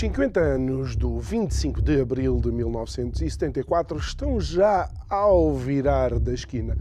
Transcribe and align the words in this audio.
Os 0.00 0.06
50 0.06 0.40
anos 0.40 0.96
do 0.96 1.20
25 1.20 1.82
de 1.82 2.00
abril 2.00 2.40
de 2.40 2.50
1974 2.50 3.98
estão 3.98 4.40
já 4.40 4.88
ao 5.10 5.54
virar 5.54 6.18
da 6.18 6.32
esquina. 6.32 6.74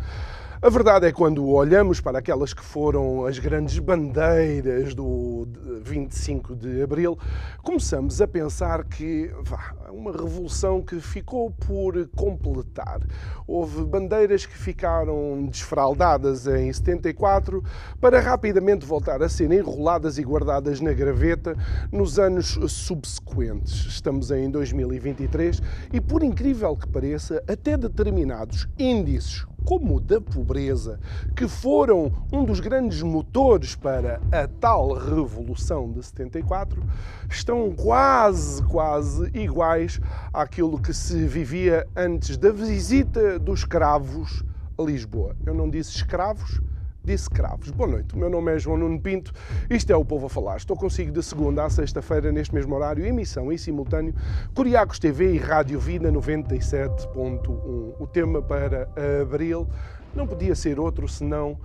A 0.62 0.68
verdade 0.68 1.06
é 1.06 1.12
quando 1.14 1.48
olhamos 1.48 2.02
para 2.02 2.20
aquelas 2.20 2.54
que 2.54 2.62
foram 2.62 3.26
as 3.26 3.40
grandes 3.40 3.80
bandeiras 3.80 4.94
do 4.94 5.48
25 5.86 6.54
de 6.54 6.82
Abril, 6.82 7.18
começamos 7.64 8.22
a 8.22 8.28
pensar 8.28 8.84
que 8.84 9.32
vá, 9.42 9.74
uma 9.90 10.12
revolução 10.12 10.82
que 10.82 11.00
ficou 11.00 11.50
por 11.50 12.10
completar. 12.10 13.00
Houve 13.48 13.86
bandeiras 13.86 14.46
que 14.46 14.58
ficaram 14.58 15.48
desfraldadas 15.50 16.46
em 16.46 16.74
74 16.74 17.64
para 18.02 18.20
rapidamente 18.20 18.86
voltar 18.86 19.24
a 19.24 19.30
ser 19.30 19.54
enroladas 19.54 20.18
e 20.18 20.24
guardadas 20.24 20.82
na 20.82 20.92
graveta 20.92 21.56
nos 21.90 22.20
anos 22.20 22.60
subsequentes. 22.68 23.86
Estamos 23.86 24.30
em 24.30 24.52
2023 24.52 25.62
e, 25.94 26.02
por 26.02 26.22
incrível 26.22 26.76
que 26.76 26.90
pareça, 26.90 27.42
até 27.48 27.78
determinados 27.78 28.68
índices 28.78 29.46
como 29.66 30.00
da 30.00 30.20
pobreza, 30.20 31.00
que 31.36 31.48
foram 31.48 32.12
um 32.32 32.44
dos 32.44 32.60
grandes 32.60 33.02
motores 33.02 33.76
para 33.76 34.22
a 34.32 34.48
tal 34.48 34.94
revolução 34.94 35.92
de 35.92 36.04
74, 36.04 36.82
estão 37.30 37.72
quase, 37.72 38.64
quase 38.64 39.30
iguais 39.34 40.00
àquilo 40.34 40.80
que 40.80 40.94
se 40.94 41.26
vivia 41.26 41.88
antes 41.96 42.38
da 42.38 42.52
visita 42.52 43.38
dos 43.40 43.60
escravos 43.60 44.44
a 44.78 44.84
Lisboa. 44.84 45.36
Eu 45.46 45.54
não 45.54 45.70
disse 45.70 45.92
escravos, 45.92 46.62
disse 47.04 47.24
escravos. 47.24 47.72
Boa 47.72 47.90
noite, 47.90 48.14
o 48.14 48.18
meu 48.18 48.30
nome 48.30 48.54
é 48.54 48.60
João 48.60 48.78
Nuno 48.78 49.00
Pinto, 49.00 49.34
isto 49.70 49.92
é 49.92 49.96
o 49.96 50.06
Povo 50.06 50.28
a 50.28 50.30
Falar. 50.30 50.58
Estou 50.58 50.76
consigo 50.76 51.12
de 51.12 51.24
segunda 51.24 51.66
a 51.66 51.70
sexta-feira, 51.70 52.32
neste 52.32 52.54
mesmo 52.54 52.76
horário, 52.76 53.06
emissão 53.06 53.52
em 53.52 53.58
simultâneo, 53.58 54.14
Curiacos 54.54 55.00
TV 55.00 55.34
e 55.34 55.38
Rádio 55.38 55.80
Vida 55.80 56.12
97.1. 56.12 57.96
O 58.00 58.08
tema 58.08 58.42
para 58.42 58.90
abril 59.22 59.68
não 60.14 60.28
podia 60.28 60.56
ser 60.56 60.80
outro 60.80 61.08
senão 61.08 61.58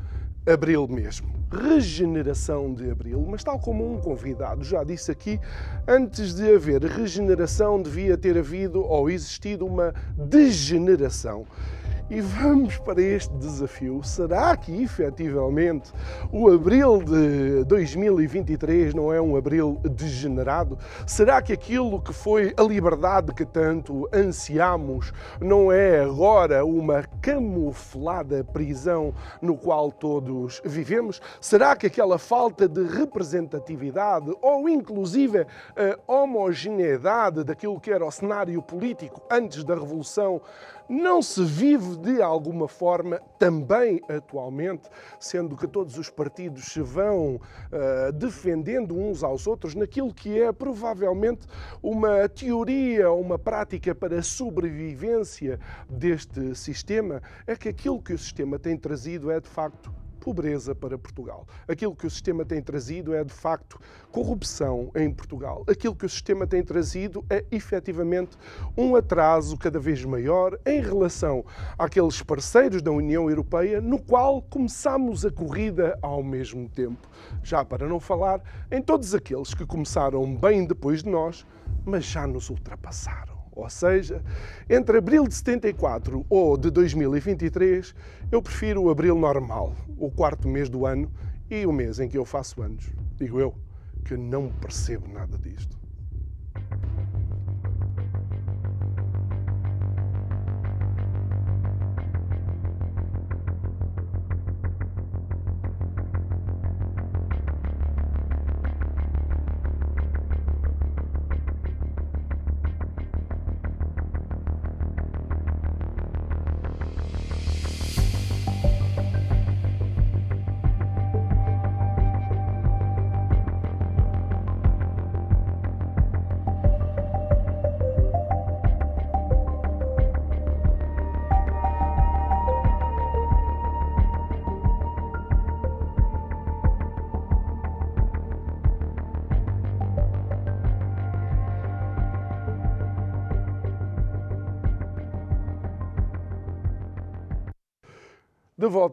abril 0.47 0.87
mesmo. 0.87 1.33
Regeneração 1.51 2.75
de 2.75 2.91
abril, 2.91 3.25
mas 3.29 3.45
tal 3.45 3.59
como 3.59 3.93
um 3.93 4.01
convidado 4.01 4.65
já 4.65 4.83
disse 4.83 5.11
aqui, 5.11 5.41
antes 5.87 6.35
de 6.35 6.55
haver 6.55 6.83
regeneração 6.83 7.81
devia 7.81 8.17
ter 8.19 8.37
havido 8.37 8.83
ou 8.83 9.09
existido 9.09 9.65
uma 9.65 9.95
degeneração. 10.17 11.47
E 12.11 12.21
vamos 12.21 12.77
para 12.77 13.01
este 13.01 13.33
desafio. 13.39 14.03
Será 14.05 14.55
que 14.59 14.83
efetivamente 14.83 15.91
o 16.31 16.51
abril 16.51 17.03
de 17.03 17.65
2023 17.65 18.93
não 18.93 19.11
é 19.11 19.19
um 19.23 19.35
abril 19.37 19.81
degenerado? 19.83 20.79
Será 21.07 21.41
que 21.41 21.51
aquilo 21.51 22.03
que 22.03 22.13
foi 22.13 22.53
a 22.59 22.63
liberdade 22.63 23.33
que 23.33 23.47
tanto 23.47 24.07
ansiamos 24.13 25.15
não 25.41 25.73
é 25.73 26.01
agora 26.01 26.63
uma 26.63 27.05
camuflada 27.23 28.45
prisão 28.45 29.15
no 29.41 29.57
qual 29.57 29.91
todos 29.91 30.61
vivemos? 30.63 31.23
Será 31.41 31.75
que 31.75 31.87
aquela 31.87 32.19
falta 32.19 32.69
de 32.69 32.85
representatividade 32.85 34.31
ou 34.43 34.69
inclusive 34.69 35.47
a 35.75 36.13
homogeneidade 36.13 37.45
daquilo 37.45 37.81
que 37.81 37.91
era 37.91 38.05
o 38.05 38.11
cenário 38.11 38.61
político 38.61 39.23
antes 39.31 39.65
da 39.65 39.75
Revolução 39.75 40.43
não 40.89 41.23
se 41.23 41.43
vive 41.45 41.97
de 41.97 42.23
alguma 42.23 42.69
forma 42.69 43.21
também 43.39 44.01
atualmente, 44.09 44.89
sendo 45.19 45.57
que 45.57 45.67
todos 45.67 45.97
os 45.99 46.11
partidos 46.11 46.65
se 46.67 46.81
vão 46.81 47.37
uh, 47.37 48.13
defendendo 48.13 48.97
uns 48.97 49.23
aos 49.23 49.47
outros 49.47 49.75
naquilo 49.75 50.13
que 50.13 50.41
é 50.41 50.53
provavelmente 50.53 51.47
uma 51.83 52.29
teoria, 52.29 53.11
uma 53.11 53.39
prática 53.39 53.95
para 53.95 54.19
a 54.19 54.23
sobrevivência 54.23 55.59
deste 55.89 56.55
sistema, 56.55 57.23
é 57.47 57.57
que 57.57 57.69
aquilo 57.69 58.03
que 58.03 58.13
o 58.13 58.19
sistema 58.19 58.59
tem 58.59 58.77
trazido 58.77 59.31
é 59.31 59.41
de 59.41 59.49
facto 59.49 60.04
pobreza 60.25 60.75
para 60.75 60.97
Portugal. 60.97 61.47
Aquilo 61.69 61.95
que 61.95 62.07
o 62.07 62.11
sistema 62.11 62.47
tem 62.47 62.63
trazido 62.63 63.13
é, 63.13 63.23
de 63.23 63.33
facto, 63.33 63.79
corrupção 64.11 64.91
em 64.97 65.13
Portugal. 65.13 65.65
Aquilo 65.69 65.95
que 65.95 66.07
o 66.07 66.09
sistema 66.09 66.47
tem 66.47 66.63
trazido 66.63 67.23
é, 67.29 67.45
efetivamente, 67.53 68.39
um 68.75 68.97
atraso 68.97 69.59
cada 69.59 69.79
vez 69.79 70.03
maior 70.03 70.59
em 70.65 70.81
relação 70.81 71.45
àqueles 71.79 72.23
parceiros 72.23 72.81
da 72.81 72.91
União 72.91 73.29
Europeia, 73.29 73.83
no 73.83 73.99
qual 73.99 74.41
começamos 74.41 75.27
a 75.27 75.31
corrida 75.31 75.99
ao 76.01 76.23
mesmo 76.23 76.71
tempo. 76.71 77.07
Já 77.43 77.63
para 77.63 77.87
não 77.87 78.01
falar 78.01 78.41
em 78.71 78.81
todos 78.81 79.15
aqueles 79.15 79.53
que 79.53 79.67
começaram 79.67 80.35
bem 80.35 80.65
depois 80.65 81.03
de 81.03 81.11
nós, 81.11 81.45
mas 81.85 82.07
já 82.07 82.27
nos 82.27 82.49
ultrapassaram. 82.49 83.34
Ou 83.55 83.71
seja, 83.71 84.23
entre 84.69 84.99
abril 84.99 85.29
de 85.29 85.35
74 85.35 86.27
ou 86.29 86.57
de 86.57 86.71
2023, 86.71 87.95
eu 88.33 88.43
prefiro 88.43 88.83
o 88.83 88.91
abril 88.91 89.17
normal, 89.17 89.75
o 89.97 90.11
quarto 90.11 90.49
mês 90.49 90.69
do 90.69 90.85
ano 90.85 91.11
e 91.49 91.65
o 91.65 91.73
mês 91.73 92.01
em 92.01 92.09
que 92.09 92.19
eu 92.19 92.25
faço 92.25 92.63
anos. 92.63 92.91
Digo 93.17 93.39
eu 93.39 93.55
que 94.05 94.17
não 94.17 94.49
percebo 94.49 95.09
nada 95.09 95.39
disto. 95.39 95.84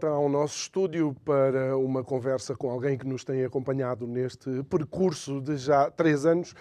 Volta 0.02 0.08
ao 0.08 0.28
nosso 0.28 0.58
estúdio 0.58 1.16
para 1.24 1.78
uma 1.78 2.04
conversa 2.04 2.56
com 2.56 2.72
alguém 2.72 2.98
que 2.98 3.06
nos 3.06 3.24
tem 3.24 3.44
acompanhado 3.44 4.08
neste 4.08 4.64
percurso 4.64 5.40
de 5.40 5.58
já 5.58 5.92
três 5.92 6.26
anos. 6.26 6.56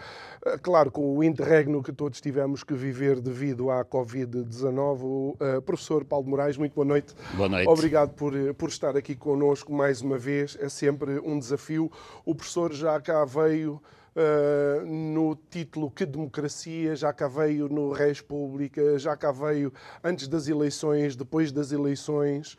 Eh, 0.44 0.58
claro, 0.58 0.90
com 0.90 1.16
o 1.16 1.24
interregno 1.24 1.82
que 1.82 1.92
todos 1.92 2.20
tivemos 2.20 2.62
que 2.62 2.74
viver 2.74 3.18
devido 3.20 3.70
à 3.70 3.84
Covid-19. 3.84 5.00
O 5.02 5.36
uh, 5.40 5.62
professor 5.62 6.04
Paulo 6.04 6.28
Moraes, 6.28 6.58
muito 6.58 6.74
boa 6.74 6.84
noite. 6.84 7.14
Boa 7.34 7.48
noite. 7.48 7.68
Obrigado 7.68 8.10
por, 8.10 8.36
eh, 8.36 8.52
por 8.52 8.68
estar 8.68 8.96
aqui 8.96 9.16
connosco 9.16 9.72
mais 9.72 10.02
uma 10.02 10.18
vez. 10.18 10.58
É 10.60 10.68
sempre 10.68 11.18
um 11.20 11.38
desafio. 11.38 11.90
O 12.26 12.34
professor 12.34 12.72
já 12.72 13.00
cá 13.00 13.24
veio. 13.24 13.80
Uh, 14.10 14.84
no 14.84 15.36
título 15.48 15.88
Que 15.88 16.04
Democracia, 16.04 16.96
já 16.96 17.12
cá 17.12 17.28
veio 17.28 17.68
no 17.68 17.92
Res 17.92 18.20
Pública, 18.20 18.98
já 18.98 19.16
cá 19.16 19.30
veio 19.30 19.72
antes 20.02 20.26
das 20.26 20.48
eleições, 20.48 21.14
depois 21.14 21.52
das 21.52 21.70
eleições. 21.70 22.58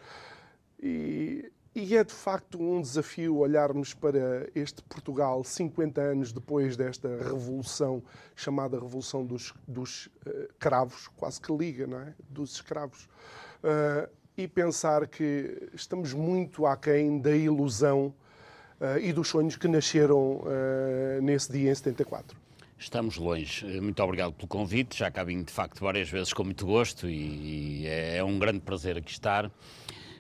E, 0.82 1.52
e, 1.76 1.96
é 1.96 2.04
de 2.04 2.14
facto 2.14 2.62
um 2.62 2.82
desafio 2.82 3.38
olharmos 3.38 3.94
para 3.94 4.50
este 4.56 4.82
Portugal 4.84 5.44
50 5.44 6.02
anos 6.02 6.32
depois 6.32 6.76
desta 6.76 7.08
revolução, 7.08 8.04
chamada 8.36 8.80
Revolução 8.80 9.26
dos, 9.26 9.54
dos 9.68 10.08
uh, 10.08 10.50
Cravos, 10.58 11.08
quase 11.16 11.40
que 11.40 11.54
liga, 11.54 11.86
não 11.86 12.00
é? 12.00 12.14
Dos 12.28 12.56
escravos. 12.56 13.06
Uh, 13.64 14.10
e 14.36 14.48
pensar 14.48 15.08
que 15.08 15.70
estamos 15.74 16.14
muito 16.14 16.66
aquém 16.66 17.20
da 17.20 17.36
ilusão 17.36 18.14
e 19.00 19.14
dos 19.14 19.28
sonhos 19.28 19.56
que 19.56 19.68
nasceram 19.68 20.42
nesse 21.22 21.52
dia 21.52 21.70
em 21.70 21.76
74. 21.76 22.36
Estamos 22.82 23.18
longe. 23.18 23.64
Muito 23.80 24.02
obrigado 24.02 24.34
pelo 24.34 24.48
convite. 24.48 24.98
Já 24.98 25.12
cá 25.12 25.24
vim, 25.24 25.44
de 25.44 25.52
facto, 25.54 25.80
várias 25.82 26.10
vezes 26.10 26.34
com 26.34 26.44
muito 26.44 26.66
gosto 26.66 27.08
e, 27.08 27.84
e 27.84 27.86
é, 27.86 28.18
é 28.18 28.24
um 28.24 28.40
grande 28.40 28.60
prazer 28.62 28.98
aqui 28.98 29.12
estar. 29.12 29.52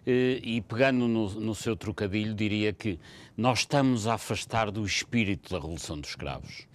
E 0.05 0.61
pegando 0.67 1.07
no, 1.07 1.29
no, 1.29 1.53
seu 1.53 1.75
trocadilho, 1.75 2.33
diria 2.33 2.73
que 2.73 2.99
nós 3.37 3.59
estamos 3.59 4.07
a 4.07 4.15
afastar 4.15 4.71
do 4.71 4.83
espírito 4.83 5.51
da 5.51 5.57
Revolução 5.57 5.99
dos 5.99 6.09
Escravos. 6.09 6.67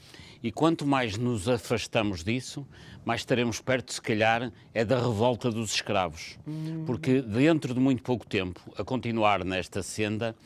E 0.42 0.52
quanto 0.52 0.86
mais 0.86 1.16
nos 1.16 1.48
afastamos 1.48 2.22
disso, 2.22 2.64
mais 3.04 3.22
estaremos 3.22 3.60
perto, 3.60 3.92
se 3.92 4.00
calhar, 4.00 4.52
é 4.72 4.84
da 4.84 4.96
revolta 4.96 5.50
dos 5.50 5.74
escravos. 5.74 6.38
Porque 6.86 7.20
dentro 7.20 7.74
de 7.74 7.80
muito 7.80 8.02
pouco 8.02 8.26
tempo, 8.26 8.60
a 8.76 8.84
continuar 8.84 9.44
nesta 9.44 9.82
senda, 9.82 10.36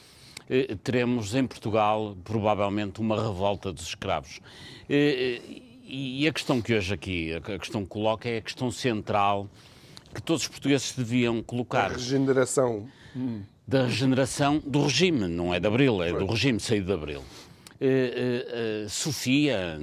eh, 0.48 0.74
teremos 0.82 1.34
em 1.34 1.46
Portugal 1.46 2.16
provavelmente 2.24 3.00
uma 3.00 3.16
revolta 3.16 3.72
dos 3.72 3.88
escravos. 3.88 4.40
Eh, 4.88 5.40
e 5.84 6.28
a 6.28 6.32
questão 6.32 6.62
que 6.62 6.72
hoje 6.72 6.94
aqui, 6.94 7.34
a 7.34 7.58
questão 7.58 7.82
que 7.82 7.88
coloca 7.88 8.28
é 8.28 8.38
a 8.38 8.42
questão 8.42 8.70
central 8.70 9.50
que 10.14 10.22
todos 10.22 10.42
os 10.42 10.48
portugueses 10.48 10.92
deviam 10.92 11.42
colocar. 11.42 11.90
A 11.90 11.94
regeneração. 11.94 12.88
Da 13.66 13.84
regeneração 13.84 14.60
do 14.64 14.82
regime, 14.82 15.28
não 15.28 15.54
é 15.54 15.60
de 15.60 15.66
Abril, 15.66 16.02
é 16.02 16.12
do 16.12 16.26
regime 16.26 16.58
saído 16.58 16.86
de 16.86 16.92
Abril. 16.92 17.20
Uh, 17.20 17.84
uh, 17.84 18.84
uh, 18.84 18.88
Sofia 18.90 19.78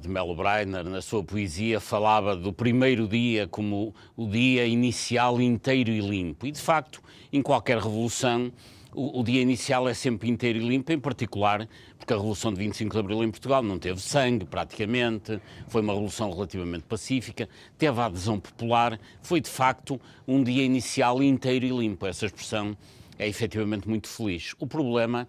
de 0.00 0.08
Melo 0.08 0.34
Breiner, 0.34 0.84
na 0.84 1.00
sua 1.00 1.22
poesia, 1.22 1.78
falava 1.78 2.34
do 2.34 2.52
primeiro 2.52 3.06
dia 3.06 3.46
como 3.46 3.94
o 4.16 4.26
dia 4.26 4.66
inicial 4.66 5.40
inteiro 5.40 5.90
e 5.90 6.00
limpo. 6.00 6.46
E, 6.46 6.50
de 6.50 6.60
facto, 6.60 7.00
em 7.32 7.40
qualquer 7.40 7.78
revolução, 7.78 8.50
o, 8.96 9.20
o, 9.20 9.22
dia 9.22 9.42
inicial 9.42 9.86
é 9.86 9.92
sempre 9.92 10.28
inteiro 10.28 10.58
e 10.58 10.66
limpo, 10.66 10.90
em 10.90 10.98
particular 10.98 11.68
porque 11.98 12.12
a 12.14 12.16
Revolução 12.16 12.52
de 12.52 12.58
25 12.60 12.92
de 12.92 12.98
Abril 12.98 13.22
em 13.22 13.30
Portugal 13.30 13.62
não 13.62 13.78
teve 13.78 14.00
sangue, 14.00 14.46
praticamente, 14.46 15.38
foi 15.68 15.82
uma 15.82 15.92
revolução 15.92 16.32
relativamente 16.32 16.84
pacífica, 16.84 17.48
teve 17.76 18.00
a 18.00 18.06
adesão 18.06 18.40
popular, 18.40 18.98
foi 19.22 19.40
de 19.40 19.50
facto 19.50 20.00
um 20.26 20.42
dia 20.42 20.64
inicial 20.64 21.22
inteiro 21.22 21.66
e 21.66 21.70
limpo. 21.70 22.06
Essa 22.06 22.26
expressão 22.26 22.76
é 23.18 23.28
efetivamente 23.28 23.88
muito 23.88 24.08
feliz. 24.08 24.54
O 24.58 24.66
problema 24.66 25.28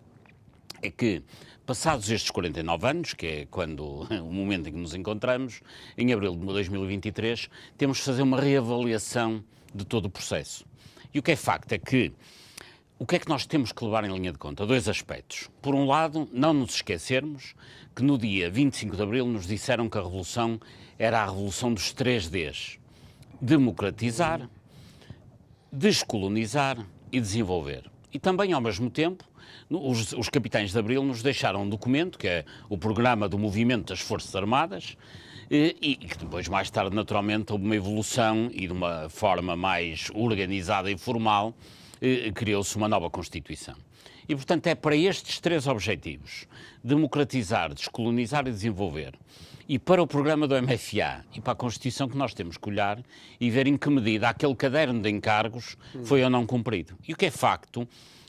é 0.81 0.89
que, 0.89 1.21
passados 1.65 2.09
estes 2.09 2.31
49 2.31 2.87
anos, 2.87 3.13
que 3.13 3.25
é 3.25 3.47
quando 3.49 4.07
o 4.23 4.31
momento 4.31 4.69
em 4.69 4.71
que 4.71 4.79
nos 4.79 4.93
encontramos, 4.93 5.61
em 5.97 6.13
abril 6.13 6.35
de 6.35 6.45
2023, 6.45 7.49
temos 7.77 7.97
de 7.97 8.03
fazer 8.03 8.21
uma 8.21 8.39
reavaliação 8.39 9.43
de 9.73 9.83
todo 9.83 10.05
o 10.05 10.09
processo. 10.09 10.65
E 11.13 11.19
o 11.19 11.23
que 11.23 11.31
é 11.31 11.35
facto 11.35 11.73
é 11.73 11.77
que 11.77 12.13
o 12.99 13.05
que 13.05 13.15
é 13.15 13.19
que 13.19 13.29
nós 13.29 13.45
temos 13.45 13.71
que 13.71 13.83
levar 13.83 14.03
em 14.03 14.11
linha 14.11 14.31
de 14.31 14.39
conta? 14.39 14.65
Dois 14.65 14.89
aspectos. 14.89 15.49
Por 15.61 15.75
um 15.75 15.85
lado, 15.85 16.27
não 16.33 16.51
nos 16.51 16.75
esquecermos 16.75 17.53
que 17.95 18.01
no 18.01 18.17
dia 18.17 18.49
25 18.49 18.95
de 18.95 19.03
abril 19.03 19.27
nos 19.27 19.45
disseram 19.45 19.88
que 19.88 19.97
a 19.97 20.01
revolução 20.01 20.59
era 20.97 21.21
a 21.21 21.25
revolução 21.25 21.71
dos 21.71 21.94
três 21.94 22.27
Ds: 22.27 22.79
democratizar, 23.39 24.49
descolonizar 25.71 26.77
e 27.11 27.19
desenvolver. 27.19 27.89
E 28.11 28.17
também, 28.17 28.51
ao 28.51 28.61
mesmo 28.61 28.89
tempo, 28.89 29.23
os, 29.69 30.13
os, 30.13 30.29
capitães 30.29 30.71
de 30.71 30.79
Abril 30.79 31.03
nos 31.03 31.21
deixaram 31.21 31.63
um 31.63 31.69
documento, 31.69 32.17
que 32.17 32.27
é 32.27 32.45
o 32.67 32.77
Programa 32.77 33.29
do 33.29 33.38
Movimento 33.38 33.89
das 33.89 34.00
Forças 34.00 34.35
Armadas, 34.35 34.97
e, 35.51 35.75
e 35.81 35.95
que 35.95 36.17
depois, 36.17 36.47
mais 36.47 36.69
tarde, 36.71 36.95
naturalmente, 36.95 37.51
houve 37.51 37.63
uma 37.63 37.75
evolução 37.75 38.50
e 38.51 38.65
de 38.65 38.73
uma 38.73 39.07
forma 39.09 39.55
mais 39.55 40.09
organizada 40.15 40.89
e 40.89 40.97
formal, 40.97 41.53
eh, 41.53 41.87
criou-se 42.33 42.75
uma 42.75 42.88
nova 42.88 43.09
Constituição. 43.09 43.75
E, 44.27 44.35
portanto, 44.35 44.67
é 44.67 44.75
para 44.75 44.95
estes 44.95 45.39
três 45.39 45.67
objetivos, 45.67 46.47
democratizar, 46.83 47.73
descolonizar 47.73 48.45
e 48.47 48.51
desenvolver, 48.51 49.13
e 49.69 49.77
para 49.77 50.01
o 50.01 50.07
programa 50.07 50.47
do 50.47 50.55
MFA 50.61 51.25
e 51.33 51.41
para 51.41 51.53
a 51.53 51.55
Constituição 51.55 52.07
que 52.07 52.17
nós 52.17 52.33
temos 52.33 52.57
que 52.57 52.69
olhar 52.69 53.01
e 53.39 53.49
ver 53.49 53.67
em 53.67 53.77
que 53.77 53.89
medida 53.89 54.29
aquele 54.29 54.55
caderno 54.55 55.01
de 55.01 55.09
encargos 55.09 55.77
foi 56.05 56.23
ou 56.23 56.29
não 56.29 56.45
cumprido. 56.45 56.97
E 57.07 57.13
o 57.13 57.17
que 57.17 57.25
é 57.25 57.31
facto, 57.31 57.88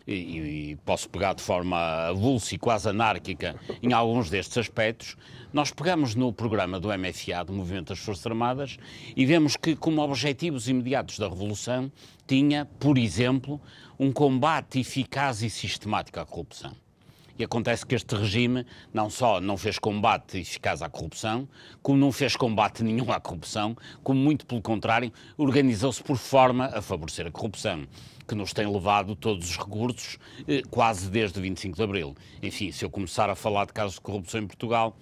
e, 0.09 0.71
e 0.71 0.77
posso 0.87 1.09
pegar 1.11 1.35
de 1.35 1.43
forma 1.43 1.77
avulsa 2.09 2.55
e 2.55 2.59
quase 2.59 2.89
anárquica 2.89 3.55
em 3.83 3.93
alguns 3.93 4.31
destes 4.31 4.57
aspectos, 4.57 5.17
nós 5.53 5.71
pegamos 5.71 6.15
no 6.15 6.33
programa 6.33 6.81
do 6.81 6.89
MFA, 6.89 7.45
do 7.45 7.53
Movimento 7.53 7.89
das 7.89 7.99
Forças 7.99 8.27
Armadas, 8.27 8.79
e 9.15 9.27
vemos 9.27 9.57
que, 9.57 9.77
como 9.77 10.01
objetivos 10.01 10.69
imediatos 10.69 11.19
da 11.19 11.29
Revolução, 11.29 11.93
tinha, 12.27 12.65
por 12.79 12.97
exemplo, 12.97 13.61
um 13.99 14.11
combate 14.11 14.81
eficaz 14.81 15.43
e 15.43 15.51
sistemático 15.51 16.19
à 16.19 16.25
corrupção. 16.25 16.73
E 17.39 17.45
acontece 17.45 17.87
que 17.87 17.95
este 17.95 18.17
regime 18.17 18.67
não 18.93 19.09
só 19.09 19.41
não 19.41 19.57
fez 19.57 19.79
combate 19.79 20.39
eficaz 20.39 20.83
à 20.83 20.89
corrupção, 20.89 21.49
como 21.81 21.99
não 21.99 22.11
fez 22.11 22.35
combate 22.35 22.83
nenhum 22.85 23.13
à 23.13 23.21
corrupção, 23.21 23.77
como 24.03 24.19
muito 24.19 24.45
pelo 24.45 24.61
contrário, 24.61 25.13
organizou-se 25.37 26.03
por 26.03 26.17
forma 26.17 26.67
a 26.67 26.83
favorecer 26.83 27.27
a 27.27 27.31
corrupção, 27.31 27.87
que 28.29 28.35
nos 28.35 28.53
tem 28.53 28.71
levado 28.71 29.17
todos 29.17 29.49
os 29.51 29.57
recursos 29.57 30.19
eh, 30.47 30.63
quase 30.71 31.09
desde 31.09 31.41
25 31.41 31.77
de 31.77 31.83
Abril. 31.83 32.15
Enfim, 32.43 32.71
se 32.71 32.85
eu 32.85 32.91
começar 32.91 33.31
a 33.31 33.35
falar 33.35 33.65
de 33.65 33.73
casos 33.73 33.95
de 33.95 34.03
corrupção 34.03 34.43
em 34.43 34.47
Portugal, 34.47 34.95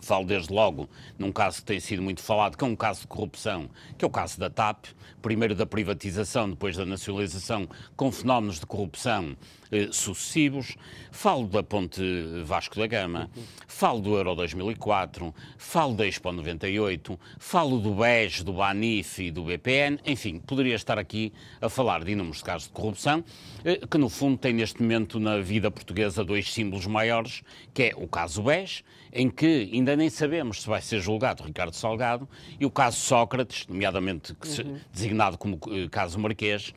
Falo 0.00 0.24
desde 0.24 0.52
logo 0.52 0.88
num 1.18 1.32
caso 1.32 1.58
que 1.58 1.64
tem 1.64 1.80
sido 1.80 2.02
muito 2.02 2.22
falado, 2.22 2.56
que 2.56 2.64
é 2.64 2.66
um 2.66 2.76
caso 2.76 3.00
de 3.00 3.06
corrupção, 3.08 3.68
que 3.96 4.04
é 4.04 4.08
o 4.08 4.10
caso 4.10 4.38
da 4.38 4.48
TAP, 4.48 4.86
primeiro 5.20 5.54
da 5.54 5.66
privatização, 5.66 6.48
depois 6.48 6.76
da 6.76 6.86
nacionalização, 6.86 7.68
com 7.96 8.12
fenómenos 8.12 8.60
de 8.60 8.66
corrupção 8.66 9.36
eh, 9.70 9.88
sucessivos. 9.92 10.76
Falo 11.10 11.46
da 11.48 11.62
Ponte 11.62 12.02
Vasco 12.44 12.78
da 12.78 12.86
Gama, 12.86 13.30
falo 13.66 14.00
do 14.00 14.16
Euro 14.16 14.34
2004, 14.34 15.34
falo 15.56 15.94
da 15.94 16.06
Expo 16.06 16.30
98, 16.32 17.18
falo 17.38 17.78
do 17.78 17.94
BES, 17.94 18.42
do 18.42 18.52
BANIF 18.52 19.22
e 19.22 19.30
do 19.30 19.44
BPN. 19.44 19.98
Enfim, 20.06 20.38
poderia 20.38 20.74
estar 20.74 20.98
aqui 20.98 21.32
a 21.60 21.68
falar 21.68 22.04
de 22.04 22.12
inúmeros 22.12 22.42
casos 22.42 22.68
de 22.68 22.74
corrupção, 22.74 23.24
eh, 23.64 23.80
que 23.90 23.98
no 23.98 24.08
fundo 24.08 24.38
tem 24.38 24.52
neste 24.52 24.80
momento 24.80 25.18
na 25.18 25.38
vida 25.38 25.70
portuguesa 25.70 26.24
dois 26.24 26.52
símbolos 26.52 26.86
maiores, 26.86 27.42
que 27.74 27.84
é 27.84 27.92
o 27.96 28.06
caso 28.06 28.42
BES, 28.42 28.84
em 29.12 29.30
que 29.30 29.70
ainda 29.72 29.96
nem 29.96 30.10
sabemos 30.10 30.62
se 30.62 30.68
vai 30.68 30.80
ser 30.82 31.00
julgado 31.00 31.42
Ricardo 31.42 31.74
Salgado, 31.74 32.28
e 32.60 32.66
o 32.66 32.70
caso 32.70 32.98
Sócrates, 32.98 33.66
nomeadamente 33.66 34.32
uhum. 34.32 34.78
designado 34.92 35.38
como 35.38 35.58
eh, 35.68 35.88
caso 35.90 36.18
Marquês, 36.18 36.74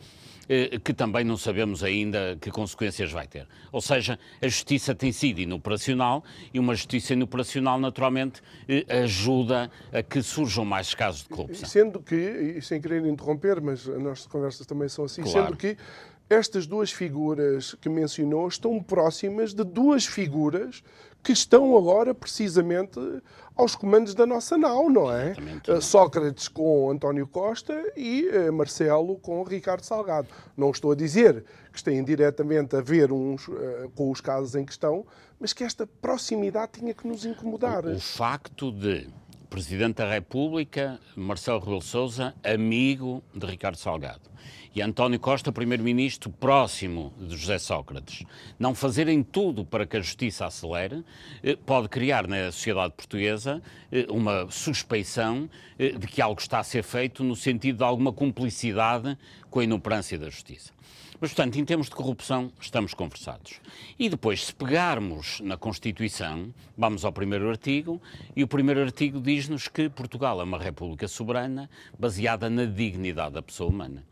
que 0.83 0.93
também 0.93 1.23
não 1.23 1.37
sabemos 1.37 1.83
ainda 1.83 2.37
que 2.39 2.51
consequências 2.51 3.11
vai 3.11 3.27
ter. 3.27 3.47
Ou 3.71 3.81
seja, 3.81 4.19
a 4.41 4.47
justiça 4.47 4.93
tem 4.93 5.11
sido 5.11 5.39
inoperacional 5.39 6.23
e 6.53 6.59
uma 6.59 6.75
justiça 6.75 7.13
inoperacional, 7.13 7.79
naturalmente, 7.79 8.41
eh, 8.67 8.85
ajuda 9.03 9.71
a 9.93 10.03
que 10.03 10.21
surjam 10.21 10.65
mais 10.65 10.93
casos 10.93 11.23
de 11.23 11.29
corrupção. 11.29 11.67
Sendo 11.67 11.99
que, 12.01 12.15
e 12.15 12.61
sem 12.61 12.81
querer 12.81 13.05
interromper, 13.05 13.61
mas 13.61 13.87
as 13.87 14.01
nossas 14.01 14.27
conversas 14.27 14.67
também 14.67 14.89
são 14.89 15.05
assim, 15.05 15.21
claro. 15.23 15.45
sendo 15.45 15.57
que 15.57 15.77
estas 16.29 16.65
duas 16.65 16.91
figuras 16.91 17.75
que 17.75 17.89
mencionou 17.89 18.47
estão 18.47 18.81
próximas 18.81 19.53
de 19.53 19.63
duas 19.63 20.05
figuras 20.05 20.83
que 21.23 21.31
estão 21.31 21.77
agora 21.77 22.13
precisamente 22.13 22.99
aos 23.55 23.75
comandos 23.75 24.15
da 24.15 24.25
nossa 24.25 24.57
nau, 24.57 24.89
não 24.89 25.11
é? 25.11 25.35
Uh, 25.67 25.81
Sócrates 25.81 26.47
com 26.47 26.89
António 26.89 27.27
Costa 27.27 27.91
e 27.95 28.27
uh, 28.27 28.51
Marcelo 28.51 29.17
com 29.17 29.43
Ricardo 29.43 29.83
Salgado. 29.83 30.27
Não 30.57 30.71
estou 30.71 30.91
a 30.91 30.95
dizer 30.95 31.43
que 31.71 31.77
estejam 31.77 32.03
diretamente 32.03 32.75
a 32.75 32.81
ver 32.81 33.11
uns 33.11 33.47
uh, 33.47 33.91
com 33.95 34.09
os 34.09 34.19
casos 34.19 34.55
em 34.55 34.65
questão, 34.65 35.05
mas 35.39 35.53
que 35.53 35.63
esta 35.63 35.85
proximidade 35.85 36.73
tinha 36.79 36.93
que 36.93 37.07
nos 37.07 37.25
incomodar. 37.25 37.85
O, 37.85 37.95
o 37.95 37.99
facto 37.99 38.71
de 38.71 39.07
Presidente 39.49 39.97
da 39.97 40.09
República, 40.09 40.97
Marcelo 41.13 41.59
Rebelo 41.59 41.81
Sousa, 41.81 42.33
amigo 42.41 43.21
de 43.35 43.45
Ricardo 43.45 43.75
Salgado 43.75 44.31
e 44.73 44.81
António 44.81 45.19
Costa, 45.19 45.51
primeiro-ministro 45.51 46.29
próximo 46.29 47.13
de 47.19 47.35
José 47.35 47.59
Sócrates, 47.59 48.23
não 48.57 48.73
fazerem 48.73 49.21
tudo 49.21 49.65
para 49.65 49.85
que 49.85 49.97
a 49.97 49.99
justiça 49.99 50.45
acelere, 50.45 51.03
eh, 51.43 51.57
pode 51.57 51.89
criar 51.89 52.25
na 52.25 52.49
sociedade 52.51 52.93
portuguesa 52.93 53.61
eh, 53.91 54.05
uma 54.09 54.49
suspeição 54.49 55.49
eh, 55.77 55.89
de 55.89 56.07
que 56.07 56.21
algo 56.21 56.39
está 56.39 56.59
a 56.59 56.63
ser 56.63 56.83
feito 56.83 57.21
no 57.21 57.35
sentido 57.35 57.79
de 57.79 57.83
alguma 57.83 58.13
cumplicidade 58.13 59.17
com 59.49 59.59
a 59.59 59.63
inoperância 59.65 60.17
da 60.17 60.29
justiça. 60.29 60.71
Mas, 61.19 61.31
portanto, 61.31 61.59
em 61.59 61.65
termos 61.65 61.87
de 61.87 61.95
corrupção, 61.95 62.51
estamos 62.59 62.93
conversados. 62.93 63.59
E 63.99 64.09
depois, 64.09 64.45
se 64.45 64.55
pegarmos 64.55 65.39
na 65.41 65.55
Constituição, 65.55 66.51
vamos 66.75 67.03
ao 67.03 67.11
primeiro 67.11 67.47
artigo, 67.49 68.01
e 68.35 68.41
o 68.41 68.47
primeiro 68.47 68.81
artigo 68.81 69.19
diz-nos 69.19 69.67
que 69.67 69.89
Portugal 69.89 70.39
é 70.41 70.43
uma 70.43 70.57
república 70.57 71.07
soberana 71.07 71.69
baseada 71.99 72.49
na 72.49 72.65
dignidade 72.65 73.33
da 73.33 73.41
pessoa 73.41 73.69
humana. 73.69 74.03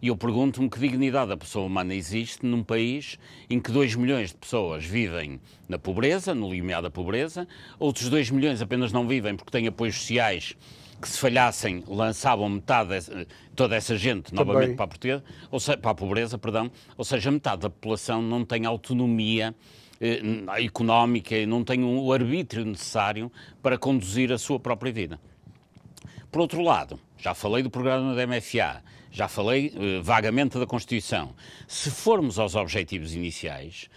E 0.00 0.08
eu 0.08 0.16
pergunto-me 0.16 0.70
que 0.70 0.78
dignidade 0.78 1.30
da 1.30 1.36
pessoa 1.36 1.66
humana 1.66 1.94
existe 1.94 2.46
num 2.46 2.62
país 2.62 3.18
em 3.50 3.58
que 3.58 3.72
2 3.72 3.96
milhões 3.96 4.30
de 4.30 4.36
pessoas 4.36 4.84
vivem 4.84 5.40
na 5.68 5.78
pobreza, 5.78 6.34
no 6.34 6.50
limiar 6.50 6.82
da 6.82 6.90
pobreza, 6.90 7.48
outros 7.78 8.08
2 8.08 8.30
milhões 8.30 8.62
apenas 8.62 8.92
não 8.92 9.06
vivem 9.06 9.36
porque 9.36 9.50
têm 9.50 9.66
apoios 9.66 9.96
sociais 9.96 10.56
que 11.00 11.08
se 11.08 11.18
falhassem 11.18 11.82
lançavam 11.86 12.48
metade 12.48 12.88
toda 13.54 13.76
essa 13.76 13.96
gente 13.96 14.32
Também. 14.32 14.46
novamente 14.46 14.76
para 14.76 15.16
a, 15.16 15.22
ou 15.50 15.60
seja, 15.60 15.78
para 15.78 15.92
a 15.92 15.94
pobreza, 15.94 16.36
perdão, 16.38 16.70
ou 16.96 17.04
seja, 17.04 17.30
metade 17.30 17.62
da 17.62 17.70
população 17.70 18.20
não 18.20 18.44
tem 18.44 18.66
autonomia 18.66 19.54
eh, 20.00 20.20
económica 20.64 21.36
e 21.36 21.46
não 21.46 21.62
tem 21.62 21.84
o 21.84 22.12
arbítrio 22.12 22.64
necessário 22.64 23.30
para 23.62 23.78
conduzir 23.78 24.32
a 24.32 24.38
sua 24.38 24.58
própria 24.58 24.92
vida. 24.92 25.20
Por 26.30 26.40
outro 26.40 26.60
lado, 26.62 26.98
já 27.16 27.32
falei 27.32 27.62
do 27.62 27.70
programa 27.70 28.14
da 28.14 28.26
MFA, 28.26 28.82
já 29.18 29.26
falei 29.26 29.72
eh, 29.74 30.00
vagamente 30.00 30.56
da 30.60 30.66
Constituição. 30.66 31.34
Se 31.66 31.90
formos 31.90 32.38
aos 32.38 32.54
objetivos 32.54 33.16
iniciais, 33.16 33.90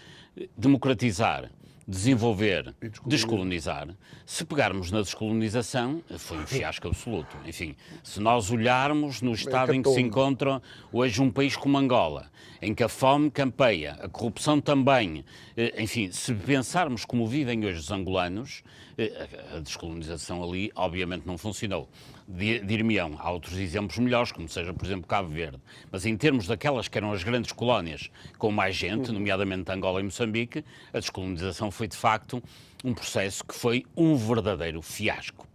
democratizar, 0.56 1.48
desenvolver, 1.86 2.74
descolonizar. 3.06 3.88
Se 4.26 4.44
pegarmos 4.44 4.90
na 4.90 5.00
descolonização, 5.00 6.02
foi 6.18 6.38
um 6.38 6.46
fiasco 6.46 6.88
absoluto. 6.88 7.36
Enfim, 7.46 7.76
se 8.02 8.18
nós 8.18 8.50
olharmos 8.50 9.22
no 9.22 9.32
estado 9.32 9.72
em 9.72 9.80
que 9.80 9.90
se 9.90 10.00
encontra 10.00 10.60
hoje 10.92 11.22
um 11.22 11.30
país 11.30 11.56
como 11.56 11.78
Angola, 11.78 12.28
em 12.60 12.74
que 12.74 12.82
a 12.82 12.88
fome 12.88 13.30
campeia, 13.30 13.92
a 14.00 14.08
corrupção 14.08 14.60
também, 14.60 15.24
eh, 15.56 15.82
enfim, 15.82 16.10
se 16.10 16.34
pensarmos 16.34 17.04
como 17.04 17.28
vivem 17.28 17.64
hoje 17.64 17.78
os 17.78 17.90
angolanos, 17.92 18.62
eh, 18.98 19.28
a 19.56 19.60
descolonização 19.60 20.42
ali 20.42 20.72
obviamente 20.74 21.26
não 21.26 21.38
funcionou. 21.38 21.88
Dir-me-ão, 22.34 23.16
há 23.18 23.30
outros 23.30 23.58
exemplos 23.58 23.98
melhores, 23.98 24.32
como 24.32 24.48
seja, 24.48 24.72
por 24.72 24.86
exemplo, 24.86 25.06
Cabo 25.06 25.28
Verde. 25.28 25.58
Mas 25.90 26.06
em 26.06 26.16
termos 26.16 26.46
daquelas 26.46 26.88
que 26.88 26.96
eram 26.96 27.12
as 27.12 27.22
grandes 27.22 27.52
colónias 27.52 28.10
com 28.38 28.50
mais 28.50 28.74
gente, 28.74 29.08
uhum. 29.08 29.14
nomeadamente 29.14 29.70
Angola 29.70 30.00
e 30.00 30.02
Moçambique, 30.02 30.64
a 30.94 30.98
descolonização 30.98 31.70
foi 31.70 31.86
de 31.86 31.96
facto 31.96 32.42
um 32.82 32.94
processo 32.94 33.44
que 33.44 33.54
foi 33.54 33.84
um 33.94 34.16
verdadeiro 34.16 34.80
fiasco. 34.80 35.46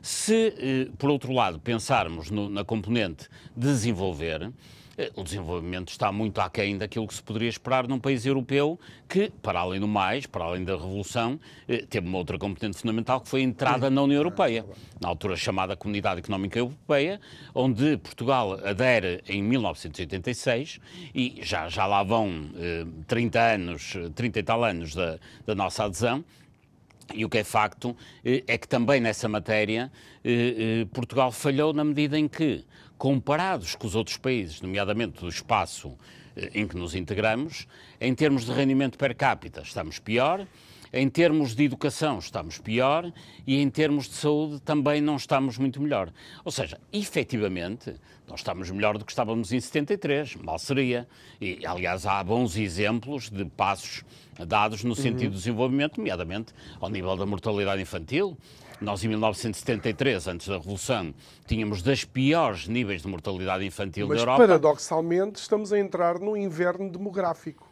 Se, 0.00 0.54
eh, 0.58 0.90
por 0.98 1.10
outro 1.10 1.32
lado, 1.32 1.60
pensarmos 1.60 2.30
no, 2.30 2.48
na 2.48 2.64
componente 2.64 3.28
desenvolver, 3.54 4.50
o 5.16 5.22
desenvolvimento 5.22 5.88
está 5.88 6.12
muito 6.12 6.40
aquém 6.40 6.76
daquilo 6.76 7.06
que 7.06 7.14
se 7.14 7.22
poderia 7.22 7.48
esperar 7.48 7.88
num 7.88 7.98
país 7.98 8.26
europeu 8.26 8.78
que, 9.08 9.30
para 9.42 9.60
além 9.60 9.80
do 9.80 9.88
mais, 9.88 10.26
para 10.26 10.44
além 10.44 10.64
da 10.64 10.72
revolução, 10.72 11.40
eh, 11.66 11.84
teve 11.88 12.06
uma 12.06 12.18
outra 12.18 12.38
componente 12.38 12.76
fundamental 12.78 13.20
que 13.20 13.28
foi 13.28 13.40
a 13.40 13.44
entrada 13.44 13.88
na 13.88 14.02
União 14.02 14.18
Europeia, 14.18 14.64
na 15.00 15.08
altura 15.08 15.36
chamada 15.36 15.76
Comunidade 15.76 16.20
Económica 16.20 16.58
Europeia, 16.58 17.20
onde 17.54 17.96
Portugal 17.98 18.58
adere 18.64 19.22
em 19.26 19.42
1986 19.42 20.78
e 21.14 21.40
já, 21.42 21.68
já 21.68 21.86
lá 21.86 22.02
vão 22.02 22.50
30 23.06 23.38
eh, 23.38 23.54
anos, 23.54 23.94
30 24.14 24.38
e 24.38 24.42
tal 24.42 24.62
anos 24.62 24.94
da, 24.94 25.18
da 25.46 25.54
nossa 25.54 25.84
adesão, 25.84 26.22
e 27.14 27.24
o 27.24 27.28
que 27.28 27.38
é 27.38 27.44
facto 27.44 27.96
é 28.24 28.56
que 28.56 28.66
também 28.66 29.00
nessa 29.00 29.28
matéria 29.28 29.92
Portugal 30.94 31.30
falhou 31.30 31.72
na 31.74 31.84
medida 31.84 32.18
em 32.18 32.26
que 32.26 32.64
comparados 32.98 33.74
com 33.74 33.86
os 33.86 33.94
outros 33.94 34.16
países, 34.16 34.60
nomeadamente 34.60 35.20
do 35.20 35.28
espaço 35.28 35.96
eh, 36.36 36.50
em 36.54 36.66
que 36.66 36.76
nos 36.76 36.94
integramos, 36.94 37.66
em 38.00 38.14
termos 38.14 38.44
de 38.44 38.52
rendimento 38.52 38.96
per 38.96 39.14
capita 39.14 39.60
estamos 39.62 39.98
pior, 39.98 40.46
em 40.92 41.08
termos 41.08 41.54
de 41.54 41.64
educação 41.64 42.18
estamos 42.18 42.58
pior 42.58 43.10
e 43.46 43.60
em 43.60 43.70
termos 43.70 44.08
de 44.08 44.14
saúde 44.14 44.60
também 44.60 45.00
não 45.00 45.16
estamos 45.16 45.56
muito 45.56 45.80
melhor. 45.80 46.12
Ou 46.44 46.52
seja, 46.52 46.78
efetivamente, 46.92 47.94
nós 48.28 48.40
estamos 48.40 48.70
melhor 48.70 48.98
do 48.98 49.04
que 49.04 49.12
estávamos 49.12 49.52
em 49.52 49.60
73, 49.60 50.36
mal 50.36 50.58
seria. 50.58 51.08
E, 51.40 51.64
aliás, 51.64 52.06
há 52.06 52.22
bons 52.22 52.56
exemplos 52.56 53.30
de 53.30 53.44
passos 53.46 54.04
dados 54.46 54.84
no 54.84 54.94
sentido 54.94 55.24
uhum. 55.24 55.30
do 55.30 55.36
desenvolvimento, 55.36 55.96
nomeadamente 55.96 56.52
ao 56.78 56.90
nível 56.90 57.16
da 57.16 57.24
mortalidade 57.24 57.80
infantil. 57.80 58.36
Nós, 58.82 59.04
em 59.04 59.08
1973, 59.08 60.26
antes 60.26 60.48
da 60.48 60.56
Revolução, 60.56 61.14
tínhamos 61.46 61.82
das 61.82 62.04
piores 62.04 62.66
níveis 62.66 63.02
de 63.02 63.08
mortalidade 63.08 63.64
infantil 63.64 64.08
Mas, 64.08 64.16
da 64.16 64.22
Europa. 64.22 64.38
Mas, 64.40 64.48
paradoxalmente, 64.48 65.40
estamos 65.40 65.72
a 65.72 65.78
entrar 65.78 66.18
no 66.18 66.36
inverno 66.36 66.90
demográfico. 66.90 67.71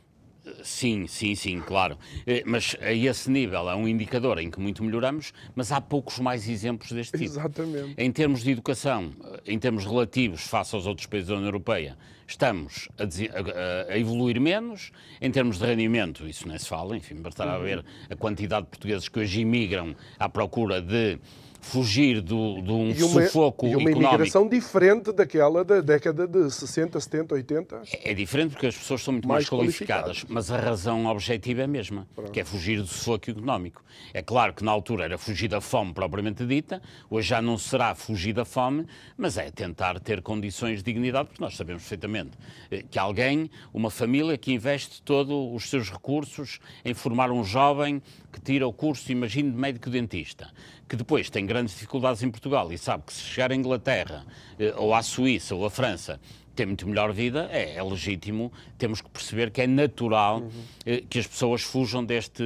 Sim, 0.62 1.06
sim, 1.06 1.34
sim, 1.34 1.60
claro. 1.60 1.98
Eh, 2.26 2.42
mas 2.46 2.76
a 2.80 2.92
esse 2.92 3.30
nível 3.30 3.68
é 3.68 3.74
um 3.74 3.86
indicador 3.86 4.38
em 4.38 4.50
que 4.50 4.58
muito 4.58 4.82
melhoramos, 4.82 5.32
mas 5.54 5.70
há 5.70 5.80
poucos 5.80 6.18
mais 6.18 6.48
exemplos 6.48 6.92
deste 6.92 7.12
tipo. 7.12 7.24
Exatamente. 7.24 7.94
Em 7.96 8.10
termos 8.10 8.42
de 8.42 8.50
educação, 8.50 9.12
em 9.46 9.58
termos 9.58 9.84
relativos 9.84 10.42
face 10.42 10.74
aos 10.74 10.86
outros 10.86 11.06
países 11.06 11.28
da 11.28 11.34
União 11.34 11.48
Europeia, 11.48 11.96
estamos 12.26 12.88
a, 12.98 13.04
a, 13.04 13.92
a 13.92 13.98
evoluir 13.98 14.40
menos. 14.40 14.92
Em 15.20 15.30
termos 15.30 15.58
de 15.58 15.66
rendimento, 15.66 16.26
isso 16.26 16.48
nem 16.48 16.58
se 16.58 16.66
fala, 16.66 16.96
enfim, 16.96 17.16
bastará 17.16 17.58
uhum. 17.58 17.64
ver 17.64 17.84
a 18.08 18.16
quantidade 18.16 18.64
de 18.64 18.70
portugueses 18.70 19.08
que 19.08 19.18
hoje 19.18 19.40
imigram 19.40 19.94
à 20.18 20.28
procura 20.28 20.80
de 20.80 21.18
fugir 21.60 22.20
do, 22.20 22.60
de 22.62 22.72
um 22.72 22.90
e 22.90 23.02
uma, 23.02 23.22
sufoco 23.22 23.66
e 23.66 23.76
uma 23.76 23.90
económico. 23.90 24.14
imigração 24.14 24.48
diferente 24.48 25.12
daquela 25.12 25.64
da 25.64 25.80
década 25.80 26.26
de 26.26 26.50
60, 26.50 26.98
70, 26.98 27.34
80. 27.34 27.82
É, 27.92 28.10
é 28.10 28.14
diferente 28.14 28.52
porque 28.52 28.66
as 28.66 28.76
pessoas 28.76 29.02
são 29.02 29.12
muito 29.12 29.28
mais, 29.28 29.48
mais 29.48 29.50
qualificadas, 29.50 30.24
mas 30.28 30.50
a 30.50 30.56
razão 30.58 31.06
objetiva 31.06 31.60
é 31.62 31.64
a 31.64 31.68
mesma, 31.68 32.08
Pronto. 32.14 32.32
que 32.32 32.40
é 32.40 32.44
fugir 32.44 32.80
do 32.80 32.86
sufoco 32.86 33.30
económico. 33.30 33.84
É 34.12 34.22
claro 34.22 34.54
que 34.54 34.64
na 34.64 34.72
altura 34.72 35.04
era 35.04 35.18
fugir 35.18 35.48
da 35.48 35.60
fome 35.60 35.92
propriamente 35.92 36.44
dita, 36.46 36.82
hoje 37.08 37.28
já 37.28 37.42
não 37.42 37.58
será 37.58 37.94
fugir 37.94 38.32
da 38.32 38.44
fome, 38.44 38.86
mas 39.16 39.36
é 39.36 39.50
tentar 39.50 40.00
ter 40.00 40.22
condições 40.22 40.78
de 40.78 40.84
dignidade, 40.84 41.28
porque 41.28 41.42
nós 41.42 41.56
sabemos 41.56 41.82
perfeitamente 41.82 42.30
eh, 42.70 42.82
que 42.88 42.98
alguém, 42.98 43.50
uma 43.72 43.90
família 43.90 44.36
que 44.38 44.52
investe 44.52 45.02
todos 45.02 45.34
os 45.54 45.68
seus 45.68 45.90
recursos 45.90 46.58
em 46.84 46.94
formar 46.94 47.30
um 47.30 47.44
jovem 47.44 48.02
que 48.30 48.40
tira 48.40 48.66
o 48.66 48.72
curso, 48.72 49.10
imagine, 49.10 49.50
de 49.50 49.56
médico-dentista, 49.56 50.50
que 50.88 50.96
depois 50.96 51.30
tem 51.30 51.46
grandes 51.46 51.74
dificuldades 51.74 52.22
em 52.22 52.30
Portugal 52.30 52.72
e 52.72 52.78
sabe 52.78 53.04
que 53.06 53.12
se 53.12 53.22
chegar 53.22 53.52
à 53.52 53.54
Inglaterra, 53.54 54.24
eh, 54.58 54.74
ou 54.76 54.94
à 54.94 55.02
Suíça, 55.02 55.54
ou 55.54 55.64
à 55.64 55.70
França, 55.70 56.20
tem 56.54 56.66
muito 56.66 56.86
melhor 56.86 57.12
vida, 57.12 57.48
é, 57.50 57.76
é, 57.76 57.82
legítimo, 57.82 58.52
temos 58.76 59.00
que 59.00 59.08
perceber 59.08 59.50
que 59.50 59.62
é 59.62 59.66
natural 59.66 60.40
uhum. 60.40 60.50
eh, 60.84 61.02
que 61.08 61.18
as 61.18 61.26
pessoas 61.26 61.62
fujam 61.62 62.04
deste, 62.04 62.42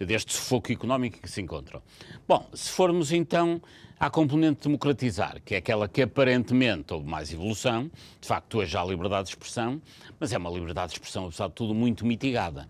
eh, 0.00 0.04
deste 0.04 0.32
sufoco 0.32 0.72
económico 0.72 1.20
que 1.20 1.30
se 1.30 1.40
encontram. 1.40 1.80
Bom, 2.26 2.48
se 2.52 2.70
formos 2.70 3.12
então 3.12 3.62
à 4.00 4.10
componente 4.10 4.62
democratizar, 4.64 5.40
que 5.44 5.54
é 5.54 5.58
aquela 5.58 5.88
que 5.88 6.02
aparentemente 6.02 6.92
houve 6.92 7.06
mais 7.06 7.32
evolução, 7.32 7.90
de 8.20 8.26
facto 8.26 8.58
hoje 8.58 8.76
há 8.76 8.84
liberdade 8.84 9.24
de 9.24 9.30
expressão, 9.30 9.80
mas 10.18 10.32
é 10.32 10.38
uma 10.38 10.50
liberdade 10.50 10.88
de 10.88 10.94
expressão, 10.94 11.26
apesar 11.26 11.48
de 11.48 11.54
tudo, 11.54 11.74
muito 11.74 12.06
mitigada 12.06 12.68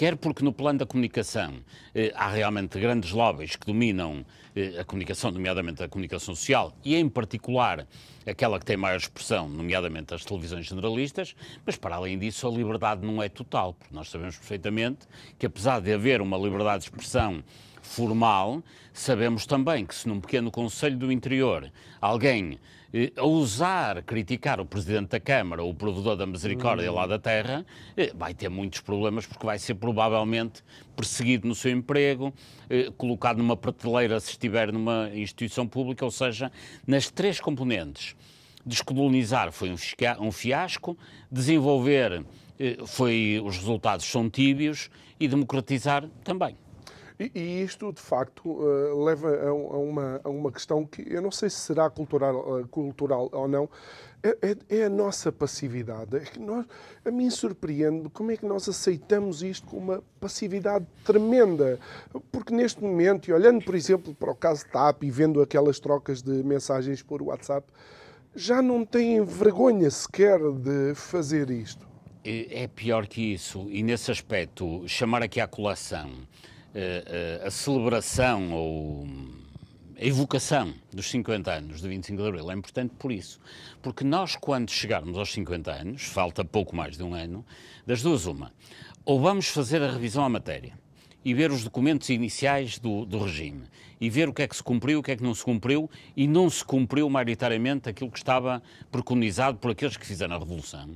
quer 0.00 0.16
porque 0.16 0.42
no 0.42 0.50
plano 0.50 0.78
da 0.78 0.86
comunicação 0.86 1.56
eh, 1.94 2.10
há 2.14 2.30
realmente 2.30 2.80
grandes 2.80 3.10
lobbies 3.10 3.54
que 3.54 3.66
dominam 3.66 4.24
eh, 4.56 4.80
a 4.80 4.84
comunicação, 4.86 5.30
nomeadamente 5.30 5.82
a 5.82 5.88
comunicação 5.90 6.34
social, 6.34 6.74
e 6.82 6.96
em 6.96 7.06
particular 7.06 7.86
aquela 8.26 8.58
que 8.58 8.64
tem 8.64 8.78
maior 8.78 8.96
expressão, 8.96 9.46
nomeadamente 9.46 10.14
as 10.14 10.24
televisões 10.24 10.64
generalistas, 10.64 11.36
mas 11.66 11.76
para 11.76 11.96
além 11.96 12.18
disso 12.18 12.48
a 12.48 12.50
liberdade 12.50 13.06
não 13.06 13.22
é 13.22 13.28
total, 13.28 13.74
porque 13.74 13.94
nós 13.94 14.08
sabemos 14.08 14.38
perfeitamente 14.38 15.00
que 15.38 15.44
apesar 15.44 15.82
de 15.82 15.92
haver 15.92 16.22
uma 16.22 16.38
liberdade 16.38 16.84
de 16.84 16.84
expressão 16.88 17.44
formal, 17.82 18.62
sabemos 18.94 19.44
também 19.44 19.84
que 19.84 19.94
se 19.94 20.08
num 20.08 20.18
pequeno 20.18 20.50
Conselho 20.50 20.96
do 20.96 21.12
Interior 21.12 21.70
alguém 22.00 22.58
eh, 22.92 23.12
a 23.16 23.22
ousar 23.22 24.02
criticar 24.02 24.60
o 24.60 24.66
Presidente 24.66 25.10
da 25.10 25.20
Câmara 25.20 25.62
ou 25.62 25.70
o 25.70 25.74
provedor 25.74 26.16
da 26.16 26.26
misericórdia 26.26 26.90
lá 26.90 27.06
da 27.06 27.18
terra, 27.18 27.64
eh, 27.96 28.12
vai 28.14 28.34
ter 28.34 28.48
muitos 28.48 28.80
problemas 28.80 29.26
porque 29.26 29.46
vai 29.46 29.58
ser 29.58 29.74
provavelmente 29.74 30.62
perseguido 30.96 31.46
no 31.46 31.54
seu 31.54 31.70
emprego, 31.70 32.34
eh, 32.68 32.90
colocado 32.96 33.38
numa 33.38 33.56
prateleira 33.56 34.18
se 34.18 34.30
estiver 34.30 34.72
numa 34.72 35.10
instituição 35.14 35.66
pública, 35.66 36.04
ou 36.04 36.10
seja, 36.10 36.50
nas 36.86 37.10
três 37.10 37.40
componentes. 37.40 38.16
Descolonizar 38.66 39.52
foi 39.52 39.72
um 40.20 40.32
fiasco, 40.32 40.98
desenvolver 41.32 42.24
foi 42.86 43.40
os 43.42 43.56
resultados 43.56 44.04
são 44.04 44.28
tíbios 44.28 44.90
e 45.18 45.26
democratizar 45.26 46.06
também. 46.22 46.54
E, 47.20 47.30
e, 47.34 47.62
isto, 47.62 47.92
de 47.92 48.00
facto, 48.00 48.48
uh, 48.48 49.04
leva 49.04 49.28
a, 49.28 49.48
a, 49.48 49.52
uma, 49.52 50.20
a, 50.24 50.28
uma, 50.30 50.50
questão 50.50 50.86
que 50.86 51.04
eu 51.06 51.20
não 51.20 51.30
sei 51.30 51.50
se 51.50 51.56
será 51.56 51.90
cultural, 51.90 52.60
uh, 52.60 52.66
cultural 52.68 53.28
ou 53.30 53.46
não. 53.46 53.68
É, 54.22 54.38
é, 54.40 54.78
é, 54.78 54.84
a 54.84 54.88
nossa 54.88 55.30
passividade. 55.30 56.16
É 56.16 56.20
que 56.20 56.38
nós, 56.40 56.64
a 57.04 57.10
mim 57.10 57.28
surpreende 57.28 58.08
como 58.08 58.30
é 58.30 58.38
que 58.38 58.46
nós 58.46 58.66
aceitamos 58.66 59.42
isto 59.42 59.66
com 59.66 59.76
uma 59.76 60.02
passividade 60.18 60.86
tremenda. 61.04 61.78
Porque 62.32 62.54
neste 62.54 62.82
momento, 62.82 63.28
e 63.28 63.34
olhando, 63.34 63.62
por 63.62 63.74
exemplo, 63.74 64.14
para 64.14 64.30
o 64.30 64.34
caso 64.34 64.66
TAP 64.72 65.02
e 65.02 65.10
vendo 65.10 65.42
aquelas 65.42 65.78
trocas 65.78 66.22
de 66.22 66.42
mensagens 66.42 67.02
por 67.02 67.20
WhatsApp, 67.20 67.66
já 68.34 68.62
não 68.62 68.82
têm 68.82 69.22
vergonha 69.22 69.90
sequer 69.90 70.38
de 70.38 70.94
fazer 70.94 71.50
isto. 71.50 71.86
É, 72.24 72.62
é 72.62 72.66
pior 72.66 73.06
que 73.06 73.34
isso. 73.34 73.66
E 73.68 73.82
nesse 73.82 74.10
aspecto, 74.10 74.88
chamar 74.88 75.22
aqui 75.22 75.38
à 75.38 75.46
colação 75.46 76.10
uh, 76.74 77.46
a 77.46 77.50
celebração 77.50 78.52
ou 78.52 79.06
a 80.00 80.04
evocação 80.04 80.72
dos 80.92 81.10
50 81.10 81.52
anos 81.52 81.80
de 81.80 81.88
25 81.88 82.22
de 82.22 82.28
Abril 82.28 82.50
é 82.50 82.54
importante 82.54 82.94
por 82.98 83.12
isso. 83.12 83.38
Porque 83.82 84.04
nós, 84.04 84.36
quando 84.36 84.70
chegarmos 84.70 85.18
aos 85.18 85.32
50 85.32 85.70
anos, 85.70 86.04
falta 86.04 86.44
pouco 86.44 86.74
mais 86.74 86.96
de 86.96 87.02
um 87.02 87.14
ano, 87.14 87.44
das 87.86 88.02
duas 88.02 88.26
uma, 88.26 88.52
ou 89.04 89.20
vamos 89.20 89.48
fazer 89.48 89.82
a 89.82 89.90
revisão 89.90 90.24
à 90.24 90.28
matéria 90.28 90.72
e 91.24 91.34
ver 91.34 91.50
os 91.50 91.64
documentos 91.64 92.08
iniciais 92.08 92.78
do, 92.78 93.04
do, 93.04 93.18
regime. 93.18 93.62
E 94.00 94.08
ver 94.08 94.28
o 94.28 94.32
que 94.32 94.42
é 94.42 94.48
que 94.48 94.56
se 94.56 94.62
cumpriu, 94.62 95.00
o 95.00 95.02
que 95.02 95.12
é 95.12 95.16
que 95.16 95.22
não 95.22 95.34
se 95.34 95.44
cumpriu. 95.44 95.90
E 96.16 96.26
não 96.26 96.48
se 96.48 96.64
cumpriu 96.64 97.08
maioritariamente 97.10 97.88
aquilo 97.88 98.10
que 98.10 98.18
estava 98.18 98.62
preconizado 98.90 99.58
por 99.58 99.70
aqueles 99.70 99.96
que 99.96 100.06
fizeram 100.06 100.36
a 100.36 100.38
Revolução. 100.38 100.90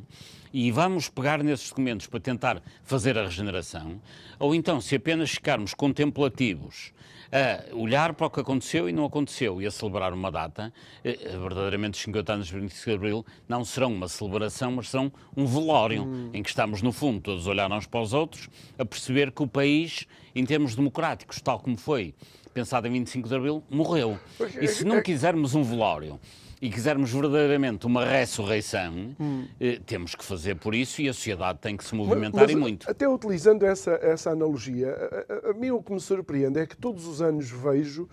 E 0.53 0.71
vamos 0.71 1.09
pegar 1.09 1.43
nesses 1.43 1.69
documentos 1.69 2.07
para 2.07 2.21
tentar 2.21 2.63
fazer 2.85 3.19
a 3.19 3.25
regeneração, 3.25 4.01
ou 4.39 4.55
então, 4.55 4.81
se 4.81 4.95
apenas 4.95 5.31
ficarmos 5.31 5.75
contemplativos 5.75 6.93
a 7.33 7.75
olhar 7.75 8.15
para 8.15 8.27
o 8.27 8.31
que 8.31 8.41
aconteceu 8.41 8.89
e 8.89 8.93
não 8.93 9.05
aconteceu 9.05 9.61
e 9.61 9.67
a 9.67 9.71
celebrar 9.71 10.13
uma 10.13 10.31
data, 10.31 10.73
eh, 11.03 11.17
verdadeiramente 11.41 11.95
os 11.95 12.03
50 12.03 12.33
anos 12.33 12.47
de 12.47 12.59
25 12.59 12.91
de 12.91 12.95
Abril 12.95 13.27
não 13.49 13.65
serão 13.65 13.93
uma 13.93 14.09
celebração, 14.09 14.73
mas 14.73 14.89
serão 14.89 15.13
um 15.37 15.47
velório, 15.47 16.05
hum. 16.05 16.31
em 16.33 16.43
que 16.43 16.49
estamos, 16.49 16.83
no 16.83 16.93
fundo, 16.93 17.21
todos 17.21 17.47
a 17.47 17.51
olhar 17.51 17.71
uns 17.71 17.87
para 17.87 18.01
os 18.01 18.13
outros, 18.13 18.49
a 18.79 18.85
perceber 18.85 19.31
que 19.31 19.43
o 19.43 19.47
país, 19.47 20.07
em 20.35 20.45
termos 20.45 20.75
democráticos, 20.75 21.41
tal 21.41 21.59
como 21.61 21.77
foi 21.77 22.15
pensado 22.53 22.87
em 22.87 22.93
25 22.93 23.29
de 23.29 23.35
Abril, 23.35 23.65
morreu. 23.69 24.19
E 24.61 24.69
se 24.69 24.85
não 24.85 25.03
quisermos 25.03 25.57
um 25.57 25.65
velório 25.65 26.21
e 26.65 26.71
quisermos 26.71 27.13
verdadeiramente 27.13 27.87
uma 27.87 28.07
ressurreição, 28.07 29.15
hum. 29.21 29.47
eh, 29.61 29.79
temos 29.85 30.15
que 30.15 30.25
fazer 30.25 30.57
por 30.57 30.75
isso 30.75 31.03
e 31.03 31.09
a 31.11 31.13
sociedade 31.13 31.59
tem 31.59 31.77
que 31.77 31.85
se 31.85 31.95
movimentar 31.95 32.41
mas, 32.41 32.43
mas, 32.45 32.51
e 32.53 32.57
muito. 32.57 32.91
Até 32.91 33.07
utilizando 33.07 33.67
essa, 33.67 33.91
essa 34.01 34.31
analogia, 34.31 34.89
a, 34.89 35.49
a, 35.49 35.51
a, 35.51 35.53
mim 35.53 35.73
o 35.73 35.83
que 35.83 35.93
me 35.93 36.01
surpreende 36.01 36.59
é 36.59 36.67
que 36.67 36.75
todos 36.75 37.07
os 37.07 37.21
anos 37.21 37.51
vejo 37.51 38.05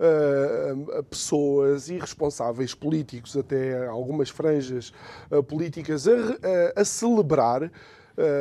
uh, 0.00 1.04
pessoas 1.04 1.88
irresponsáveis 1.88 2.74
políticos, 2.74 3.36
até 3.36 3.86
algumas 3.86 4.28
franjas 4.28 4.92
uh, 5.30 5.40
políticas, 5.40 6.08
a, 6.08 6.80
a, 6.80 6.84
celebrar 6.84 7.62
uh, 7.62 7.70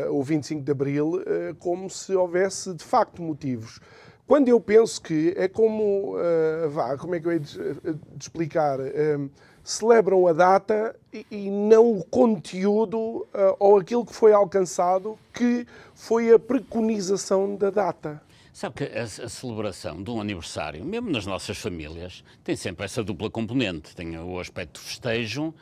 o 0.09 0.23
25 0.23 0.63
de 0.63 0.71
Abril 0.71 1.21
como 1.59 1.91
se 1.91 2.15
houvesse 2.15 2.73
de 2.73 2.83
facto 2.83 3.21
motivos. 3.21 3.79
Quando 4.25 4.47
eu 4.47 4.59
penso 4.59 4.99
que 4.99 5.33
é 5.37 5.47
como, 5.47 6.15
vá, 6.69 6.95
como 6.97 7.15
é 7.15 7.19
que 7.19 7.25
eu 7.25 7.31
hei 7.31 7.39
de, 7.39 7.57
de 7.57 7.99
explicar? 8.19 8.77
Celebram 9.69 10.25
a 10.25 10.33
data 10.33 10.95
e, 11.13 11.25
e 11.29 11.51
não 11.51 11.91
o 11.91 12.03
conteúdo 12.03 12.97
uh, 12.97 13.27
ou 13.59 13.77
aquilo 13.77 14.03
que 14.03 14.15
foi 14.15 14.33
alcançado, 14.33 15.15
que 15.31 15.67
foi 15.93 16.33
a 16.33 16.39
preconização 16.39 17.55
da 17.55 17.69
data. 17.69 18.19
Sabe 18.51 18.75
que 18.77 18.83
a, 18.85 19.03
a, 19.03 19.29
celebração 19.29 20.01
de 20.01 20.09
um 20.09 20.19
aniversário, 20.19 20.83
mesmo 20.83 21.11
nas 21.11 21.27
nossas 21.27 21.59
famílias, 21.59 22.23
tem 22.43 22.55
sempre 22.55 22.83
essa 22.83 23.03
dupla 23.03 23.29
componente. 23.29 23.95
Tem 23.95 24.17
o 24.17 24.39
aspecto 24.39 24.79
festejo, 24.79 25.53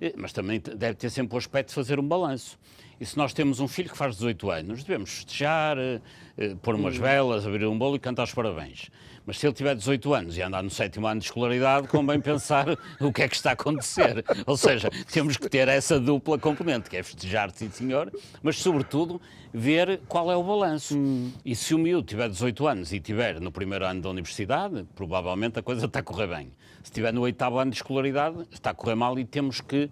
eh, 0.00 0.12
mas 0.16 0.32
também 0.32 0.60
deve 0.60 0.94
ter 0.94 1.08
sempre 1.08 1.36
o 1.36 1.38
aspecto 1.38 1.68
de 1.68 1.74
fazer 1.76 2.00
um 2.00 2.06
balanço. 2.06 2.58
E 3.00 3.06
se 3.06 3.16
nós 3.16 3.32
temos 3.32 3.60
um 3.60 3.68
filho 3.68 3.90
que 3.90 3.96
faz 3.96 4.16
18 4.16 4.50
anos, 4.50 4.84
devemos 4.84 5.10
festejar, 5.10 5.76
eh, 5.78 6.00
eh, 6.36 6.56
pôr 6.62 6.74
umas 6.74 6.96
hum. 6.96 7.02
velas, 7.02 7.46
abrir 7.46 7.66
um 7.66 7.78
bolo 7.78 7.96
e 7.96 7.98
cantar 7.98 8.24
os 8.24 8.34
parabéns. 8.34 8.90
Mas 9.24 9.38
se 9.38 9.46
ele 9.46 9.54
tiver 9.54 9.74
18 9.74 10.14
anos 10.14 10.36
e 10.36 10.42
andar 10.42 10.62
no 10.62 10.70
sétimo 10.70 11.06
ano 11.06 11.20
de 11.20 11.26
escolaridade, 11.26 11.86
convém 11.88 12.18
pensar 12.22 12.66
o 13.00 13.12
que 13.12 13.22
é 13.22 13.28
que 13.28 13.36
está 13.36 13.50
a 13.50 13.52
acontecer. 13.52 14.24
Ou 14.46 14.56
seja, 14.56 14.90
temos 15.12 15.36
que 15.36 15.48
ter 15.48 15.68
essa 15.68 15.98
dupla 16.00 16.38
componente, 16.38 16.90
que 16.90 16.96
é 16.96 17.02
festejar, 17.02 17.50
sim 17.50 17.70
senhor, 17.70 18.12
mas 18.42 18.56
sobretudo 18.56 19.20
ver 19.52 20.00
qual 20.08 20.30
é 20.30 20.36
o 20.36 20.42
balanço. 20.42 20.96
Hum. 20.96 21.30
E 21.44 21.54
se 21.54 21.74
o 21.74 21.78
miúdo 21.78 22.06
tiver 22.06 22.28
18 22.28 22.66
anos 22.66 22.92
e 22.92 22.98
tiver 22.98 23.40
no 23.40 23.52
primeiro 23.52 23.84
ano 23.84 24.00
da 24.00 24.10
universidade, 24.10 24.84
provavelmente 24.94 25.58
a 25.58 25.62
coisa 25.62 25.86
está 25.86 26.00
a 26.00 26.02
correr 26.02 26.26
bem. 26.26 26.52
Se 26.82 26.90
estiver 26.90 27.12
no 27.12 27.20
oitavo 27.20 27.58
ano 27.58 27.70
de 27.70 27.76
escolaridade, 27.76 28.36
está 28.50 28.70
a 28.70 28.74
correr 28.74 28.96
mal 28.96 29.16
e 29.18 29.24
temos 29.24 29.60
que 29.60 29.88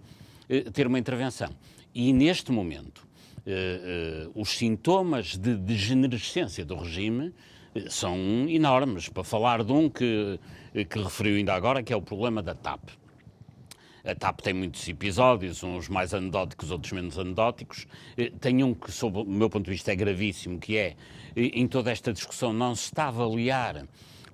eh, 0.49 0.61
ter 0.71 0.87
uma 0.87 0.99
intervenção. 0.99 1.49
E 1.93 2.13
neste 2.13 2.51
momento, 2.51 3.05
eh, 3.45 4.25
eh, 4.25 4.29
os 4.33 4.49
sintomas 4.49 5.37
de 5.37 5.55
degenerescência 5.55 6.63
do 6.63 6.75
regime 6.75 7.33
eh, 7.75 7.89
são 7.89 8.17
enormes. 8.47 9.09
Para 9.09 9.23
falar 9.23 9.63
de 9.63 9.73
um 9.73 9.89
que, 9.89 10.39
que 10.89 10.99
referiu 10.99 11.35
ainda 11.35 11.53
agora, 11.53 11.83
que 11.83 11.91
é 11.91 11.95
o 11.95 12.01
problema 12.01 12.41
da 12.41 12.55
TAP. 12.55 12.89
A 14.05 14.15
TAP 14.15 14.39
tem 14.41 14.53
muitos 14.53 14.87
episódios, 14.87 15.63
uns 15.63 15.89
mais 15.89 16.13
anedóticos, 16.13 16.71
outros 16.71 16.91
menos 16.93 17.19
anedóticos. 17.19 17.85
Tem 18.39 18.63
um 18.63 18.73
que, 18.73 18.91
sob 18.91 19.19
o 19.19 19.25
meu 19.25 19.47
ponto 19.49 19.65
de 19.65 19.71
vista, 19.71 19.91
é 19.91 19.95
gravíssimo, 19.95 20.57
que 20.59 20.75
é, 20.75 20.95
em 21.35 21.67
toda 21.67 21.91
esta 21.91 22.11
discussão, 22.11 22.51
não 22.51 22.73
se 22.73 22.85
está 22.85 23.03
a 23.03 23.07
avaliar 23.09 23.85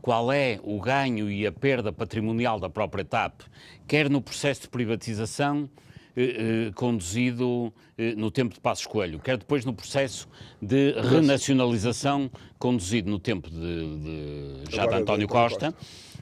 qual 0.02 0.32
é 0.32 0.58
o 0.64 0.80
ganho 0.80 1.30
e 1.30 1.46
a 1.46 1.52
perda 1.52 1.92
patrimonial 1.92 2.62
da 2.62 2.70
própria 2.70 3.04
TAP, 3.04 3.41
quer 3.86 4.10
no 4.10 4.22
processo 4.22 4.62
de 4.62 4.70
privatização, 4.70 5.70
eh, 6.19 6.69
eh, 6.69 6.71
conduzido 6.73 7.71
eh, 7.95 8.15
no 8.15 8.32
tempo 8.32 8.56
de 8.56 8.60
Passos 8.60 8.88
Coelho, 8.88 9.19
quer 9.19 9.38
depois 9.38 9.63
no 9.63 9.71
processo 9.71 10.27
de 10.60 10.93
renacionalização 10.93 12.32
conduzido 12.58 13.12
no 13.12 13.19
tempo 13.19 13.47
de, 13.51 13.56
de 13.56 14.71
já 14.71 14.82
Agora, 14.82 14.95
de 14.95 15.01
António 15.03 15.27
Costa. 15.27 15.75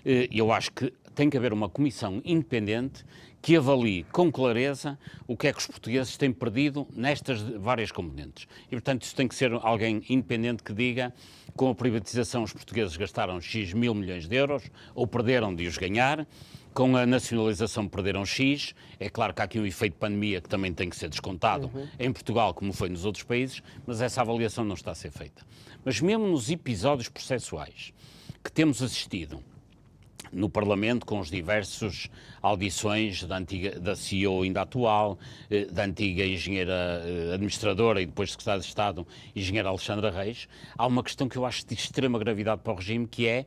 Eu 0.03 0.51
acho 0.51 0.73
que 0.73 0.93
tem 1.15 1.29
que 1.29 1.37
haver 1.37 1.53
uma 1.53 1.69
comissão 1.69 2.21
independente 2.25 3.05
que 3.41 3.55
avalie 3.55 4.03
com 4.11 4.29
clareza 4.29 4.99
o 5.25 5.37
que 5.37 5.47
é 5.47 5.53
que 5.53 5.59
os 5.59 5.67
portugueses 5.67 6.17
têm 6.17 6.33
perdido 6.33 6.85
nestas 6.93 7.41
várias 7.41 7.91
componentes. 7.91 8.47
E, 8.67 8.71
portanto, 8.71 9.03
isso 9.03 9.15
tem 9.15 9.27
que 9.27 9.35
ser 9.35 9.53
alguém 9.61 10.03
independente 10.09 10.61
que 10.61 10.73
diga 10.73 11.13
com 11.55 11.69
a 11.69 11.75
privatização 11.75 12.43
os 12.43 12.51
portugueses 12.51 12.97
gastaram 12.97 13.39
X 13.39 13.71
mil 13.71 13.93
milhões 13.93 14.27
de 14.27 14.35
euros 14.35 14.63
ou 14.93 15.07
perderam 15.07 15.55
de 15.55 15.65
os 15.67 15.77
ganhar, 15.77 16.27
com 16.75 16.97
a 16.97 17.05
nacionalização 17.05 17.87
perderam 17.87 18.25
X. 18.25 18.75
É 18.99 19.09
claro 19.09 19.33
que 19.33 19.41
há 19.41 19.45
aqui 19.45 19.57
um 19.57 19.65
efeito 19.65 19.95
pandemia 19.95 20.41
que 20.41 20.49
também 20.49 20.73
tem 20.73 20.89
que 20.89 20.97
ser 20.97 21.07
descontado 21.07 21.71
uhum. 21.73 21.87
em 21.97 22.11
Portugal, 22.11 22.53
como 22.53 22.73
foi 22.73 22.89
nos 22.89 23.05
outros 23.05 23.23
países, 23.23 23.63
mas 23.87 24.01
essa 24.01 24.19
avaliação 24.19 24.65
não 24.65 24.75
está 24.75 24.91
a 24.91 24.95
ser 24.95 25.09
feita. 25.09 25.41
Mas 25.85 26.01
mesmo 26.01 26.27
nos 26.27 26.51
episódios 26.51 27.07
processuais 27.07 27.93
que 28.43 28.51
temos 28.51 28.83
assistido 28.83 29.41
no 30.33 30.49
Parlamento, 30.49 31.05
com 31.05 31.19
os 31.19 31.31
diversos 31.31 32.09
audições 32.41 33.23
da, 33.23 33.37
antiga, 33.37 33.79
da 33.79 33.95
CEO 33.95 34.43
ainda 34.43 34.63
atual, 34.63 35.17
eh, 35.49 35.65
da 35.65 35.85
antiga 35.85 36.25
engenheira 36.25 36.73
eh, 37.05 37.33
administradora 37.35 38.01
e 38.01 38.05
depois 38.05 38.31
secretária 38.31 38.59
de 38.59 38.67
Estado, 38.67 39.07
engenheira 39.33 39.69
Alexandra 39.69 40.11
Reis, 40.11 40.49
há 40.77 40.85
uma 40.85 41.01
questão 41.03 41.29
que 41.29 41.37
eu 41.37 41.45
acho 41.45 41.65
de 41.65 41.73
extrema 41.73 42.19
gravidade 42.19 42.61
para 42.61 42.73
o 42.73 42.75
regime, 42.75 43.07
que 43.07 43.25
é 43.27 43.45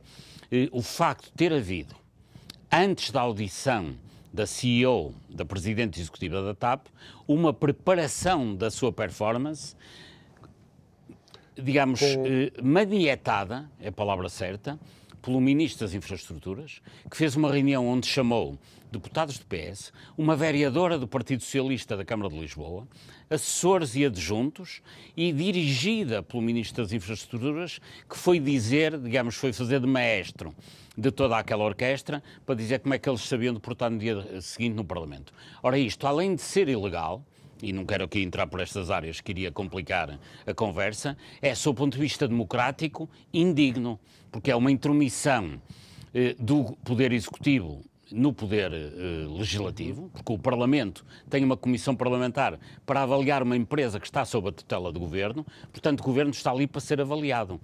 eh, 0.51 0.67
o 0.71 0.81
facto 0.81 1.25
de 1.25 1.33
ter 1.33 1.53
havido 1.53 1.98
antes 2.71 3.11
da 3.11 3.21
audição 3.21 3.95
da 4.31 4.45
CEO, 4.45 5.13
da 5.27 5.43
Presidente 5.43 5.99
Executiva 5.99 6.41
da 6.43 6.53
TAP, 6.53 6.85
uma 7.27 7.51
preparação 7.51 8.55
da 8.55 8.69
sua 8.69 8.91
performance, 8.91 9.75
digamos, 11.55 11.99
Com... 11.99 12.25
eh, 12.27 12.51
manietada, 12.61 13.69
é 13.81 13.87
a 13.89 13.91
palavra 13.91 14.29
certa, 14.29 14.79
pelo 15.21 15.41
Ministro 15.41 15.85
das 15.85 15.95
Infraestruturas, 15.95 16.81
que 17.09 17.17
fez 17.17 17.35
uma 17.35 17.51
reunião 17.51 17.87
onde 17.87 18.07
chamou 18.07 18.57
deputados 18.91 19.37
do 19.37 19.45
PS, 19.45 19.91
uma 20.17 20.35
vereadora 20.35 20.97
do 20.97 21.07
Partido 21.07 21.43
Socialista 21.43 21.97
da 21.97 22.05
Câmara 22.05 22.29
de 22.29 22.39
Lisboa, 22.39 22.87
assessores 23.29 23.95
e 23.95 24.05
adjuntos, 24.05 24.81
e 25.17 25.31
dirigida 25.31 26.23
pelo 26.23 26.41
Ministro 26.41 26.83
das 26.83 26.93
Infraestruturas, 26.93 27.79
que 28.07 28.17
foi 28.17 28.39
dizer, 28.39 28.97
digamos, 28.97 29.35
foi 29.35 29.51
fazer 29.53 29.79
de 29.79 29.87
maestro 29.87 30.55
de 30.99 31.11
toda 31.11 31.37
aquela 31.37 31.63
orquestra 31.63 32.21
para 32.45 32.55
dizer 32.55 32.79
como 32.79 32.93
é 32.93 32.99
que 32.99 33.09
eles 33.09 33.21
sabiam 33.21 33.53
de 33.53 33.59
portar 33.59 33.89
no 33.89 33.97
dia 33.97 34.41
seguinte 34.41 34.75
no 34.75 34.83
Parlamento. 34.83 35.33
Ora, 35.63 35.77
isto, 35.77 36.05
além 36.05 36.35
de 36.35 36.41
ser 36.41 36.67
ilegal, 36.67 37.23
e 37.61 37.73
não 37.73 37.85
quero 37.85 38.05
aqui 38.05 38.21
entrar 38.21 38.47
por 38.47 38.59
estas 38.59 38.89
áreas 38.89 39.21
que 39.21 39.31
iria 39.31 39.51
complicar 39.51 40.19
a 40.45 40.53
conversa, 40.53 41.17
é, 41.41 41.53
sob 41.55 41.77
o 41.77 41.83
ponto 41.83 41.93
de 41.93 42.01
vista 42.01 42.27
democrático, 42.27 43.09
indigno, 43.33 43.99
porque 44.31 44.51
é 44.51 44.55
uma 44.55 44.71
intromissão 44.71 45.61
eh, 46.13 46.35
do 46.39 46.77
Poder 46.83 47.11
Executivo 47.11 47.83
no 48.11 48.33
Poder 48.33 48.71
eh, 48.73 49.27
Legislativo, 49.27 50.09
porque 50.13 50.33
o 50.33 50.39
Parlamento 50.39 51.05
tem 51.29 51.43
uma 51.43 51.57
comissão 51.57 51.95
parlamentar 51.95 52.59
para 52.85 53.03
avaliar 53.03 53.43
uma 53.43 53.55
empresa 53.55 53.99
que 53.99 54.07
está 54.07 54.25
sob 54.25 54.49
a 54.49 54.51
tutela 54.51 54.91
do 54.91 54.99
Governo, 54.99 55.45
portanto, 55.71 55.99
o 55.99 56.03
Governo 56.03 56.31
está 56.31 56.51
ali 56.51 56.65
para 56.65 56.81
ser 56.81 56.99
avaliado. 57.01 57.59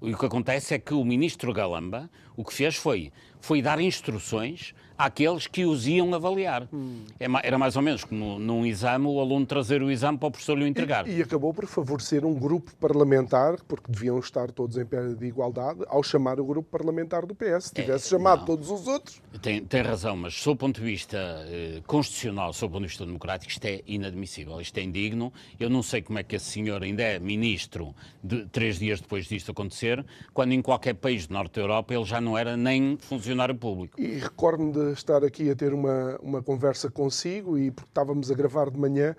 E 0.00 0.12
o 0.12 0.18
que 0.18 0.26
acontece 0.26 0.74
é 0.74 0.78
que 0.78 0.94
o 0.94 1.04
ministro 1.04 1.52
Galamba 1.52 2.08
o 2.36 2.44
que 2.44 2.54
fez 2.54 2.76
foi, 2.76 3.12
foi 3.40 3.60
dar 3.60 3.80
instruções 3.80 4.72
àqueles 4.98 5.46
que 5.46 5.64
os 5.64 5.86
iam 5.86 6.12
avaliar. 6.12 6.68
Hum. 6.72 7.04
É 7.20 7.28
era 7.44 7.56
mais 7.56 7.76
ou 7.76 7.82
menos 7.82 8.04
como 8.04 8.38
num 8.38 8.66
exame 8.66 9.06
o 9.06 9.20
aluno 9.20 9.46
trazer 9.46 9.80
o 9.82 9.90
exame 9.90 10.18
para 10.18 10.28
o 10.28 10.30
professor 10.30 10.58
lhe 10.58 10.66
entregar. 10.66 11.06
E, 11.06 11.18
e, 11.18 11.22
acabou 11.22 11.54
por 11.54 11.66
favorecer 11.66 12.24
um 12.24 12.34
grupo 12.34 12.74
parlamentar, 12.76 13.56
porque 13.68 13.90
deviam 13.90 14.18
estar 14.18 14.50
todos 14.50 14.76
em 14.76 14.84
pé 14.84 15.14
de 15.14 15.26
igualdade, 15.26 15.80
ao 15.86 16.02
chamar 16.02 16.40
o 16.40 16.44
grupo 16.44 16.68
parlamentar 16.68 17.24
do 17.24 17.34
PS. 17.34 17.66
Se 17.66 17.74
tivesse 17.74 18.06
é, 18.06 18.18
chamado 18.18 18.40
não. 18.40 18.46
todos 18.46 18.70
os 18.70 18.86
outros. 18.88 19.22
Tem, 19.40 19.64
tem 19.64 19.82
razão, 19.82 20.16
mas 20.16 20.34
sob 20.34 20.54
o 20.54 20.56
ponto 20.56 20.80
de 20.80 20.86
vista 20.86 21.16
eh, 21.16 21.80
constitucional, 21.86 22.52
sob 22.52 22.70
o 22.70 22.72
ponto 22.72 22.82
de 22.82 22.88
vista 22.88 23.06
democrático, 23.06 23.52
isto 23.52 23.64
é 23.64 23.82
inadmissível, 23.86 24.60
isto 24.60 24.76
é 24.78 24.82
indigno. 24.82 25.32
Eu 25.60 25.70
não 25.70 25.82
sei 25.82 26.02
como 26.02 26.18
é 26.18 26.22
que 26.22 26.34
esse 26.34 26.46
senhor 26.46 26.82
ainda 26.82 27.02
é 27.02 27.18
ministro 27.18 27.94
de, 28.22 28.46
três 28.46 28.78
dias 28.78 29.00
depois 29.00 29.26
disto 29.26 29.52
acontecer, 29.52 30.04
quando 30.32 30.52
em 30.52 30.62
qualquer 30.62 30.94
país 30.94 31.26
do 31.26 31.34
norte 31.34 31.54
da 31.54 31.60
Europa 31.60 31.94
ele 31.94 32.04
já 32.04 32.20
não 32.20 32.36
era 32.36 32.56
nem 32.56 32.96
funcionário 32.98 33.54
público. 33.54 34.00
E 34.00 34.18
recordo-me 34.18 34.72
de 34.72 34.87
estar 34.92 35.24
aqui 35.24 35.50
a 35.50 35.56
ter 35.56 35.72
uma, 35.72 36.18
uma 36.22 36.42
conversa 36.42 36.90
consigo 36.90 37.58
e 37.58 37.70
porque 37.70 37.90
estávamos 37.90 38.30
a 38.30 38.34
gravar 38.34 38.70
de 38.70 38.78
manhã 38.78 39.14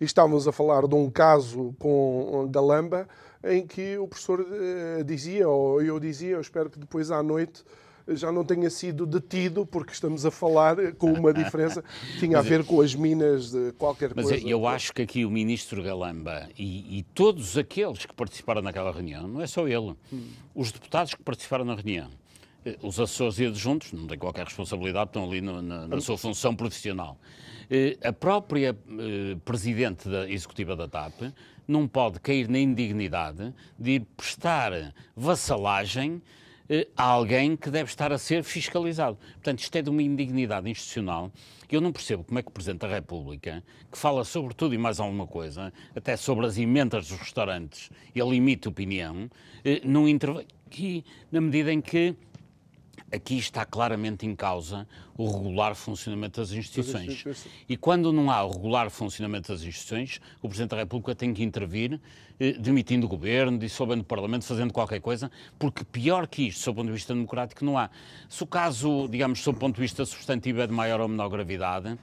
e 0.00 0.04
estávamos 0.04 0.46
a 0.48 0.52
falar 0.52 0.86
de 0.86 0.94
um 0.94 1.10
caso 1.10 1.74
com 1.78 2.48
Galamba 2.50 3.08
em 3.44 3.66
que 3.66 3.98
o 3.98 4.06
professor 4.06 4.40
uh, 4.40 5.04
dizia, 5.04 5.48
ou 5.48 5.82
eu 5.82 5.98
dizia, 5.98 6.36
eu 6.36 6.40
espero 6.40 6.70
que 6.70 6.78
depois 6.78 7.10
à 7.10 7.22
noite 7.22 7.64
já 8.08 8.32
não 8.32 8.44
tenha 8.44 8.68
sido 8.68 9.06
detido, 9.06 9.64
porque 9.64 9.92
estamos 9.92 10.26
a 10.26 10.30
falar 10.30 10.92
com 10.94 11.12
uma 11.12 11.32
diferença 11.34 11.82
que 11.82 12.18
tinha 12.18 12.38
a 12.38 12.42
ver 12.42 12.64
com 12.64 12.80
as 12.80 12.94
minas 12.94 13.50
de 13.50 13.72
qualquer 13.72 14.12
mas 14.14 14.26
coisa. 14.26 14.42
Mas 14.42 14.50
eu 14.50 14.66
acho 14.66 14.92
que 14.92 15.02
aqui 15.02 15.24
o 15.24 15.30
ministro 15.30 15.82
Galamba 15.82 16.48
e, 16.58 16.98
e, 16.98 17.02
todos 17.14 17.56
aqueles 17.56 18.04
que 18.04 18.14
participaram 18.14 18.62
naquela 18.62 18.90
reunião, 18.92 19.28
não 19.28 19.40
é 19.40 19.46
só 19.46 19.66
ele, 19.68 19.94
hum. 20.12 20.28
os 20.54 20.72
deputados 20.72 21.14
que 21.14 21.22
participaram 21.22 21.64
na 21.64 21.74
reunião, 21.74 22.10
os 22.82 23.00
assessores 23.00 23.38
e 23.38 23.46
adjuntos, 23.46 23.92
não 23.92 24.06
têm 24.06 24.18
qualquer 24.18 24.44
responsabilidade, 24.44 25.10
estão 25.10 25.24
ali 25.24 25.40
no, 25.40 25.60
na, 25.60 25.88
na, 25.88 26.00
sua 26.00 26.16
função 26.16 26.54
profissional. 26.54 27.18
Eh, 27.70 27.96
a 28.02 28.12
própria 28.12 28.70
eh, 28.70 29.36
presidente 29.44 30.08
da 30.08 30.28
executiva 30.30 30.76
da 30.76 30.86
TAP 30.86 31.32
não 31.66 31.88
pode 31.88 32.20
cair 32.20 32.48
na 32.48 32.58
indignidade 32.58 33.52
de 33.78 34.00
prestar 34.16 34.94
vassalagem 35.16 36.22
a 36.96 37.02
alguém 37.02 37.56
que 37.56 37.70
deve 37.70 37.90
estar 37.90 38.12
a 38.12 38.18
ser 38.18 38.42
fiscalizado. 38.42 39.18
Portanto, 39.34 39.58
isto 39.58 39.76
é 39.76 39.82
de 39.82 39.90
uma 39.90 40.02
indignidade 40.02 40.70
institucional. 40.70 41.30
Eu 41.70 41.80
não 41.80 41.92
percebo 41.92 42.24
como 42.24 42.38
é 42.38 42.42
que 42.42 42.48
o 42.48 42.52
Presidente 42.52 42.80
da 42.80 42.88
República, 42.88 43.62
que 43.90 43.98
fala 43.98 44.24
sobre 44.24 44.54
tudo 44.54 44.74
e 44.74 44.78
mais 44.78 45.00
alguma 45.00 45.26
coisa, 45.26 45.72
até 45.94 46.16
sobre 46.16 46.46
as 46.46 46.56
emendas 46.56 47.08
dos 47.08 47.18
restaurantes, 47.18 47.90
ele 48.14 48.30
limita 48.30 48.68
opinião, 48.68 49.30
não 49.84 50.08
intervém 50.08 50.46
aqui 50.66 51.04
na 51.30 51.40
medida 51.40 51.72
em 51.72 51.80
que 51.80 52.16
aqui 53.12 53.36
está 53.36 53.64
claramente 53.64 54.26
em 54.26 54.34
causa 54.34 54.88
o 55.16 55.30
regular 55.30 55.74
funcionamento 55.74 56.40
das 56.40 56.52
instituições. 56.52 57.24
E 57.68 57.76
quando 57.76 58.12
não 58.12 58.30
há 58.30 58.42
o 58.42 58.50
regular 58.50 58.90
funcionamento 58.90 59.52
das 59.52 59.62
instituições, 59.62 60.20
o 60.40 60.48
Presidente 60.48 60.70
da 60.70 60.78
República 60.78 61.14
tem 61.14 61.34
que 61.34 61.42
intervir, 61.42 62.00
eh, 62.40 62.52
demitindo 62.52 63.06
o 63.06 63.08
governo, 63.08 63.58
dissolvendo 63.58 64.00
o 64.00 64.04
Parlamento, 64.04 64.44
fazendo 64.44 64.72
qualquer 64.72 65.00
coisa, 65.00 65.30
porque 65.58 65.84
pior 65.84 66.26
que 66.26 66.48
isto, 66.48 66.60
sob 66.60 66.76
o 66.76 66.76
ponto 66.76 66.86
de 66.86 66.94
vista 66.94 67.12
democrático, 67.12 67.64
não 67.64 67.76
há. 67.76 67.90
Se 68.28 68.42
o 68.42 68.46
caso, 68.46 69.06
digamos, 69.08 69.40
sob 69.40 69.56
o 69.56 69.60
ponto 69.60 69.74
de 69.74 69.80
vista 69.82 70.04
substantivo 70.06 70.62
é 70.62 70.66
de 70.66 70.72
maior 70.72 71.00
ou 71.00 71.08
menor 71.08 71.28
gravidade, 71.28 71.98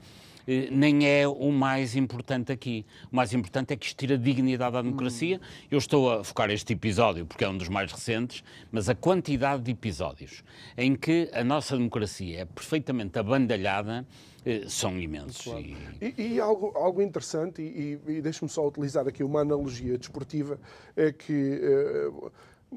nem 0.70 1.06
é 1.06 1.28
o 1.28 1.50
mais 1.52 1.96
importante 1.96 2.52
aqui. 2.52 2.84
O 3.10 3.16
mais 3.16 3.32
importante 3.32 3.72
é 3.72 3.76
que 3.76 3.86
isto 3.86 3.96
tira 3.96 4.18
dignidade 4.18 4.76
à 4.76 4.82
democracia. 4.82 5.38
Hum. 5.42 5.66
Eu 5.70 5.78
estou 5.78 6.10
a 6.10 6.24
focar 6.24 6.50
este 6.50 6.72
episódio 6.72 7.26
porque 7.26 7.44
é 7.44 7.48
um 7.48 7.56
dos 7.56 7.68
mais 7.68 7.92
recentes, 7.92 8.42
mas 8.70 8.88
a 8.88 8.94
quantidade 8.94 9.62
de 9.62 9.70
episódios 9.70 10.42
em 10.76 10.94
que 10.94 11.30
a 11.32 11.44
nossa 11.44 11.76
democracia 11.76 12.40
é 12.40 12.44
perfeitamente 12.44 13.18
abandalhada 13.18 14.06
eh, 14.44 14.64
são 14.68 14.98
imensos. 14.98 15.42
Claro. 15.42 15.60
E, 16.00 16.14
e, 16.16 16.34
e, 16.34 16.40
algo, 16.40 16.72
algo 16.74 17.02
interessante, 17.02 17.60
e, 17.60 17.98
e 18.06 18.22
deixe-me 18.22 18.48
só 18.48 18.66
utilizar 18.66 19.06
aqui 19.06 19.22
uma 19.22 19.40
analogia 19.40 19.98
desportiva, 19.98 20.58
é 20.96 21.12
que 21.12 21.60
eh, 21.62 22.30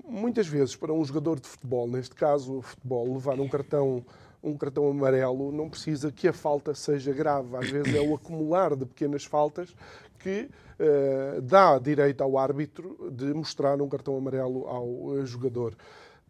muitas 0.05 0.47
vezes 0.47 0.75
para 0.75 0.91
um 0.91 1.03
jogador 1.03 1.39
de 1.39 1.47
futebol, 1.47 1.87
neste 1.87 2.15
caso 2.15 2.57
o 2.57 2.61
futebol, 2.61 3.13
levar 3.13 3.39
um 3.39 3.47
cartão 3.47 4.03
um 4.43 4.57
cartão 4.57 4.87
amarelo 4.87 5.51
não 5.51 5.69
precisa 5.69 6.11
que 6.11 6.27
a 6.27 6.33
falta 6.33 6.75
seja 6.75 7.13
grave. 7.13 7.55
Às 7.55 7.69
vezes 7.69 7.95
é 7.95 8.01
o 8.01 8.13
acumular 8.13 8.75
de 8.75 8.85
pequenas 8.85 9.23
faltas 9.23 9.73
que 10.19 10.49
uh, 10.79 11.41
dá 11.41 11.79
direito 11.79 12.21
ao 12.21 12.37
árbitro 12.37 13.11
de 13.11 13.33
mostrar 13.33 13.81
um 13.81 13.87
cartão 13.87 14.17
amarelo 14.17 14.67
ao 14.67 14.85
uh, 14.85 15.25
jogador. 15.25 15.75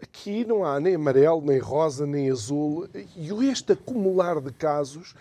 Aqui 0.01 0.45
não 0.45 0.63
há 0.63 0.79
nem 0.79 0.95
amarelo, 0.95 1.41
nem 1.41 1.57
rosa, 1.57 2.05
nem 2.05 2.29
azul. 2.29 2.87
E 3.15 3.31
este 3.47 3.73
acumular 3.73 4.39
de 4.41 4.51
casos 4.51 5.15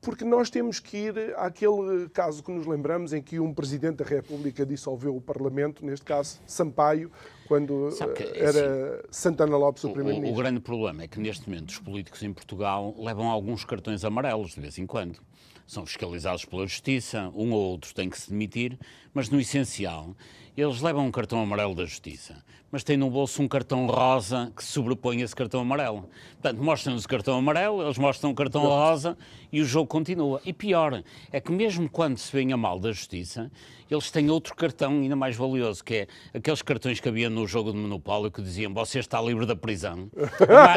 porque 0.00 0.24
nós 0.24 0.48
temos 0.48 0.78
que 0.78 0.96
ir 0.96 1.34
àquele 1.36 2.08
caso 2.10 2.42
que 2.42 2.52
nos 2.52 2.66
lembramos 2.66 3.12
em 3.12 3.20
que 3.20 3.40
um 3.40 3.52
Presidente 3.52 3.96
da 3.96 4.04
República 4.04 4.64
dissolveu 4.64 5.16
o 5.16 5.20
Parlamento, 5.20 5.84
neste 5.84 6.06
caso 6.06 6.38
Sampaio, 6.46 7.10
quando 7.48 7.88
que, 8.14 8.22
eh, 8.22 8.32
era 8.36 8.96
assim, 8.96 9.08
Santana 9.10 9.56
Lopes 9.56 9.82
o, 9.82 9.90
Primeiro-Ministro. 9.90 10.36
O, 10.36 10.38
o 10.38 10.42
grande 10.42 10.60
problema 10.60 11.02
é 11.02 11.08
que 11.08 11.18
neste 11.18 11.48
momento 11.48 11.70
os 11.70 11.78
políticos 11.78 12.22
em 12.22 12.32
Portugal 12.32 12.94
levam 12.98 13.28
alguns 13.28 13.64
cartões 13.64 14.04
amarelos 14.04 14.54
de 14.54 14.60
vez 14.60 14.78
em 14.78 14.86
quando. 14.86 15.18
São 15.66 15.84
fiscalizados 15.86 16.44
pela 16.44 16.66
Justiça, 16.66 17.32
um 17.34 17.52
ou 17.52 17.70
outro 17.70 17.94
tem 17.94 18.08
que 18.10 18.20
se 18.20 18.30
demitir, 18.30 18.78
mas 19.14 19.30
no 19.30 19.40
essencial 19.40 20.14
eles 20.60 20.80
levam 20.80 21.06
um 21.06 21.10
cartão 21.10 21.40
amarelo 21.40 21.74
da 21.74 21.84
Justiça, 21.84 22.42
mas 22.70 22.82
têm 22.82 22.96
no 22.96 23.08
bolso 23.08 23.40
um 23.40 23.46
cartão 23.46 23.86
rosa 23.86 24.52
que 24.56 24.64
sobrepõe 24.64 25.20
esse 25.20 25.34
cartão 25.34 25.60
amarelo. 25.60 26.08
Portanto, 26.32 26.62
mostram-nos 26.62 27.04
o 27.04 27.08
cartão 27.08 27.38
amarelo, 27.38 27.82
eles 27.82 27.96
mostram 27.96 28.30
o 28.30 28.34
cartão 28.34 28.62
rosa 28.62 29.16
e 29.52 29.60
o 29.60 29.64
jogo 29.64 29.86
continua. 29.86 30.40
E 30.44 30.52
pior, 30.52 31.02
é 31.32 31.40
que 31.40 31.52
mesmo 31.52 31.88
quando 31.88 32.18
se 32.18 32.32
vem 32.32 32.52
a 32.52 32.56
mal 32.56 32.80
da 32.80 32.90
Justiça, 32.90 33.50
eles 33.88 34.10
têm 34.10 34.30
outro 34.30 34.54
cartão 34.54 34.90
ainda 34.90 35.14
mais 35.14 35.36
valioso, 35.36 35.82
que 35.84 35.94
é 35.94 36.06
aqueles 36.34 36.60
cartões 36.60 36.98
que 36.98 37.08
havia 37.08 37.30
no 37.30 37.46
jogo 37.46 37.70
de 37.70 37.78
Monopólio 37.78 38.30
que 38.30 38.42
diziam 38.42 38.74
você 38.74 38.98
está 38.98 39.20
livre 39.22 39.46
da 39.46 39.54
prisão. 39.54 40.10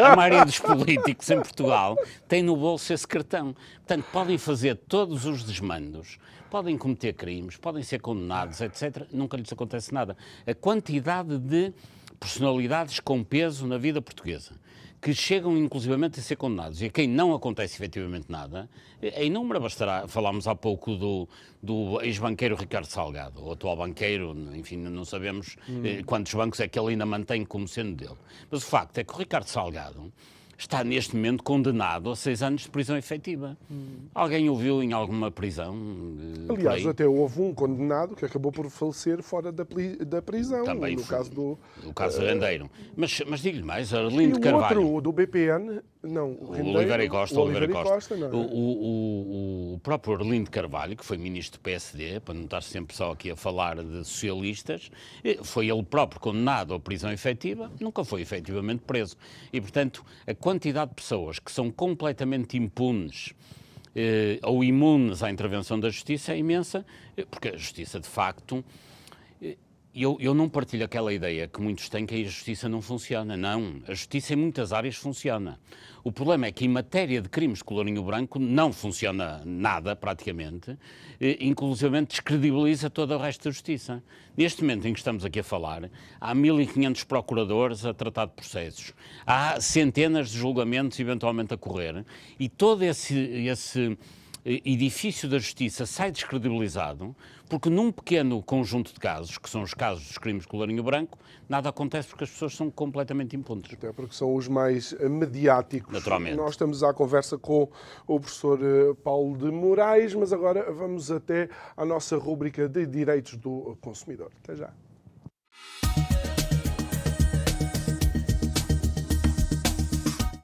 A 0.02 0.16
maioria 0.16 0.46
dos 0.46 0.60
políticos 0.60 1.30
em 1.30 1.38
Portugal 1.38 1.98
tem 2.28 2.44
no 2.44 2.56
bolso 2.56 2.94
esse 2.94 3.08
cartão. 3.08 3.56
Portanto, 3.78 4.06
podem 4.14 4.38
fazer 4.38 4.76
todos 4.76 5.26
os 5.26 5.44
desmandos 5.44 6.20
podem 6.52 6.78
cometer 6.78 7.14
crimes, 7.14 7.56
podem 7.56 7.82
ser 7.82 8.02
condenados, 8.02 8.60
etc. 8.60 9.08
Nunca 9.10 9.38
lhes 9.38 9.52
acontece 9.52 9.94
nada. 9.94 10.18
A 10.46 10.54
quantidade 10.54 11.40
de 11.40 11.74
personalidades 12.20 13.00
com 13.00 13.24
peso 13.24 13.66
na 13.66 13.78
vida 13.78 14.02
portuguesa 14.02 14.60
que 15.02 15.16
chegam 15.16 15.58
inclusivamente 15.58 16.20
a 16.20 16.22
ser 16.22 16.36
condenados 16.36 16.80
e 16.80 16.86
a 16.86 16.90
quem 16.90 17.08
não 17.08 17.34
acontece 17.34 17.76
efetivamente 17.76 18.28
nada, 18.30 18.70
é 19.02 19.26
inúmera. 19.26 19.60
Bastará, 19.60 20.08
falámos 20.08 20.48
há 20.48 20.54
pouco 20.54 20.96
do, 20.96 21.28
do 21.64 22.00
ex-banqueiro 22.02 22.56
Ricardo 22.56 22.86
Salgado, 22.86 23.44
o 23.44 23.52
atual 23.52 23.76
banqueiro, 23.76 24.38
enfim, 24.54 24.78
não 24.78 25.04
sabemos 25.04 25.58
hum. 25.68 25.82
quantos 26.06 26.32
bancos 26.36 26.60
é 26.60 26.68
que 26.68 26.78
ele 26.78 26.90
ainda 26.90 27.06
mantém 27.06 27.44
como 27.44 27.68
sendo 27.68 27.96
dele. 27.96 28.18
Mas 28.52 28.62
o 28.62 28.66
facto 28.68 29.00
é 29.00 29.04
que 29.04 29.12
o 29.12 29.18
Ricardo 29.18 29.48
Salgado 29.48 30.14
está 30.62 30.84
neste 30.84 31.16
momento 31.16 31.44
condenado 31.44 32.12
a 32.12 32.16
seis 32.16 32.44
anos 32.44 32.62
de 32.62 32.70
prisão 32.70 32.96
efetiva. 32.96 33.58
Hum. 33.70 34.08
Alguém 34.14 34.50
o 34.50 34.56
viu 34.56 34.84
em 34.84 34.94
alguma 34.94 35.32
prisão? 35.32 35.76
Eh, 36.50 36.54
Aliás, 36.54 36.86
até 36.86 37.06
houve 37.06 37.42
um 37.42 37.54
condenado 37.54 38.16
que 38.16 38.24
acabou 38.24 38.52
por 38.52 38.70
falecer 38.70 39.22
fora 39.24 39.52
da, 39.52 39.66
da 40.06 40.22
prisão, 40.22 40.64
Também 40.64 40.96
no 40.96 41.04
foi, 41.04 41.18
caso 41.18 41.32
do... 41.32 41.60
O 41.84 41.94
caso 41.94 42.22
uh, 42.22 42.26
Rendeiro. 42.26 42.70
Mas, 42.96 43.22
mas 43.28 43.42
digo-lhe 43.42 43.64
mais, 43.64 43.94
Arlindo 43.94 44.40
Carvalho... 44.40 44.84
outro, 44.84 45.02
do 45.02 45.12
BPN, 45.12 45.82
não, 46.04 46.32
o 46.32 46.52
Rendeiro, 46.52 46.80
Oliveira 46.80 47.10
Costa. 47.10 47.40
O 47.40 47.44
Oliveira 47.44 47.68
Costa. 47.68 47.94
Costa 47.94 48.18
não, 48.18 48.28
é? 48.28 48.30
o, 48.32 48.40
o, 48.40 49.74
o, 49.76 49.80
próprio 49.80 50.16
Arlindo 50.16 50.50
Carvalho, 50.50 50.96
que 50.96 51.06
foi 51.06 51.18
ministro 51.18 51.60
do 51.60 51.64
PSD, 51.64 52.20
para 52.20 52.34
não 52.34 52.46
estar 52.46 52.64
sempre 52.64 52.96
só 52.96 53.12
aqui 53.12 53.30
a 53.30 53.36
falar 53.36 53.84
de 53.84 54.04
socialistas, 54.04 54.90
eh, 55.24 55.38
foi 55.44 55.70
ele 55.70 55.84
próprio 55.84 56.20
condenado 56.20 56.74
à 56.74 56.80
prisão 56.80 57.12
efetiva, 57.12 57.72
nunca 57.80 58.04
foi 58.04 58.22
efetivamente 58.22 58.82
preso. 58.86 59.16
E, 59.54 59.62
portanto, 59.62 60.04
a 60.26 60.34
quantidade 60.34 60.90
de 60.90 60.96
pessoas 60.96 61.38
que 61.38 61.52
são 61.52 61.70
completamente 61.70 62.58
impunes 62.58 63.34
eh, 63.96 64.40
ou 64.42 64.64
imunes 64.64 65.22
à 65.22 65.30
intervenção 65.30 65.80
da 65.80 65.90
justiça 65.90 66.34
é 66.34 66.38
imensa, 66.38 66.84
eh, 67.16 67.26
porque 67.30 67.50
a 67.50 67.58
justiça, 67.58 68.00
de 68.00 68.08
facto, 68.08 68.64
eu, 69.94 70.18
eu 70.22 70.34
não 70.34 70.48
partilho 70.48 70.86
aquela 70.86 71.14
ideia 71.14 71.48
que 71.48 71.62
muitos 71.62 71.90
têm 71.90 72.06
que 72.06 72.16
a 72.16 72.24
justiça 72.24 72.70
não 72.70 72.82
funciona. 72.82 73.36
Não, 73.36 73.82
a 73.88 73.94
justiça 73.94 74.34
em 74.34 74.38
muitas 74.38 74.72
áreas 74.72 74.96
funciona. 74.96 75.60
O 76.04 76.12
problema 76.12 76.48
é 76.48 76.52
que 76.52 76.66
em 76.66 76.70
matéria 76.70 77.22
de 77.22 77.30
crimes 77.30 77.60
de 77.60 77.66
colorinho 77.66 78.02
branco 78.02 78.40
não 78.40 78.72
funciona 78.74 79.42
nada, 79.46 79.96
praticamente, 79.96 80.78
inclusive 81.40 82.02
descredibiliza 82.06 82.90
todo 82.90 83.14
o 83.14 83.18
resto 83.18 83.44
da 83.44 83.52
justiça. 83.52 84.02
Neste 84.36 84.62
momento 84.62 84.88
em 84.88 84.94
que 84.94 85.00
estamos 85.00 85.26
aqui 85.26 85.42
a 85.42 85.44
falar, 85.44 85.90
há 86.20 86.34
1.500 86.34 87.06
procuradores 87.06 87.86
a 87.86 87.94
tratar 87.94 88.26
de 88.26 88.34
processos, 88.34 88.94
há 89.28 89.60
centenas 89.60 90.30
de 90.32 90.40
julgamentos 90.40 91.00
eventualmente 91.00 91.54
a 91.54 91.58
correr, 91.58 92.04
e 92.40 92.50
todo 92.50 92.84
esse, 92.84 93.16
esse 93.16 93.98
edifício 94.44 95.30
da 95.30 95.38
justiça 95.38 95.86
sai 95.86 96.12
descredibilizado, 96.12 97.16
porque 97.50 97.70
num 97.70 97.92
pequeno 97.92 98.42
conjunto 98.42 98.94
de 98.94 99.00
casos, 99.00 99.38
que 99.38 99.50
são 99.50 99.62
os 99.62 99.74
casos 99.74 100.08
dos 100.08 100.18
crimes 100.18 100.44
de 100.44 100.48
colarinho 100.48 100.84
branco, 100.84 101.18
nada 101.48 101.70
acontece 101.70 102.08
porque 102.08 102.24
as 102.24 102.30
pessoas 102.30 102.56
são 102.56 102.72
completamente 102.72 103.36
impunentes. 103.36 103.74
Até 103.74 103.92
porque 103.92 104.16
são 104.16 104.34
os 104.34 104.48
mais 104.48 104.94
mediáticos. 104.94 105.94
Naturalmente. 105.94 106.36
Nós 106.36 106.52
estamos 106.52 106.84
à 106.84 106.94
conversa 106.94 107.38
com 107.38 107.70
o 108.08 108.20
professor 108.20 108.60
eh, 108.62 108.94
Paulo 109.04 109.38
de 109.38 109.52
Moraes, 109.52 110.16
mas 110.16 110.34
agora 110.34 110.72
vamos 110.72 111.12
até 111.12 111.50
à 111.76 111.86
nossa 111.86 112.18
rúbrica 112.18 112.68
de 112.68 112.86
direitos 112.86 113.38
do 113.38 113.78
consumidor. 113.82 114.32
Até 114.44 114.56
já. 114.56 114.74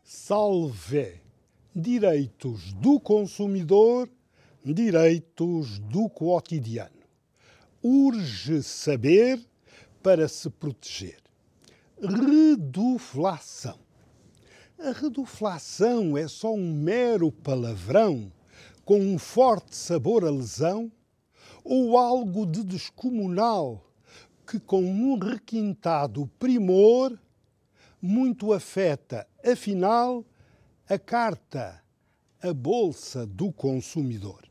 Salve! 0.04 1.27
Direitos 1.80 2.74
do 2.74 3.00
consumidor, 3.00 4.10
direitos 4.66 5.78
do 5.78 6.10
cotidiano. 6.10 6.90
Urge 7.84 8.64
saber 8.64 9.40
para 10.02 10.28
se 10.28 10.50
proteger. 10.50 11.20
Reduflação. 12.02 13.78
A 14.80 14.92
reduflação 14.92 16.18
é 16.18 16.28
só 16.28 16.52
um 16.52 16.74
mero 16.74 17.32
palavrão 17.32 18.32
com 18.84 19.00
um 19.00 19.20
forte 19.20 19.76
sabor 19.76 20.26
a 20.26 20.32
lesão 20.32 20.92
ou 21.64 21.96
algo 21.96 22.48
de 22.48 22.64
descomunal 22.64 23.86
que, 24.48 24.60
com 24.60 24.82
um 24.82 25.20
requintado 25.20 26.26
primor, 26.40 27.16
muito 28.02 28.52
afeta, 28.52 29.28
afinal, 29.46 30.26
a 30.90 30.98
carta, 30.98 31.84
a 32.42 32.54
bolsa 32.54 33.26
do 33.26 33.52
consumidor. 33.52 34.48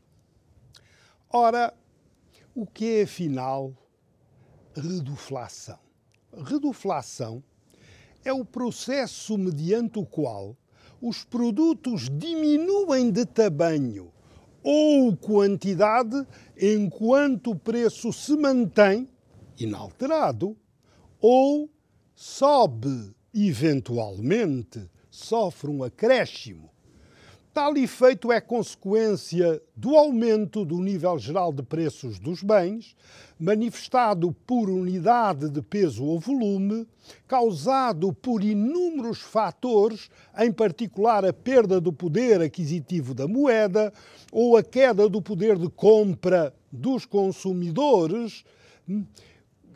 Ora, 1.31 1.73
o 2.53 2.63
que 2.67 2.99
é, 2.99 3.03
afinal, 3.03 3.73
reduflação? 4.75 5.79
Reduflação 6.31 7.43
é 8.23 8.31
o 8.31 8.45
processo 8.45 9.35
mediante 9.35 9.97
o 9.97 10.05
qual 10.05 10.55
os 11.01 11.23
produtos 11.23 12.07
diminuem 12.07 13.09
de 13.09 13.25
tamanho 13.25 14.13
ou 14.61 15.17
quantidade 15.17 16.23
enquanto 16.55 17.51
o 17.51 17.55
preço 17.55 18.13
se 18.13 18.37
mantém 18.37 19.09
inalterado 19.57 20.55
ou 21.19 21.67
sobe, 22.13 23.15
eventualmente, 23.33 24.87
sofre 25.17 25.69
um 25.69 25.83
acréscimo 25.83 26.69
Tal 27.57 27.75
efeito 27.75 28.31
é 28.31 28.39
consequência 28.39 29.59
do 29.75 29.95
aumento 29.95 30.63
do 30.63 30.77
nível 30.79 31.17
geral 31.17 31.51
de 31.51 31.63
preços 31.63 32.19
dos 32.19 32.43
bens, 32.43 32.95
manifestado 33.39 34.31
por 34.45 34.69
unidade 34.69 35.49
de 35.49 35.59
peso 35.63 36.05
ou 36.05 36.19
volume, 36.19 36.87
causado 37.27 38.13
por 38.13 38.43
inúmeros 38.43 39.21
fatores, 39.21 40.07
em 40.37 40.51
particular 40.51 41.25
a 41.25 41.33
perda 41.33 41.81
do 41.81 41.91
poder 41.91 42.41
aquisitivo 42.41 43.15
da 43.15 43.27
moeda 43.27 43.91
ou 44.31 44.55
a 44.55 44.61
queda 44.61 45.09
do 45.09 45.19
poder 45.19 45.57
de 45.57 45.67
compra 45.67 46.53
dos 46.71 47.07
consumidores. 47.07 48.45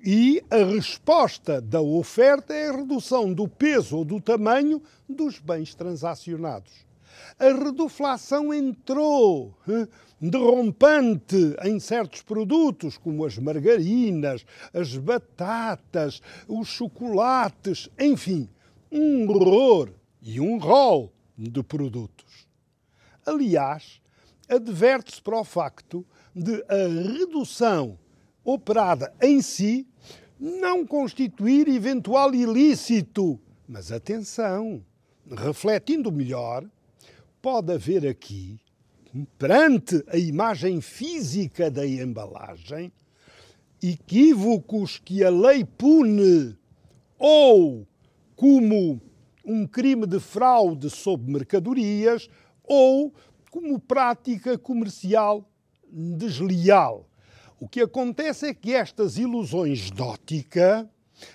E 0.04 0.44
a 0.50 0.58
resposta 0.58 1.62
da 1.62 1.82
oferta 1.82 2.54
é 2.54 2.70
a 2.70 2.78
redução 2.78 3.34
do 3.34 3.48
peso 3.48 3.98
ou 3.98 4.06
do 4.06 4.20
tamanho 4.20 4.82
dos 5.08 5.38
bens 5.40 5.76
transacionados 5.76 6.92
a 7.40 7.46
reduflação 7.46 8.54
entrou 8.54 9.58
derrompante 10.20 11.56
em 11.64 11.80
certos 11.80 12.22
produtos, 12.22 12.98
como 12.98 13.26
as 13.26 13.38
margarinas, 13.38 14.46
as 14.74 14.96
batatas, 14.96 16.22
os 16.48 16.68
chocolates, 16.68 17.90
enfim, 18.00 18.48
um 18.92 19.28
horror 19.28 19.90
e 20.22 20.40
um 20.40 20.60
rol 20.60 21.12
de 21.38 21.64
produtos. 21.64 22.48
Aliás, 23.26 24.00
adverte-se 24.48 25.22
para 25.22 25.40
o 25.40 25.44
facto 25.44 26.06
de 26.36 26.64
a 26.70 27.18
redução 27.18 27.98
operada 28.44 29.14
em 29.22 29.42
si 29.42 29.88
não 30.40 30.86
constituir 30.86 31.68
eventual 31.68 32.34
ilícito. 32.34 33.40
Mas 33.68 33.92
atenção, 33.92 34.84
refletindo 35.30 36.12
melhor, 36.12 36.66
pode 37.42 37.72
haver 37.74 38.08
aqui, 38.08 38.60
perante 39.38 40.04
a 40.08 40.18
imagem 40.18 40.82
física 40.82 41.70
da 41.70 41.86
embalagem, 41.86 42.92
equívocos 43.82 45.00
que 45.00 45.24
a 45.24 45.30
lei 45.30 45.64
pune 45.64 46.58
ou 47.18 47.88
como 48.36 49.00
um 49.46 49.68
crime 49.68 50.08
de 50.08 50.20
fraude 50.20 50.90
sobre 50.90 51.32
mercadorias 51.32 52.30
ou 52.64 53.14
como 53.52 53.80
prática 53.80 54.58
comercial 54.58 55.48
desleal. 55.92 57.11
O 57.62 57.68
que 57.68 57.82
acontece 57.82 58.48
é 58.48 58.56
que 58.56 58.74
estas 58.74 59.20
ilusões 59.20 59.92
de 59.92 60.02
ótica 60.02 60.90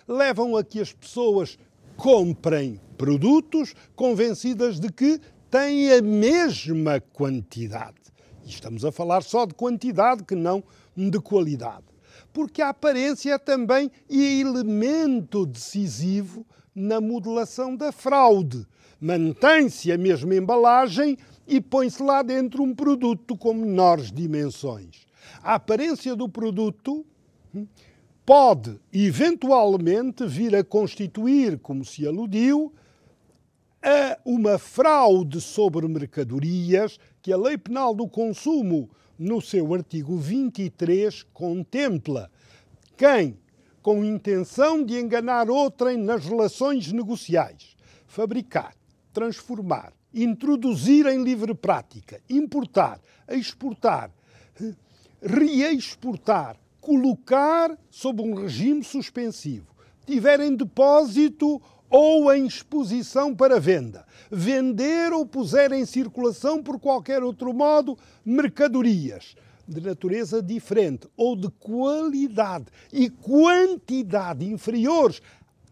levam 0.09 0.57
a 0.57 0.65
que 0.65 0.81
as 0.81 0.93
pessoas 0.93 1.57
comprem 1.97 2.81
produtos 2.99 3.77
convencidas 3.95 4.81
de 4.81 4.91
que 4.91 5.21
têm 5.49 5.93
a 5.93 6.03
mesma 6.03 7.01
quantidade. 7.01 8.01
E 8.45 8.49
estamos 8.49 8.85
a 8.85 8.91
falar 8.91 9.23
só 9.23 9.47
de 9.47 9.55
quantidade, 9.55 10.25
que 10.25 10.35
não 10.35 10.65
de 10.97 11.21
qualidade. 11.21 11.85
Porque 12.33 12.61
a 12.61 12.71
aparência 12.71 13.35
é 13.35 13.39
também 13.39 13.89
elemento 14.11 15.47
decisivo 15.47 16.45
na 16.75 17.01
modelação 17.01 17.77
da 17.77 17.93
fraude. 17.93 18.67
Mantém-se 19.01 19.93
a 19.93 19.97
mesma 19.97 20.35
embalagem 20.35 21.17
e 21.47 21.61
põe-se 21.61 22.03
lá 22.03 22.21
dentro 22.21 22.65
um 22.65 22.75
produto 22.75 23.37
com 23.37 23.55
menores 23.55 24.11
dimensões. 24.11 25.06
A 25.43 25.55
aparência 25.55 26.15
do 26.15 26.29
produto 26.29 27.05
hum, 27.55 27.67
pode, 28.25 28.79
eventualmente, 28.93 30.27
vir 30.27 30.57
a 30.57 30.65
constituir, 30.65 31.59
como 31.59 31.85
se 31.85 32.07
aludiu, 32.07 32.73
a 33.83 34.19
uma 34.25 34.59
fraude 34.59 35.41
sobre 35.41 35.87
mercadorias 35.87 36.99
que 37.23 37.33
a 37.33 37.37
Lei 37.37 37.57
Penal 37.57 37.95
do 37.95 38.09
Consumo, 38.09 38.91
no 39.19 39.41
seu 39.41 39.73
artigo 39.73 40.17
23, 40.17 41.23
contempla. 41.33 42.31
Quem, 42.97 43.39
com 43.81 44.05
intenção 44.05 44.85
de 44.85 44.99
enganar 44.99 45.49
outrem 45.49 45.97
nas 45.97 46.25
relações 46.25 46.91
negociais, 46.91 47.77
fabricar, 48.07 48.75
transformar, 49.13 49.93
introduzir 50.13 51.07
em 51.07 51.23
livre 51.23 51.55
prática, 51.55 52.21
importar, 52.29 53.01
exportar, 53.29 54.11
reexportar, 55.23 56.57
colocar 56.81 57.77
sob 57.91 58.23
um 58.23 58.35
regime 58.35 58.85
suspensivo, 58.85 59.75
tiver 60.07 60.41
em 60.41 60.55
depósito 60.55 61.61
ou 61.89 62.33
em 62.33 62.47
exposição 62.47 63.35
para 63.35 63.61
venda, 63.61 64.05
vender 64.31 65.13
ou 65.13 65.25
puser 65.25 65.73
em 65.73 65.85
circulação 65.85 66.63
por 66.63 66.79
qualquer 66.79 67.23
outro 67.23 67.53
modo 67.53 67.97
mercadorias. 68.25 69.35
De 69.69 69.81
natureza 69.81 70.41
diferente 70.41 71.09
ou 71.17 71.35
de 71.35 71.51
qualidade 71.51 72.67
e 72.93 73.11
quantidade 73.11 74.47
inferiores 74.47 75.21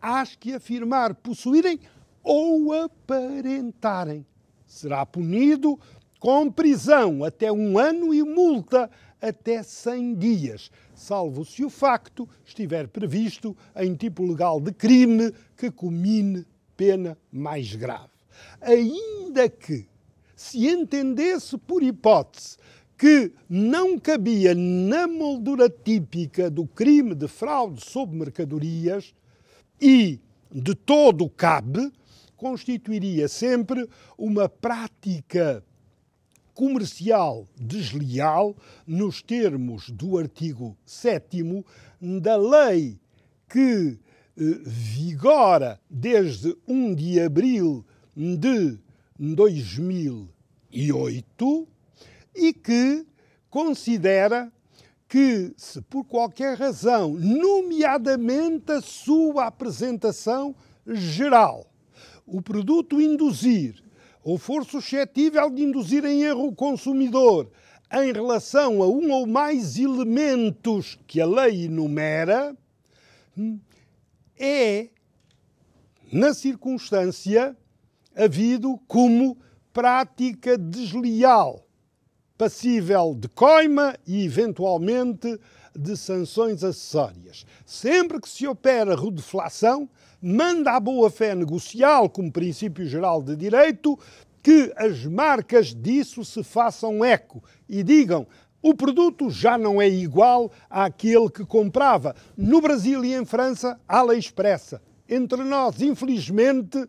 às 0.02 0.34
que 0.34 0.52
afirmar 0.52 1.14
possuírem 1.14 1.78
ou 2.20 2.72
aparentarem. 2.72 4.26
Será 4.66 5.06
punido 5.06 5.78
com 6.18 6.50
prisão 6.50 7.22
até 7.22 7.52
um 7.52 7.78
ano 7.78 8.12
e 8.12 8.22
multa 8.24 8.90
até 9.28 9.62
100 9.62 10.14
dias, 10.14 10.70
salvo 10.94 11.44
se 11.44 11.64
o 11.64 11.70
facto 11.70 12.28
estiver 12.44 12.88
previsto 12.88 13.56
em 13.76 13.94
tipo 13.94 14.24
legal 14.24 14.60
de 14.60 14.72
crime 14.72 15.32
que 15.56 15.70
comine 15.70 16.46
pena 16.76 17.16
mais 17.32 17.74
grave. 17.74 18.10
Ainda 18.60 19.48
que 19.48 19.86
se 20.36 20.66
entendesse 20.66 21.56
por 21.56 21.82
hipótese 21.82 22.58
que 22.96 23.32
não 23.48 23.98
cabia 23.98 24.54
na 24.54 25.06
moldura 25.06 25.68
típica 25.68 26.50
do 26.50 26.66
crime 26.66 27.14
de 27.14 27.26
fraude 27.26 27.84
sobre 27.84 28.16
mercadorias 28.16 29.14
e 29.80 30.20
de 30.50 30.74
todo 30.74 31.28
cabe, 31.28 31.92
constituiria 32.36 33.26
sempre 33.26 33.88
uma 34.16 34.48
prática 34.48 35.64
comercial 36.54 37.48
desleal 37.56 38.56
nos 38.86 39.20
termos 39.20 39.90
do 39.90 40.16
artigo 40.16 40.76
7 40.86 41.42
da 42.22 42.36
lei 42.36 43.00
que 43.48 43.98
eh, 44.36 44.60
vigora 44.64 45.80
desde 45.90 46.56
1 46.66 46.94
de 46.94 47.20
abril 47.20 47.84
de 48.16 48.78
2008 49.18 51.68
e 52.34 52.52
que 52.52 53.06
considera 53.48 54.52
que, 55.08 55.54
se 55.56 55.80
por 55.82 56.04
qualquer 56.04 56.58
razão, 56.58 57.14
nomeadamente 57.14 58.72
a 58.72 58.80
sua 58.80 59.46
apresentação 59.46 60.52
geral, 60.84 61.72
o 62.26 62.42
produto 62.42 63.00
induzir 63.00 63.83
ou 64.24 64.38
for 64.38 64.64
suscetível 64.64 65.50
de 65.50 65.62
induzir 65.62 66.04
em 66.04 66.22
erro 66.22 66.48
o 66.48 66.54
consumidor 66.54 67.50
em 67.92 68.10
relação 68.10 68.82
a 68.82 68.88
um 68.88 69.12
ou 69.12 69.26
mais 69.26 69.78
elementos 69.78 70.98
que 71.06 71.20
a 71.20 71.26
lei 71.26 71.66
enumera, 71.66 72.56
é, 74.36 74.88
na 76.10 76.32
circunstância, 76.32 77.56
havido 78.16 78.80
como 78.88 79.36
prática 79.72 80.56
desleal, 80.56 81.66
passível 82.38 83.14
de 83.14 83.28
coima 83.28 83.94
e, 84.06 84.24
eventualmente, 84.24 85.38
de 85.76 85.96
sanções 85.96 86.64
acessórias. 86.64 87.44
Sempre 87.66 88.20
que 88.20 88.28
se 88.28 88.46
opera 88.46 88.96
redeflação, 88.96 89.88
manda 90.24 90.72
a 90.72 90.80
boa-fé 90.80 91.34
negocial, 91.34 92.08
como 92.08 92.32
princípio 92.32 92.86
geral 92.86 93.22
de 93.22 93.36
direito, 93.36 93.98
que 94.42 94.72
as 94.76 95.04
marcas 95.04 95.74
disso 95.74 96.24
se 96.24 96.42
façam 96.42 97.04
eco 97.04 97.42
e 97.68 97.82
digam 97.82 98.26
o 98.62 98.74
produto 98.74 99.28
já 99.28 99.58
não 99.58 99.80
é 99.80 99.86
igual 99.86 100.50
àquele 100.70 101.28
que 101.28 101.44
comprava. 101.44 102.16
No 102.34 102.62
Brasil 102.62 103.04
e 103.04 103.12
em 103.12 103.26
França, 103.26 103.78
há 103.86 104.02
lei 104.02 104.18
expressa. 104.18 104.80
Entre 105.06 105.44
nós, 105.44 105.82
infelizmente, 105.82 106.88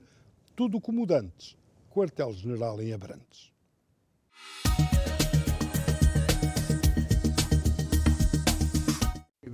tudo 0.56 0.80
como 0.80 1.06
antes. 1.14 1.58
Quartel-General 1.90 2.82
em 2.82 2.94
Abrantes. 2.94 3.52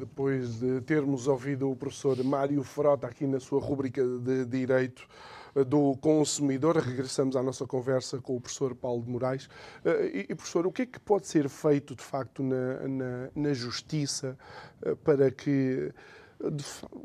Depois 0.01 0.59
de 0.59 0.81
termos 0.81 1.27
ouvido 1.27 1.69
o 1.69 1.75
professor 1.75 2.21
Mário 2.23 2.63
Frota 2.63 3.05
aqui 3.05 3.27
na 3.27 3.39
sua 3.39 3.59
rúbrica 3.61 4.03
de 4.03 4.45
Direito 4.45 5.07
eh, 5.55 5.63
do 5.63 5.95
Consumidor, 5.97 6.77
regressamos 6.77 7.35
à 7.35 7.43
nossa 7.43 7.67
conversa 7.67 8.19
com 8.19 8.35
o 8.35 8.41
professor 8.41 8.73
Paulo 8.73 9.03
de 9.03 9.11
Moraes. 9.11 9.47
Eh, 9.85 10.25
e, 10.29 10.35
professor, 10.35 10.65
o 10.65 10.71
que 10.71 10.81
é 10.81 10.85
que 10.87 10.99
pode 10.99 11.27
ser 11.27 11.47
feito, 11.47 11.95
de 11.95 12.01
facto, 12.01 12.41
na, 12.41 12.87
na, 12.87 13.29
na 13.35 13.53
Justiça 13.53 14.35
eh, 14.81 14.95
para 14.95 15.29
que 15.29 15.93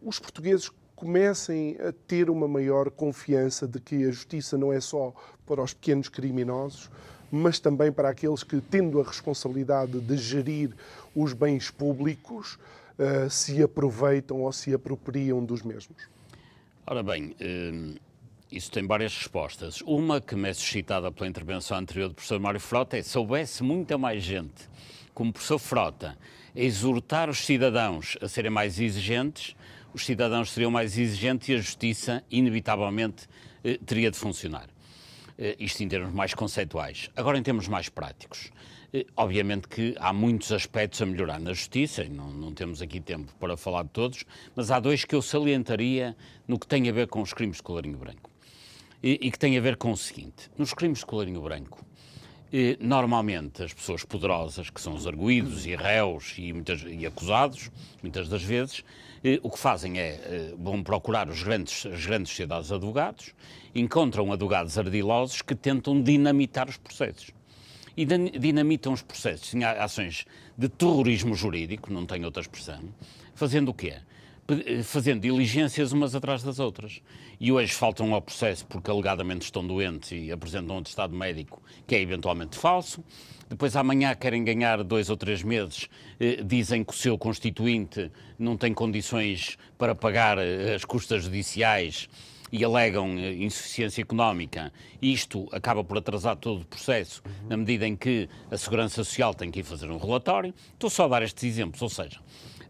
os 0.03 0.19
portugueses 0.19 0.71
comecem 0.95 1.77
a 1.79 1.93
ter 1.93 2.31
uma 2.31 2.49
maior 2.49 2.91
confiança 2.91 3.69
de 3.69 3.79
que 3.79 4.07
a 4.07 4.11
justiça 4.11 4.57
não 4.57 4.73
é 4.73 4.81
só 4.81 5.13
para 5.45 5.63
os 5.63 5.75
pequenos 5.75 6.09
criminosos, 6.09 6.91
mas 7.31 7.59
também 7.59 7.93
para 7.93 8.09
aqueles 8.09 8.43
que, 8.43 8.59
tendo 8.63 8.99
a 8.99 9.05
responsabilidade 9.05 10.01
de 10.01 10.17
gerir 10.17 10.75
os 11.15 11.35
bens 11.35 11.71
públicos, 11.71 12.59
uh, 12.99 13.31
se 13.31 13.63
aproveitam 13.63 14.43
ou 14.43 14.53
se 14.53 14.73
apropriam 14.75 15.45
dos 15.45 15.63
mesmos? 15.63 16.09
Ora 16.87 17.03
bem, 17.03 17.35
uh, 17.41 18.01
isso 18.51 18.71
tem 18.71 18.87
várias 18.87 19.17
respostas. 19.17 19.81
Uma 19.83 20.21
que 20.21 20.35
me 20.35 20.49
é 20.49 20.55
suscitada 20.55 21.11
pela 21.11 21.29
intervenção 21.29 21.77
anterior 21.77 22.09
do 22.09 22.15
professor 22.15 22.39
Mário 22.41 22.61
Frota 22.61 22.97
é 22.97 23.03
se 23.03 23.11
soubesse 23.11 23.63
muita 23.63 23.99
mais 23.99 24.23
gente, 24.23 24.69
como 25.15 25.31
o 25.31 25.33
professor 25.33 25.59
Frota, 25.59 26.17
a 26.55 26.61
exortar 26.61 27.29
os 27.29 27.39
cidadãos 27.39 28.17
a 28.21 28.29
serem 28.29 28.51
mais 28.51 28.79
exigentes, 28.79 29.57
os 29.93 30.05
cidadãos 30.05 30.51
seriam 30.51 30.71
mais 30.71 30.99
exigentes 30.99 31.49
e 31.49 31.55
a 31.55 31.57
justiça, 31.57 32.23
inevitavelmente, 32.31 33.27
uh, 33.65 33.85
teria 33.85 34.11
de 34.11 34.19
funcionar. 34.19 34.69
Eh, 35.39 35.57
isto 35.59 35.83
em 35.83 35.89
termos 35.89 36.13
mais 36.15 36.33
conceituais. 36.33 37.11
Agora, 37.15 37.39
em 37.39 37.43
termos 37.43 37.69
mais 37.69 37.89
práticos. 37.89 38.51
Eh, 38.97 39.05
obviamente 39.15 39.69
que 39.69 39.95
há 39.99 40.11
muitos 40.11 40.51
aspectos 40.53 41.03
a 41.03 41.07
melhorar 41.07 41.39
na 41.39 41.53
justiça, 41.53 42.03
e 42.03 42.09
não, 42.09 42.31
não, 42.31 42.55
temos 42.55 42.81
aqui 42.81 42.99
tempo 42.99 43.31
para 43.39 43.55
falar 43.55 43.83
de 43.83 43.91
todos, 43.91 44.25
mas 44.55 44.71
há 44.71 44.81
dois 44.81 45.05
que 45.05 45.15
eu 45.15 45.21
salientaria 45.21 46.17
no 46.49 46.59
que 46.59 46.67
tem 46.67 46.89
a 46.89 46.93
ver 46.93 47.07
com 47.07 47.21
os 47.21 47.35
crimes 47.35 47.59
de 47.59 47.63
colarinho 47.63 47.99
branco. 47.99 48.31
E, 49.03 49.19
e 49.21 49.31
que 49.31 49.39
tem 49.39 49.59
a 49.59 49.61
ver 49.61 49.77
com 49.77 49.93
o 49.93 49.97
seguinte: 49.99 50.51
nos 50.57 50.73
crimes 50.73 51.01
de 51.01 51.07
colarinho 51.07 51.43
branco, 51.43 51.85
eh, 52.51 52.79
normalmente 52.81 53.63
as 53.63 53.75
pessoas 53.75 54.03
poderosas, 54.03 54.71
que 54.71 54.81
são 54.81 54.95
os 54.95 55.07
arguídos 55.07 55.67
e 55.67 55.77
réus 55.77 56.33
e, 56.39 56.55
muitas, 56.55 56.83
e 56.89 57.05
acusados, 57.05 57.71
muitas 58.03 58.31
das 58.31 58.43
vezes, 58.43 58.83
o 59.43 59.51
que 59.51 59.59
fazem 59.59 59.99
é 59.99 60.55
vão 60.57 60.83
procurar 60.83 61.29
os 61.29 61.43
grandes, 61.43 61.85
as 61.85 62.07
grandes 62.07 62.31
sociedades 62.31 62.69
de 62.69 62.75
advogados 62.75 63.35
encontram 63.75 64.33
advogados 64.33 64.79
ardilosos 64.79 65.43
que 65.43 65.55
tentam 65.55 66.01
dinamitar 66.01 66.69
os 66.69 66.79
processos. 66.79 67.36
E 67.97 68.05
dinamitam 68.05 68.93
os 68.93 69.01
processos 69.01 69.55
em 69.55 69.65
ações 69.65 70.27
de 70.57 70.69
terrorismo 70.69 71.35
jurídico, 71.35 71.91
não 71.91 72.05
tem 72.05 72.25
outra 72.27 72.43
expressão, 72.43 72.81
fazendo 73.35 73.71
o 73.71 73.75
quê? 73.75 73.95
Fazendo 74.85 75.23
diligências 75.23 75.93
umas 75.93 76.15
atrás 76.15 76.43
das 76.43 76.59
outras. 76.59 77.01
E 77.41 77.51
hoje 77.51 77.73
faltam 77.73 78.13
ao 78.13 78.21
processo 78.21 78.67
porque 78.67 78.91
alegadamente 78.91 79.47
estão 79.47 79.67
doentes 79.67 80.13
e 80.13 80.31
apresentam 80.31 80.77
um 80.77 80.79
atestado 80.81 81.17
médico 81.17 81.63
que 81.87 81.95
é 81.95 82.01
eventualmente 82.01 82.59
falso. 82.59 83.03
Depois 83.49 83.75
amanhã 83.77 84.15
querem 84.15 84.45
ganhar 84.45 84.83
dois 84.85 85.09
ou 85.09 85.17
três 85.17 85.43
meses, 85.43 85.89
eh, 86.21 86.43
dizem 86.45 86.85
que 86.85 86.93
o 86.93 86.97
seu 86.97 87.17
constituinte 87.17 88.11
não 88.39 88.57
tem 88.57 88.75
condições 88.75 89.57
para 89.79 89.95
pagar 89.95 90.37
eh, 90.39 90.75
as 90.75 90.85
custas 90.85 91.25
judiciais 91.25 92.09
e 92.53 92.65
alegam 92.65 93.19
eh, 93.19 93.35
insuficiência 93.35 94.03
económica, 94.03 94.73
isto 95.01 95.49
acaba 95.53 95.83
por 95.83 95.99
atrasar 95.99 96.37
todo 96.37 96.63
o 96.63 96.65
processo, 96.65 97.23
uhum. 97.25 97.49
na 97.49 97.57
medida 97.57 97.87
em 97.87 97.97
que 97.97 98.29
a 98.51 98.57
Segurança 98.57 99.03
Social 99.05 99.35
tem 99.35 99.51
que 99.51 99.61
ir 99.61 99.65
fazer 99.65 99.91
um 99.91 99.99
relatório. 99.99 100.55
Estou 100.73 100.91
só 100.91 101.05
a 101.05 101.09
dar 101.09 101.23
estes 101.23 101.45
exemplos, 101.45 101.83
ou 101.83 101.89
seja, 101.89 102.21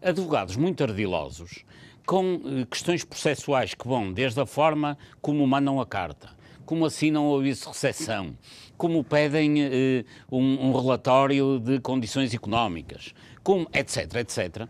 advogados 0.01 0.55
muito 0.55 0.83
ardilosos, 0.83 1.63
com 2.05 2.41
eh, 2.45 2.65
questões 2.69 3.03
processuais 3.03 3.73
que 3.73 3.87
vão 3.87 4.11
desde 4.11 4.39
a 4.39 4.45
forma 4.45 4.97
como 5.21 5.45
mandam 5.45 5.79
a 5.79 5.85
carta, 5.85 6.29
como 6.65 6.85
assinam 6.85 7.29
o 7.29 7.37
aviso 7.37 7.61
de 7.61 7.67
recepção, 7.67 8.35
como 8.77 9.03
pedem 9.03 9.61
eh, 9.61 10.05
um, 10.31 10.67
um 10.67 10.73
relatório 10.73 11.59
de 11.59 11.79
condições 11.79 12.33
económicas, 12.33 13.13
como, 13.43 13.67
etc., 13.73 14.15
etc., 14.15 14.67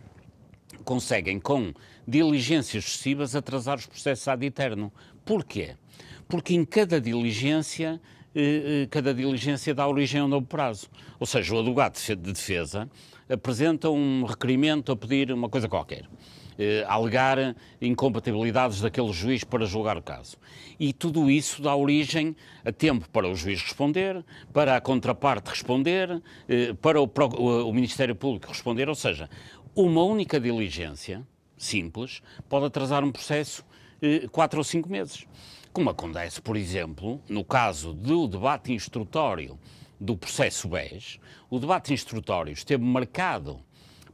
conseguem 0.83 1.39
com 1.39 1.73
diligências 2.07 2.85
excessivas 2.85 3.35
atrasar 3.35 3.77
os 3.77 3.85
processos 3.85 4.27
ad 4.27 4.45
eterno. 4.45 4.91
Porquê? 5.25 5.75
Porque 6.27 6.53
em 6.53 6.63
cada 6.63 7.01
diligência, 7.01 7.99
eh, 8.33 8.83
eh, 8.83 8.87
cada 8.89 9.13
diligência 9.13 9.75
dá 9.75 9.85
origem 9.85 10.21
a 10.21 10.25
um 10.25 10.27
novo 10.27 10.45
prazo. 10.45 10.87
Ou 11.19 11.27
seja, 11.27 11.53
o 11.53 11.59
advogado 11.59 11.99
de 11.99 12.15
defesa 12.15 12.89
apresenta 13.29 13.89
um 13.89 14.23
requerimento 14.23 14.91
a 14.91 14.95
pedir 14.95 15.33
uma 15.33 15.49
coisa 15.49 15.67
qualquer. 15.67 16.07
Eh, 16.57 16.83
alegar 16.87 17.55
incompatibilidades 17.81 18.81
daquele 18.81 19.11
juiz 19.11 19.43
para 19.43 19.65
julgar 19.65 19.97
o 19.97 20.01
caso. 20.01 20.37
E 20.79 20.93
tudo 20.93 21.29
isso 21.29 21.61
dá 21.61 21.75
origem 21.75 22.35
a 22.63 22.71
tempo 22.71 23.07
para 23.09 23.27
o 23.27 23.35
juiz 23.35 23.61
responder, 23.61 24.23
para 24.53 24.77
a 24.77 24.81
contraparte 24.81 25.49
responder, 25.49 26.21
para 26.81 26.99
o 27.01 27.73
Ministério 27.73 28.15
Público 28.15 28.47
responder, 28.47 28.89
ou 28.89 28.95
seja, 28.95 29.29
uma 29.75 30.03
única 30.03 30.39
diligência 30.39 31.23
simples 31.57 32.21
pode 32.47 32.65
atrasar 32.65 33.03
um 33.03 33.11
processo 33.11 33.65
eh, 34.01 34.27
quatro 34.31 34.59
ou 34.59 34.63
cinco 34.63 34.89
meses. 34.89 35.25
Como 35.73 35.89
acontece, 35.89 36.41
por 36.41 36.55
exemplo, 36.55 37.21
no 37.27 37.43
caso 37.43 37.93
do 37.93 38.27
debate 38.27 38.71
instrutório 38.73 39.59
do 39.99 40.15
processo 40.15 40.67
BES, 40.67 41.19
o 41.49 41.59
debate 41.59 41.93
instrutório 41.93 42.51
esteve 42.51 42.83
marcado 42.83 43.59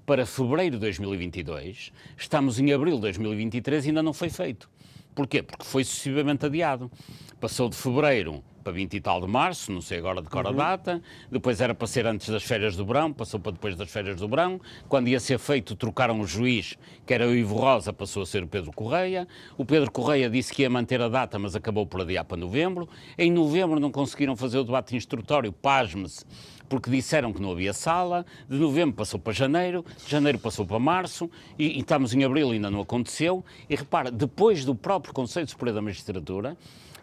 para 0.05 0.25
fevereiro 0.25 0.75
de 0.75 0.81
2022, 0.81 1.93
estamos 2.17 2.59
em 2.59 2.73
abril 2.73 2.95
de 2.95 3.01
2023 3.01 3.85
e 3.85 3.87
ainda 3.89 4.03
não 4.03 4.13
foi 4.13 4.29
feito. 4.29 4.69
Porquê? 5.15 5.43
Porque 5.43 5.63
foi 5.63 5.83
sucessivamente 5.83 6.45
adiado. 6.45 6.91
Passou 7.39 7.69
de 7.69 7.75
fevereiro 7.77 8.43
para 8.63 8.73
20 8.73 8.93
e 8.93 9.01
tal 9.01 9.19
de 9.19 9.27
março, 9.27 9.71
não 9.71 9.81
sei 9.81 9.97
agora 9.97 10.21
de 10.21 10.29
cor 10.29 10.45
a 10.45 10.49
uhum. 10.49 10.55
data, 10.55 11.01
depois 11.29 11.59
era 11.59 11.75
para 11.75 11.85
ser 11.85 12.07
antes 12.07 12.29
das 12.29 12.43
férias 12.43 12.75
do 12.75 12.85
verão, 12.85 13.11
passou 13.11 13.39
para 13.39 13.51
depois 13.51 13.75
das 13.75 13.91
férias 13.91 14.15
do 14.15 14.27
verão, 14.27 14.59
quando 14.87 15.09
ia 15.09 15.19
ser 15.19 15.37
feito 15.37 15.75
trocaram 15.75 16.19
o 16.21 16.25
juiz, 16.25 16.77
que 17.05 17.13
era 17.13 17.27
o 17.27 17.35
Ivo 17.35 17.55
Rosa, 17.55 17.91
passou 17.91 18.23
a 18.23 18.25
ser 18.25 18.43
o 18.43 18.47
Pedro 18.47 18.71
Correia, 18.71 19.27
o 19.57 19.65
Pedro 19.65 19.91
Correia 19.91 20.29
disse 20.29 20.53
que 20.53 20.61
ia 20.61 20.69
manter 20.69 21.01
a 21.01 21.09
data, 21.09 21.37
mas 21.37 21.55
acabou 21.55 21.85
por 21.85 22.01
adiar 22.01 22.23
para 22.23 22.37
novembro, 22.37 22.87
em 23.17 23.31
novembro 23.31 23.79
não 23.79 23.91
conseguiram 23.91 24.35
fazer 24.35 24.59
o 24.59 24.63
debate 24.63 24.95
instrutório, 24.95 25.51
pasme-se, 25.51 26.25
porque 26.69 26.89
disseram 26.89 27.33
que 27.33 27.41
não 27.41 27.51
havia 27.51 27.73
sala, 27.73 28.25
de 28.49 28.57
novembro 28.57 28.95
passou 28.95 29.19
para 29.19 29.33
janeiro, 29.33 29.85
de 30.03 30.09
janeiro 30.09 30.39
passou 30.39 30.65
para 30.65 30.79
março, 30.79 31.29
e, 31.59 31.77
e 31.77 31.79
estamos 31.79 32.13
em 32.13 32.23
abril 32.23 32.49
e 32.49 32.53
ainda 32.53 32.71
não 32.71 32.81
aconteceu, 32.81 33.43
e 33.69 33.75
repara, 33.75 34.09
depois 34.09 34.65
do 34.65 34.73
próprio 34.73 35.13
Conselho 35.13 35.47
Superior 35.47 35.75
da 35.75 35.81
Magistratura, 35.81 36.57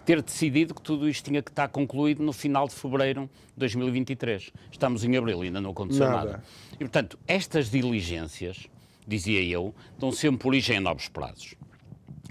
ter 0.05 0.23
decidido 0.23 0.75
que 0.75 0.83
tudo 0.83 1.09
isto 1.09 1.25
tinha 1.25 1.43
que 1.43 1.51
estar 1.51 1.69
concluído 1.69 2.23
no 2.23 2.33
final 2.33 2.67
de 2.67 2.75
fevereiro 2.75 3.29
de 3.49 3.59
2023. 3.59 4.51
Estamos 4.71 5.05
em 5.05 5.17
abril 5.17 5.45
e 5.45 5.47
ainda 5.47 5.61
não 5.61 5.71
aconteceu 5.71 6.07
nada. 6.07 6.31
nada. 6.31 6.45
E, 6.75 6.79
portanto, 6.79 7.19
estas 7.27 7.71
diligências, 7.71 8.67
dizia 9.07 9.43
eu, 9.43 9.75
dão 9.99 10.11
sempre 10.11 10.49
origem 10.49 10.79
a 10.79 10.81
novos 10.81 11.09
prazos. 11.09 11.55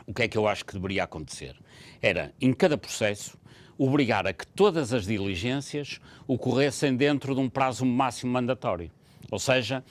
O 0.06 0.14
que 0.14 0.24
é 0.24 0.28
que 0.28 0.38
eu 0.38 0.48
acho 0.48 0.66
que 0.66 0.74
deveria 0.74 1.04
acontecer? 1.04 1.56
Era, 2.02 2.34
em 2.42 2.52
cada 2.52 2.78
processo, 2.78 3.38
obrigar 3.78 4.28
a 4.28 4.34
que 4.34 4.46
todas 4.46 4.92
as 4.92 5.06
diligências 5.06 6.02
ocorressem 6.28 6.96
dentro 6.96 7.34
de 7.34 7.40
um 7.40 7.50
prazo 7.50 7.86
máximo 7.86 8.32
mandatório. 8.32 8.92
Ou 9.32 9.40
seja, 9.40 9.84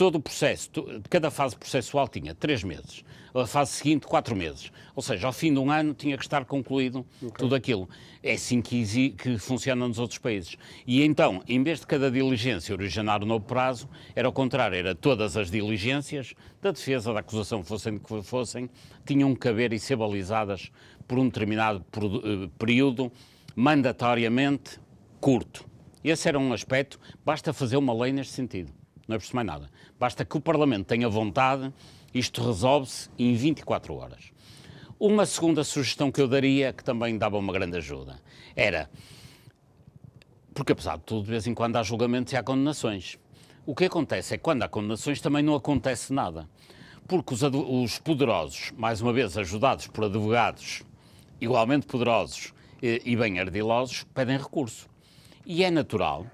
todo 0.00 0.14
o 0.14 0.20
processo, 0.20 0.70
cada 1.10 1.30
fase 1.30 1.54
processual 1.54 2.08
tinha 2.08 2.34
três 2.34 2.64
meses, 2.64 3.04
a 3.34 3.46
fase 3.46 3.72
seguinte 3.72 4.06
quatro 4.06 4.34
meses. 4.34 4.72
Ou 4.96 5.02
seja, 5.02 5.26
ao 5.26 5.32
fim 5.32 5.52
de 5.52 5.58
um 5.58 5.70
ano 5.70 5.92
tinha 5.92 6.16
que 6.16 6.24
estar 6.24 6.46
concluído 6.46 7.04
okay. 7.20 7.36
tudo 7.36 7.54
aquilo. 7.54 7.86
É 8.22 8.32
assim 8.32 8.62
que, 8.62 9.10
que 9.10 9.36
funciona 9.36 9.86
nos 9.86 9.98
outros 9.98 10.16
países. 10.16 10.56
E 10.86 11.02
então, 11.02 11.42
em 11.46 11.62
vez 11.62 11.80
de 11.80 11.86
cada 11.86 12.10
diligência 12.10 12.74
originar 12.74 13.22
um 13.22 13.26
novo 13.26 13.44
prazo, 13.44 13.90
era 14.16 14.26
o 14.26 14.32
contrário, 14.32 14.74
era 14.74 14.94
todas 14.94 15.36
as 15.36 15.50
diligências 15.50 16.32
da 16.62 16.70
defesa, 16.70 17.12
da 17.12 17.20
acusação, 17.20 17.62
fossem 17.62 17.92
de 17.92 18.00
que 18.00 18.22
fossem, 18.22 18.70
tinham 19.04 19.34
que 19.34 19.48
haver 19.48 19.70
e 19.74 19.78
ser 19.78 19.96
balizadas 19.96 20.72
por 21.06 21.18
um 21.18 21.26
determinado 21.26 21.84
eh, 21.94 22.48
período 22.58 23.12
mandatoriamente 23.54 24.80
curto. 25.20 25.68
Esse 26.02 26.26
era 26.26 26.38
um 26.38 26.54
aspecto, 26.54 26.98
basta 27.22 27.52
fazer 27.52 27.76
uma 27.76 27.92
lei 27.92 28.14
neste 28.14 28.32
sentido 28.32 28.79
não 29.10 29.16
é 29.16 29.18
preciso 29.18 29.36
mais 29.36 29.46
nada. 29.46 29.70
Basta 29.98 30.24
que 30.24 30.36
o 30.36 30.40
Parlamento 30.40 30.86
tenha 30.86 31.08
vontade, 31.08 31.72
isto 32.14 32.42
resolve-se 32.42 33.10
em 33.18 33.34
24 33.34 33.94
horas. 33.94 34.32
Uma 34.98 35.26
segunda 35.26 35.64
sugestão 35.64 36.10
que 36.10 36.20
eu 36.20 36.28
daria, 36.28 36.72
que 36.72 36.84
também 36.84 37.18
dava 37.18 37.38
uma 37.38 37.52
grande 37.52 37.76
ajuda, 37.76 38.20
era, 38.54 38.90
porque 40.54 40.72
apesar 40.72 40.96
de 40.96 41.04
tudo, 41.04 41.24
de 41.24 41.30
vez 41.30 41.46
em 41.46 41.54
quando 41.54 41.76
há 41.76 41.82
julgamentos 41.82 42.32
e 42.32 42.36
há 42.36 42.42
condenações. 42.42 43.18
O 43.66 43.74
que 43.74 43.84
acontece 43.84 44.34
é 44.34 44.36
que 44.36 44.42
quando 44.42 44.62
há 44.62 44.68
condenações 44.68 45.20
também 45.20 45.42
não 45.42 45.54
acontece 45.54 46.12
nada. 46.12 46.48
Porque 47.08 47.34
os, 47.34 47.42
os 47.42 47.98
poderosos, 47.98 48.72
mais 48.76 49.00
uma 49.00 49.12
vez 49.12 49.36
ajudados 49.36 49.86
por 49.88 50.04
advogados 50.04 50.82
igualmente 51.40 51.86
poderosos 51.86 52.52
e, 52.82 53.00
e 53.04 53.16
bem 53.16 53.40
ardilosos, 53.40 54.04
pedem 54.14 54.36
recurso. 54.36 54.88
E 55.46 55.64
é 55.64 55.70
natural, 55.70 56.26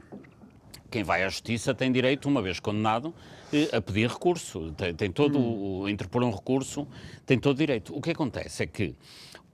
quem 0.91 1.03
vai 1.03 1.24
à 1.24 1.28
justiça 1.28 1.74
tem 1.74 1.91
direito, 1.91 2.28
uma 2.28 2.43
vez 2.43 2.61
condenado, 2.61 3.14
eh, 3.53 3.68
a 3.76 3.80
pedir 3.80 4.09
recurso. 4.09 4.72
Tem, 4.72 4.95
tem 4.95 5.11
todo, 5.11 5.39
hum. 5.39 5.82
o, 5.82 5.89
interpor 5.89 6.22
um 6.22 6.30
recurso, 6.30 6.87
tem 7.24 7.39
todo 7.39 7.57
direito. 7.57 7.97
O 7.97 8.01
que 8.01 8.11
acontece 8.11 8.62
é 8.62 8.66
que 8.66 8.95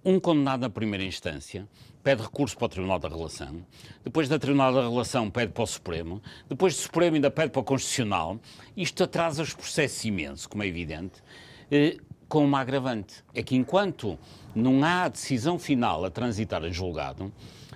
um 0.04 0.18
condenado 0.18 0.62
na 0.62 0.70
primeira 0.70 1.04
instância 1.04 1.68
pede 2.02 2.22
recurso 2.22 2.56
para 2.56 2.66
o 2.66 2.68
Tribunal 2.68 2.98
da 2.98 3.08
Relação, 3.08 3.64
depois 4.02 4.28
da 4.28 4.38
Tribunal 4.38 4.72
da 4.72 4.88
Relação 4.88 5.30
pede 5.30 5.52
para 5.52 5.62
o 5.62 5.66
Supremo, 5.66 6.20
depois 6.48 6.74
do 6.74 6.80
Supremo 6.80 7.14
ainda 7.14 7.30
pede 7.30 7.50
para 7.50 7.60
o 7.60 7.64
Constitucional. 7.64 8.40
Isto 8.76 9.04
atrasa 9.04 9.42
os 9.42 9.54
processos 9.54 10.04
imenso, 10.04 10.48
como 10.48 10.62
é 10.62 10.66
evidente, 10.66 11.22
eh, 11.70 11.96
com 12.32 12.46
uma 12.46 12.60
agravante. 12.60 13.22
É 13.34 13.42
que 13.42 13.54
enquanto 13.54 14.18
não 14.54 14.82
há 14.82 15.06
decisão 15.06 15.58
final 15.58 16.02
a 16.02 16.08
transitar 16.08 16.64
em 16.64 16.72
julgado, 16.72 17.30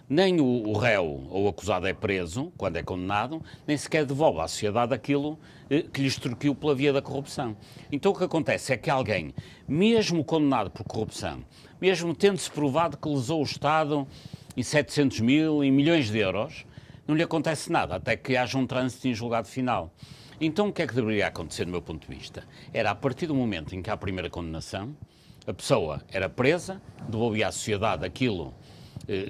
nem 0.09 0.40
o, 0.40 0.72
réu 0.72 1.26
ou 1.28 1.44
o 1.44 1.48
acusado 1.48 1.86
é 1.86 1.92
preso, 1.92 2.50
quando 2.57 2.76
é 2.76 2.82
condenado, 2.82 3.42
nem 3.66 3.76
sequer 3.76 4.07
devolve 4.07 4.40
à 4.40 4.48
sociedade 4.48 4.94
aquilo 4.94 5.38
eh, 5.68 5.82
que 5.82 6.00
lhe 6.00 6.07
extorquiu 6.07 6.54
pela 6.54 6.74
via 6.74 6.90
da 6.90 7.02
corrupção. 7.02 7.54
Então 7.92 8.12
o 8.12 8.14
que 8.16 8.24
acontece 8.24 8.72
é 8.72 8.78
que 8.78 8.88
alguém, 8.88 9.34
mesmo 9.68 10.24
condenado 10.24 10.70
por 10.70 10.84
corrupção, 10.84 11.44
mesmo 11.78 12.14
tendo-se 12.14 12.50
provado 12.50 12.96
que 12.96 13.11
lesou 13.11 13.40
o 13.40 13.44
Estado 13.44 14.09
em 14.57 14.62
700 14.62 15.20
mil, 15.20 15.62
em 15.62 15.70
milhões 15.70 16.11
de 16.11 16.16
euros, 16.16 16.64
não 17.07 17.14
lhe 17.14 17.22
acontece 17.22 17.70
nada, 17.70 17.96
até 17.96 18.16
que 18.16 18.38
haja 18.38 18.57
um 18.57 18.66
trânsito 18.66 19.07
em 19.07 19.12
julgado 19.12 19.48
final. 19.48 19.92
Então 20.39 20.68
o 20.68 20.72
que 20.72 20.82
é 20.82 20.87
que 20.87 20.95
deveria 20.95 21.28
acontecer, 21.28 21.64
do 21.64 21.70
meu 21.70 21.80
ponto 21.80 22.07
de 22.07 22.14
vista? 22.14 22.45
Era 22.72 22.91
a 22.91 22.95
partir 22.95 23.26
do 23.26 23.34
momento 23.34 23.74
em 23.74 23.80
que 23.80 23.89
há 23.89 23.95
a 23.95 23.97
primeira 23.97 24.28
condenação, 24.28 24.95
a 25.47 25.55
pessoa 25.55 26.03
era 26.11 26.28
presa, 26.28 26.82
devolvia 27.09 27.49
à 27.49 27.53
sociedade 27.53 28.05
aquilo 28.05 28.53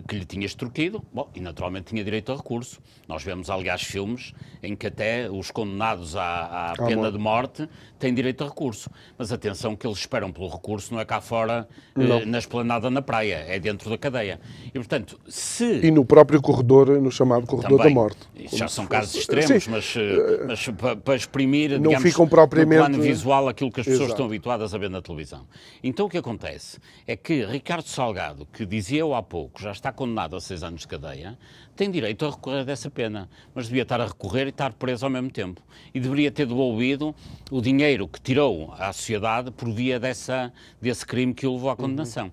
que 0.07 0.17
lhe 0.17 0.25
tinha 0.25 0.47
extorquido, 0.47 1.03
bom, 1.13 1.29
e 1.35 1.41
naturalmente 1.41 1.87
tinha 1.87 2.03
direito 2.03 2.33
a 2.33 2.37
recurso. 2.37 2.81
Nós 3.09 3.23
vemos, 3.23 3.51
aliás, 3.51 3.83
filmes 3.83 4.33
em 4.63 4.75
que 4.75 4.87
até 4.87 5.31
os 5.31 5.51
condenados 5.51 6.17
à, 6.17 6.73
à 6.73 6.75
pena 6.75 7.11
de 7.13 7.19
morte 7.19 7.69
têm 7.99 8.13
direito 8.13 8.43
a 8.43 8.49
recurso. 8.49 8.91
Mas 9.17 9.33
atenção 9.33 9.77
que 9.77 9.87
eles 9.87 9.99
esperam 9.99 10.33
pelo 10.33 10.49
recurso, 10.49 10.93
não 10.93 11.01
é 11.01 11.05
cá 11.05 11.21
fora, 11.21 11.69
eh, 11.97 12.25
na 12.25 12.39
esplanada 12.39 12.91
na 12.91 13.01
praia, 13.03 13.45
é 13.47 13.59
dentro 13.59 13.89
da 13.89 13.99
cadeia. 13.99 14.41
E, 14.67 14.73
portanto, 14.73 15.19
se... 15.29 15.81
E 15.83 15.91
no 15.91 16.05
próprio 16.05 16.41
corredor, 16.41 17.01
no 17.01 17.11
chamado 17.11 17.47
corredor 17.47 17.79
Também, 17.79 17.95
da 17.95 18.01
morte. 18.01 18.19
Já 18.53 18.69
são 18.69 18.87
casos 18.87 19.15
extremos, 19.15 19.65
Sim. 19.65 19.71
mas, 19.71 19.95
eh, 19.97 20.45
mas 20.47 20.69
para, 20.69 20.97
para 20.97 21.17
exprimir, 21.17 21.73
não 21.73 21.91
digamos, 21.91 22.03
ficam 22.03 22.27
propriamente... 22.27 22.81
no 22.81 22.89
plano 22.89 23.03
visual 23.03 23.49
aquilo 23.49 23.71
que 23.71 23.81
as 23.81 23.87
pessoas 23.87 24.09
Exato. 24.09 24.15
estão 24.15 24.27
habituadas 24.27 24.75
a 24.75 24.79
ver 24.79 24.91
na 24.91 25.01
televisão. 25.01 25.47
Então 25.83 26.07
o 26.07 26.09
que 26.09 26.19
acontece 26.19 26.79
é 27.07 27.17
que 27.17 27.45
Ricardo 27.45 27.87
Salgado, 27.89 28.47
que 28.53 28.67
dizia 28.67 29.01
eu 29.01 29.15
há 29.15 29.23
pouco, 29.23 29.56
já 29.63 29.73
está 29.73 29.93
condenado 29.93 30.37
a 30.37 30.41
seis 30.41 30.63
anos 30.63 30.83
de 30.83 30.89
cadeia, 30.89 31.39
tem 31.75 31.91
direito 31.91 32.27
a 32.27 32.31
recorrer 32.31 32.65
dessa 32.65 32.91
pena, 32.91 33.29
mas 33.55 33.67
devia 33.67 33.83
estar 33.83 34.01
a 34.01 34.07
recorrer 34.07 34.47
e 34.47 34.51
estar 34.51 34.73
preso 34.73 35.07
ao 35.07 35.11
mesmo 35.11 35.31
tempo. 35.31 35.63
E 35.95 36.01
deveria 36.01 36.31
ter 36.31 36.47
devolvido 36.47 37.15
o 37.51 37.61
dinheiro 37.61 38.07
que 38.09 38.21
tirou 38.21 38.73
à 38.79 38.93
sociedade 38.93 39.51
por 39.51 39.71
via 39.73 39.99
dessa, 39.99 40.53
desse 40.81 41.05
crime 41.07 41.35
que 41.35 41.47
o 41.47 41.55
levou 41.55 41.71
à 41.71 41.77
condenação. 41.77 42.27
Uhum. 42.27 42.33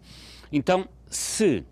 Então, 0.52 0.88
se 1.08 1.64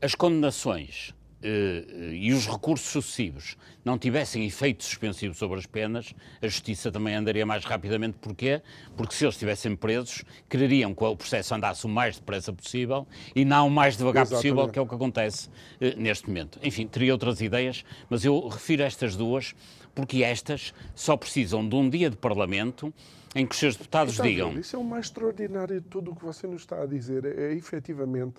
as 0.00 0.14
condenações 0.14 1.14
e 1.42 2.32
os 2.32 2.46
recursos 2.46 2.88
sucessivos 2.88 3.56
não 3.84 3.98
tivessem 3.98 4.44
efeito 4.44 4.84
suspensivo 4.84 5.34
sobre 5.34 5.58
as 5.58 5.66
penas, 5.66 6.14
a 6.42 6.46
justiça 6.46 6.92
também 6.92 7.14
andaria 7.14 7.46
mais 7.46 7.64
rapidamente. 7.64 8.18
Porquê? 8.20 8.60
Porque 8.96 9.14
se 9.14 9.24
eles 9.24 9.34
estivessem 9.34 9.74
presos, 9.74 10.22
quereriam 10.48 10.94
que 10.94 11.02
o 11.02 11.16
processo 11.16 11.54
andasse 11.54 11.86
o 11.86 11.88
mais 11.88 12.16
depressa 12.16 12.52
possível 12.52 13.06
e 13.34 13.44
não 13.44 13.68
o 13.68 13.70
mais 13.70 13.96
devagar 13.96 14.24
Exatamente. 14.24 14.52
possível, 14.52 14.72
que 14.72 14.78
é 14.78 14.82
o 14.82 14.86
que 14.86 14.94
acontece 14.94 15.48
uh, 15.48 15.96
neste 15.96 16.28
momento. 16.28 16.58
Enfim, 16.62 16.86
teria 16.86 17.12
outras 17.12 17.40
ideias, 17.40 17.84
mas 18.08 18.24
eu 18.24 18.46
refiro 18.48 18.82
estas 18.82 19.16
duas 19.16 19.54
porque 19.94 20.22
estas 20.22 20.74
só 20.94 21.16
precisam 21.16 21.66
de 21.68 21.74
um 21.74 21.88
dia 21.88 22.10
de 22.10 22.16
Parlamento 22.16 22.92
em 23.34 23.46
que 23.46 23.54
os 23.54 23.58
seus 23.58 23.76
deputados 23.76 24.16
digam. 24.16 24.52
Isso 24.58 24.76
é 24.76 24.78
o 24.78 24.84
mais 24.84 25.06
extraordinário 25.06 25.80
de 25.80 25.86
tudo 25.86 26.12
o 26.12 26.16
que 26.16 26.24
você 26.24 26.46
nos 26.46 26.62
está 26.62 26.82
a 26.82 26.86
dizer. 26.86 27.24
É, 27.24 27.52
é 27.52 27.54
efetivamente 27.54 28.36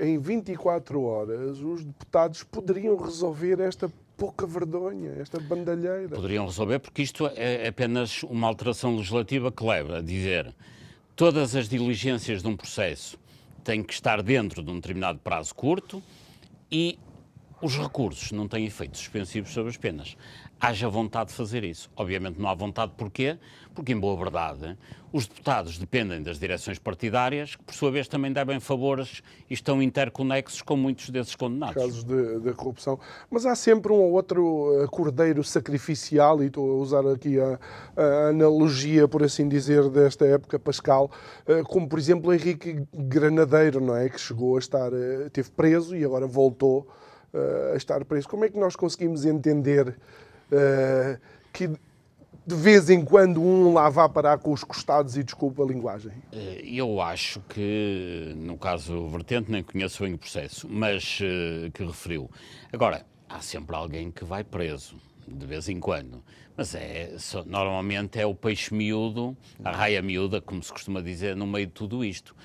em 0.00 0.18
24 0.18 1.02
horas, 1.02 1.60
os 1.60 1.84
deputados 1.84 2.42
poderiam 2.42 2.96
resolver 2.96 3.60
esta 3.60 3.90
pouca 4.16 4.46
vergonha, 4.46 5.12
esta 5.18 5.40
bandalheira. 5.40 6.14
Poderiam 6.14 6.46
resolver, 6.46 6.78
porque 6.78 7.02
isto 7.02 7.26
é 7.34 7.68
apenas 7.68 8.22
uma 8.24 8.46
alteração 8.46 8.96
legislativa 8.96 9.50
que 9.50 9.64
leva 9.64 9.98
a 9.98 10.02
dizer 10.02 10.54
todas 11.16 11.54
as 11.54 11.68
diligências 11.68 12.42
de 12.42 12.48
um 12.48 12.56
processo 12.56 13.18
têm 13.64 13.82
que 13.82 13.92
estar 13.92 14.22
dentro 14.22 14.62
de 14.62 14.70
um 14.70 14.76
determinado 14.76 15.18
prazo 15.18 15.54
curto 15.54 16.02
e 16.70 16.98
os 17.62 17.76
recursos 17.76 18.32
não 18.32 18.48
têm 18.48 18.64
efeitos 18.64 19.00
suspensivos 19.00 19.52
sobre 19.52 19.70
as 19.70 19.76
penas 19.76 20.16
haja 20.60 20.88
vontade 20.88 21.30
de 21.30 21.36
fazer 21.36 21.64
isso. 21.64 21.90
Obviamente 21.96 22.38
não 22.38 22.48
há 22.48 22.54
vontade, 22.54 22.92
porquê? 22.96 23.38
Porque, 23.74 23.92
em 23.92 23.98
boa 23.98 24.16
verdade, 24.16 24.76
os 25.12 25.26
deputados 25.26 25.76
dependem 25.76 26.22
das 26.22 26.38
direções 26.38 26.78
partidárias, 26.78 27.56
que, 27.56 27.64
por 27.64 27.74
sua 27.74 27.90
vez, 27.90 28.06
também 28.06 28.32
devem 28.32 28.60
favores 28.60 29.22
e 29.48 29.54
estão 29.54 29.82
interconexos 29.82 30.62
com 30.62 30.76
muitos 30.76 31.10
desses 31.10 31.34
condenados. 31.34 31.74
Casos 31.74 32.04
de, 32.04 32.40
de 32.40 32.52
corrupção. 32.52 32.98
Mas 33.28 33.44
há 33.44 33.54
sempre 33.54 33.92
um 33.92 33.96
ou 33.96 34.12
outro 34.12 34.82
eh, 34.82 34.86
cordeiro 34.86 35.42
sacrificial, 35.42 36.42
e 36.42 36.46
estou 36.46 36.70
a 36.70 36.74
usar 36.76 37.06
aqui 37.08 37.40
a, 37.40 37.58
a 37.96 38.28
analogia, 38.28 39.08
por 39.08 39.22
assim 39.22 39.48
dizer, 39.48 39.88
desta 39.88 40.24
época 40.26 40.58
pascal, 40.58 41.10
eh, 41.46 41.62
como, 41.64 41.88
por 41.88 41.98
exemplo, 41.98 42.32
Henrique 42.32 42.84
Granadeiro, 42.94 43.80
não 43.80 43.96
é? 43.96 44.08
Que 44.08 44.20
chegou 44.20 44.56
a 44.56 44.58
estar, 44.60 44.92
eh, 44.92 45.28
teve 45.32 45.50
preso 45.50 45.96
e 45.96 46.04
agora 46.04 46.26
voltou 46.26 46.88
a 47.72 47.76
estar 47.76 48.04
preso. 48.04 48.28
Como 48.28 48.44
é 48.44 48.48
que 48.48 48.58
nós 48.58 48.74
conseguimos 48.74 49.24
entender 49.24 49.96
que 51.52 51.70
de 52.46 52.54
vez 52.54 52.90
em 52.90 53.04
quando 53.04 53.40
um 53.40 53.72
lá 53.72 53.88
vá 53.88 54.08
parar 54.08 54.38
com 54.38 54.52
os 54.52 54.64
costados 54.64 55.16
e 55.16 55.22
desculpa 55.22 55.62
a 55.62 55.66
linguagem? 55.66 56.12
Eh, 56.32 56.62
eu 56.64 57.00
acho 57.00 57.40
que, 57.48 58.32
no 58.36 58.56
caso 58.56 59.08
vertente, 59.08 59.50
nem 59.50 59.62
conheço 59.62 60.02
bem 60.02 60.14
o 60.14 60.18
processo, 60.18 60.66
mas 60.68 61.20
uh, 61.20 61.70
que 61.70 61.84
referiu. 61.84 62.30
Agora, 62.72 63.04
há 63.28 63.40
sempre 63.40 63.76
alguém 63.76 64.10
que 64.10 64.24
vai 64.24 64.42
preso, 64.42 64.96
de 65.28 65.46
vez 65.46 65.68
em 65.68 65.78
quando. 65.78 66.22
Mas 66.56 66.74
é, 66.74 67.14
normalmente 67.46 68.18
é 68.18 68.26
o 68.26 68.34
peixe 68.34 68.74
miúdo, 68.74 69.36
a 69.64 69.70
raia 69.70 70.02
miúda, 70.02 70.42
como 70.42 70.62
se 70.62 70.70
costuma 70.70 71.00
dizer, 71.00 71.34
no 71.34 71.46
meio 71.46 71.66
de 71.66 71.72
tudo 71.72 72.04
isto. 72.04 72.36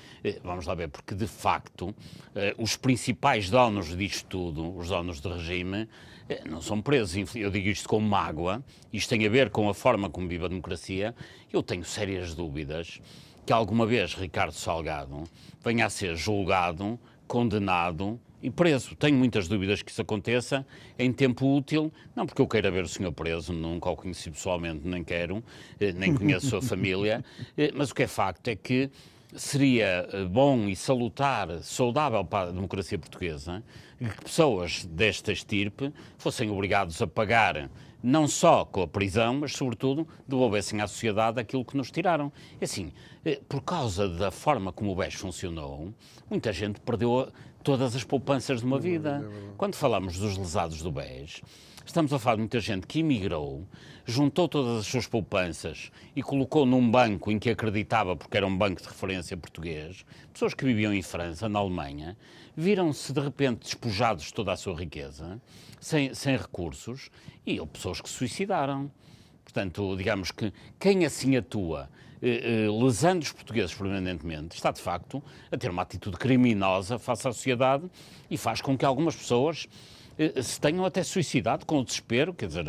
Vamos 0.42 0.64
lá 0.64 0.74
ver, 0.74 0.88
porque 0.88 1.14
de 1.14 1.26
facto 1.26 1.94
os 2.56 2.76
principais 2.76 3.50
donos 3.50 3.94
disto 3.94 4.26
tudo, 4.26 4.74
os 4.74 4.88
donos 4.88 5.20
do 5.20 5.34
regime, 5.34 5.86
não 6.48 6.60
são 6.60 6.80
presos. 6.80 7.34
Eu 7.34 7.50
digo 7.50 7.68
isto 7.68 7.88
com 7.88 8.00
mágoa, 8.00 8.64
isto 8.92 9.08
tem 9.08 9.26
a 9.26 9.30
ver 9.30 9.50
com 9.50 9.68
a 9.68 9.74
forma 9.74 10.10
como 10.10 10.28
vive 10.28 10.44
a 10.44 10.48
democracia. 10.48 11.14
Eu 11.52 11.62
tenho 11.62 11.84
sérias 11.84 12.34
dúvidas 12.34 13.00
que 13.44 13.52
alguma 13.52 13.86
vez 13.86 14.14
Ricardo 14.14 14.52
Salgado 14.52 15.24
venha 15.64 15.86
a 15.86 15.90
ser 15.90 16.16
julgado, 16.16 16.98
condenado 17.28 18.18
e 18.42 18.50
preso. 18.50 18.94
Tenho 18.96 19.16
muitas 19.16 19.48
dúvidas 19.48 19.82
que 19.82 19.90
isso 19.90 20.02
aconteça 20.02 20.66
em 20.98 21.12
tempo 21.12 21.46
útil, 21.56 21.92
não 22.14 22.26
porque 22.26 22.42
eu 22.42 22.46
queira 22.46 22.70
ver 22.70 22.84
o 22.84 22.88
senhor 22.88 23.12
preso, 23.12 23.52
nunca 23.52 23.88
o 23.88 23.96
conheci 23.96 24.30
pessoalmente, 24.30 24.86
nem 24.86 25.02
quero, 25.02 25.42
eh, 25.80 25.92
nem 25.92 26.14
conheço 26.14 26.46
a 26.46 26.50
sua 26.50 26.62
família, 26.62 27.24
eh, 27.56 27.72
mas 27.74 27.90
o 27.90 27.94
que 27.94 28.02
é 28.02 28.06
facto 28.06 28.48
é 28.48 28.56
que 28.56 28.90
seria 29.34 30.08
eh, 30.12 30.24
bom 30.24 30.68
e 30.68 30.76
salutar, 30.76 31.48
saudável 31.62 32.24
para 32.24 32.48
a 32.48 32.52
democracia 32.52 32.98
portuguesa, 32.98 33.62
que 33.98 34.24
pessoas 34.24 34.84
desta 34.84 35.32
estirpe 35.32 35.92
fossem 36.18 36.50
obrigados 36.50 37.00
a 37.00 37.06
pagar 37.06 37.70
não 38.02 38.28
só 38.28 38.64
com 38.64 38.82
a 38.82 38.86
prisão, 38.86 39.40
mas 39.40 39.52
sobretudo 39.52 40.06
devolvessem 40.28 40.80
à 40.80 40.86
sociedade 40.86 41.40
aquilo 41.40 41.64
que 41.64 41.76
nos 41.76 41.90
tiraram. 41.90 42.32
Assim, 42.60 42.92
eh, 43.24 43.40
por 43.48 43.60
causa 43.62 44.08
da 44.08 44.30
forma 44.30 44.72
como 44.72 44.92
o 44.92 44.94
BES 44.94 45.14
funcionou, 45.14 45.92
muita 46.30 46.52
gente 46.52 46.78
perdeu 46.80 47.32
todas 47.66 47.96
as 47.96 48.04
poupanças 48.04 48.60
de 48.60 48.64
uma 48.64 48.78
vida. 48.78 49.28
Quando 49.56 49.74
falamos 49.74 50.16
dos 50.16 50.38
lesados 50.38 50.80
do 50.82 50.92
BES, 50.92 51.42
estamos 51.84 52.12
a 52.12 52.18
falar 52.20 52.36
de 52.36 52.42
muita 52.42 52.60
gente 52.60 52.86
que 52.86 53.00
emigrou, 53.00 53.66
juntou 54.04 54.46
todas 54.46 54.78
as 54.78 54.86
suas 54.86 55.08
poupanças 55.08 55.90
e 56.14 56.22
colocou 56.22 56.64
num 56.64 56.88
banco 56.88 57.28
em 57.28 57.40
que 57.40 57.50
acreditava, 57.50 58.14
porque 58.14 58.36
era 58.36 58.46
um 58.46 58.56
banco 58.56 58.80
de 58.80 58.86
referência 58.86 59.36
português, 59.36 60.06
pessoas 60.32 60.54
que 60.54 60.64
viviam 60.64 60.94
em 60.94 61.02
França, 61.02 61.48
na 61.48 61.58
Alemanha, 61.58 62.16
viram-se 62.56 63.12
de 63.12 63.20
repente 63.20 63.64
despojados 63.64 64.26
de 64.26 64.34
toda 64.34 64.52
a 64.52 64.56
sua 64.56 64.78
riqueza, 64.78 65.42
sem, 65.80 66.14
sem 66.14 66.36
recursos, 66.36 67.10
e 67.44 67.58
houve 67.58 67.72
pessoas 67.72 68.00
que 68.00 68.08
se 68.08 68.14
suicidaram. 68.14 68.88
Portanto, 69.42 69.96
digamos 69.96 70.30
que 70.30 70.52
quem 70.78 71.04
assim 71.04 71.36
atua, 71.36 71.90
lesando 72.80 73.22
os 73.22 73.32
portugueses 73.32 73.74
permanentemente, 73.74 74.56
está 74.56 74.70
de 74.70 74.80
facto 74.80 75.22
a 75.50 75.56
ter 75.56 75.70
uma 75.70 75.82
atitude 75.82 76.16
criminosa 76.16 76.98
face 76.98 77.28
à 77.28 77.32
sociedade 77.32 77.90
e 78.30 78.36
faz 78.36 78.60
com 78.60 78.76
que 78.76 78.84
algumas 78.84 79.14
pessoas 79.14 79.68
eh, 80.18 80.40
se 80.40 80.58
tenham 80.58 80.84
até 80.84 81.02
suicidado 81.02 81.66
com 81.66 81.80
o 81.80 81.84
desespero, 81.84 82.32
quer 82.32 82.46
dizer, 82.46 82.64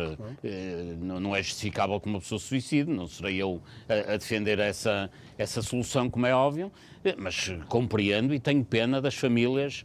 não 0.98 1.34
é 1.34 1.42
justificável 1.42 1.98
que 1.98 2.08
uma 2.08 2.20
pessoa 2.20 2.38
suicide, 2.38 2.90
não 2.90 3.06
serei 3.06 3.36
eu 3.36 3.62
a 3.88 4.16
defender 4.16 4.58
essa, 4.58 5.10
essa 5.36 5.62
solução, 5.62 6.10
como 6.10 6.26
é 6.26 6.34
óbvio, 6.34 6.70
mas 7.16 7.50
compreendo 7.68 8.34
e 8.34 8.40
tenho 8.40 8.64
pena 8.64 9.00
das 9.00 9.14
famílias 9.14 9.84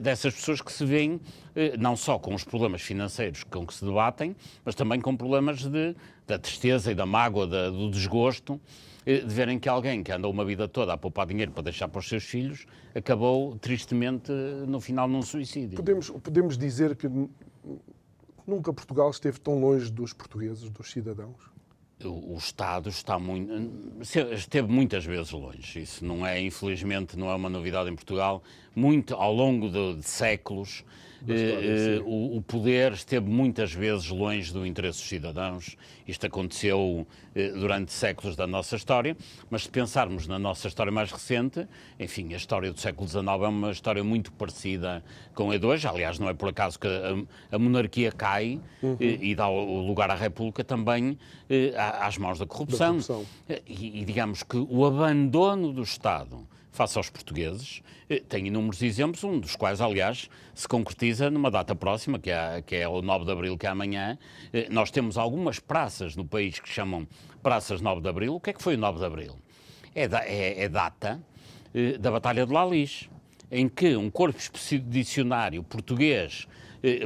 dessas 0.00 0.32
pessoas 0.34 0.62
que 0.62 0.72
se 0.72 0.84
veem 0.86 1.20
não 1.78 1.96
só 1.96 2.18
com 2.18 2.34
os 2.34 2.44
problemas 2.44 2.80
financeiros 2.82 3.44
com 3.44 3.66
que 3.66 3.74
se 3.74 3.84
debatem, 3.84 4.34
mas 4.64 4.74
também 4.74 5.00
com 5.00 5.14
problemas 5.16 5.64
de, 5.64 5.94
da 6.26 6.38
tristeza 6.38 6.92
e 6.92 6.94
da 6.94 7.04
mágoa, 7.04 7.46
da, 7.46 7.68
do 7.68 7.90
desgosto 7.90 8.60
de 9.04 9.34
verem 9.34 9.58
que 9.58 9.68
alguém 9.68 10.02
que 10.02 10.12
andou 10.12 10.30
uma 10.30 10.44
vida 10.44 10.68
toda 10.68 10.92
a 10.92 10.96
poupar 10.96 11.26
dinheiro 11.26 11.52
para 11.52 11.64
deixar 11.64 11.88
para 11.88 11.98
os 11.98 12.08
seus 12.08 12.24
filhos 12.24 12.66
acabou 12.94 13.56
tristemente 13.56 14.30
no 14.66 14.80
final 14.80 15.08
num 15.08 15.22
suicídio. 15.22 15.76
Podemos, 15.76 16.10
podemos 16.10 16.58
dizer 16.58 16.94
que 16.96 17.08
nunca 18.46 18.72
Portugal 18.72 19.10
esteve 19.10 19.40
tão 19.40 19.60
longe 19.60 19.90
dos 19.90 20.12
portugueses, 20.12 20.70
dos 20.70 20.90
cidadãos? 20.90 21.52
o, 22.08 22.36
Estado 22.36 22.88
está 22.88 23.18
muito, 23.18 23.52
esteve 24.00 24.68
muitas 24.68 25.04
vezes 25.04 25.30
longe. 25.32 25.80
Isso 25.80 26.04
não 26.04 26.26
é, 26.26 26.40
infelizmente, 26.40 27.16
não 27.16 27.30
é 27.30 27.34
uma 27.34 27.48
novidade 27.48 27.90
em 27.90 27.94
Portugal. 27.94 28.42
Muito 28.74 29.14
ao 29.14 29.32
longo 29.32 29.70
de, 29.70 29.96
de 29.96 30.08
séculos, 30.08 30.84
eh, 31.28 31.98
eh, 31.98 32.02
o, 32.04 32.38
o, 32.38 32.42
poder 32.42 32.92
esteve 32.92 33.28
muitas 33.28 33.72
vezes 33.72 34.08
longe 34.08 34.52
do 34.52 34.66
interesse 34.66 34.98
dos 34.98 35.08
cidadãos. 35.08 35.76
Isto 36.06 36.26
aconteceu 36.26 37.06
eh, 37.34 37.50
durante 37.50 37.92
séculos 37.92 38.34
da 38.34 38.46
nossa 38.46 38.76
história, 38.76 39.16
mas 39.48 39.64
se 39.64 39.68
pensarmos 39.68 40.26
na 40.26 40.38
nossa 40.38 40.66
história 40.68 40.90
mais 40.90 41.12
recente, 41.12 41.66
enfim, 41.98 42.34
a 42.34 42.36
história 42.36 42.72
do 42.72 42.80
século 42.80 43.08
XIX 43.08 43.24
é 43.24 43.48
uma 43.48 43.70
história 43.70 44.02
muito 44.02 44.32
parecida 44.32 45.04
com 45.34 45.50
a 45.50 45.56
de 45.56 45.64
hoje. 45.64 45.86
Aliás, 45.86 46.18
não 46.18 46.28
é 46.28 46.34
por 46.34 46.48
acaso 46.48 46.78
que 46.78 46.88
a, 46.88 47.54
a 47.54 47.58
monarquia 47.58 48.10
cai 48.10 48.60
uhum. 48.82 48.96
e, 48.98 49.30
e, 49.30 49.34
dá 49.34 49.48
o 49.48 49.86
lugar 49.86 50.10
à 50.10 50.14
República 50.14 50.64
também 50.64 51.18
às 52.00 52.18
mãos 52.18 52.38
da 52.38 52.46
corrupção. 52.46 52.98
Da 52.98 53.04
corrupção. 53.04 53.26
E, 53.68 54.00
e 54.00 54.04
digamos 54.04 54.42
que 54.42 54.56
o 54.56 54.84
abandono 54.84 55.72
do 55.72 55.82
Estado 55.82 56.46
face 56.72 56.96
aos 56.96 57.10
portugueses. 57.10 57.82
Eh, 58.08 58.22
tem 58.26 58.46
inúmeros 58.46 58.82
exemplos, 58.82 59.22
um 59.22 59.38
dos 59.38 59.54
quais, 59.54 59.80
aliás, 59.80 60.28
se 60.54 60.66
concretiza 60.66 61.30
numa 61.30 61.50
data 61.50 61.74
próxima, 61.74 62.18
que 62.18 62.30
é, 62.30 62.62
que 62.62 62.74
é 62.74 62.88
o 62.88 63.02
9 63.02 63.26
de 63.26 63.30
Abril, 63.30 63.58
que 63.58 63.66
é 63.66 63.68
amanhã. 63.68 64.18
Eh, 64.52 64.66
nós 64.70 64.90
temos 64.90 65.18
algumas 65.18 65.60
praças 65.60 66.16
no 66.16 66.24
país 66.24 66.58
que 66.58 66.68
chamam 66.68 67.06
Praças 67.42 67.80
9 67.80 68.00
de 68.00 68.08
Abril. 68.08 68.34
O 68.34 68.40
que 68.40 68.50
é 68.50 68.52
que 68.52 68.62
foi 68.62 68.74
o 68.74 68.78
9 68.78 68.98
de 68.98 69.04
Abril? 69.04 69.38
É, 69.94 70.08
da, 70.08 70.24
é, 70.24 70.62
é 70.62 70.68
data 70.68 71.20
eh, 71.74 71.98
da 71.98 72.10
Batalha 72.10 72.46
de 72.46 72.52
Lalis, 72.52 73.08
em 73.50 73.68
que 73.68 73.94
um 73.94 74.10
corpo 74.10 74.38
expedicionário 74.38 75.62
português 75.62 76.48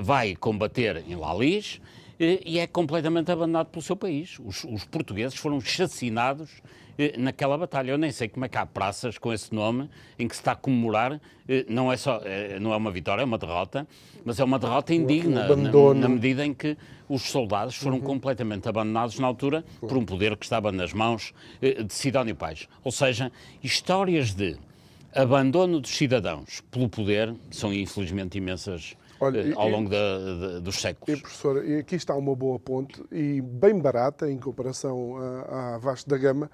vai 0.01 0.35
combater 0.35 1.05
em 1.07 1.15
Lalis 1.17 1.83
e 2.19 2.59
é 2.59 2.67
completamente 2.67 3.31
abandonado 3.31 3.67
pelo 3.67 3.83
seu 3.83 3.95
país. 3.95 4.39
Os, 4.43 4.65
os 4.65 4.85
portugueses 4.85 5.37
foram 5.37 5.61
chacinados 5.61 6.63
naquela 7.19 7.57
batalha. 7.57 7.91
Eu 7.91 7.99
nem 7.99 8.11
sei 8.11 8.29
como 8.29 8.45
é 8.45 8.49
que 8.49 8.59
há 8.59 8.67
praças 8.67 9.19
com 9.19 9.33
esse 9.33 9.55
nome 9.55 9.89
em 10.19 10.27
que 10.27 10.35
se 10.35 10.41
está 10.41 10.53
a 10.53 10.57
comemorar, 10.57 11.21
eh, 11.49 11.65
não 11.69 11.93
é, 11.93 11.97
só, 11.97 12.21
eh, 12.25 12.59
não 12.59 12.73
é 12.73 12.77
uma 12.77 12.91
vitória, 12.91 13.23
é 13.23 13.25
uma 13.25 13.39
derrota, 13.39 13.87
mas 14.25 14.41
é 14.41 14.45
uma 14.45 14.59
derrota 14.59 14.95
indigna, 14.95 15.47
na, 15.49 15.95
na, 15.95 16.09
medida 16.09 16.45
em 16.45 16.53
que 16.53 16.77
os 17.09 17.23
soldados 17.23 17.77
foram 17.77 17.99
uhum. 17.99 18.03
completamente 18.03 18.69
abandonados 18.69 19.19
na 19.19 19.27
altura 19.27 19.65
por 19.81 19.97
um 19.97 20.05
poder 20.05 20.37
que 20.37 20.45
estava 20.45 20.73
nas 20.73 20.93
mãos 20.93 21.33
de 21.61 21.95
Sidónio 21.95 22.35
Pais. 22.35 22.69
Ou 22.83 22.91
seja, 22.91 23.31
histórias 23.63 24.35
de 24.35 24.57
abandono 25.15 25.81
dos 25.81 25.97
cidadãos 25.97 26.63
pelo 26.71 26.89
poder 26.89 27.35
são 27.51 27.73
infelizmente 27.73 28.37
imensas 28.37 28.97
Olha, 29.19 29.55
ao 29.57 29.69
longo 29.69 29.89
da, 29.89 30.61
dos 30.61 30.77
séculos. 30.77 31.19
E, 31.19 31.21
professor, 31.21 31.65
e 31.65 31.79
aqui 31.79 31.97
está 31.97 32.15
uma 32.15 32.35
boa 32.35 32.59
ponte 32.59 33.03
e 33.11 33.41
bem 33.41 33.79
barata 33.79 34.31
em 34.31 34.39
comparação 34.39 35.17
à, 35.49 35.75
à 35.75 35.79
Vasco 35.79 36.11
da 36.11 36.19
Gama, 36.19 36.51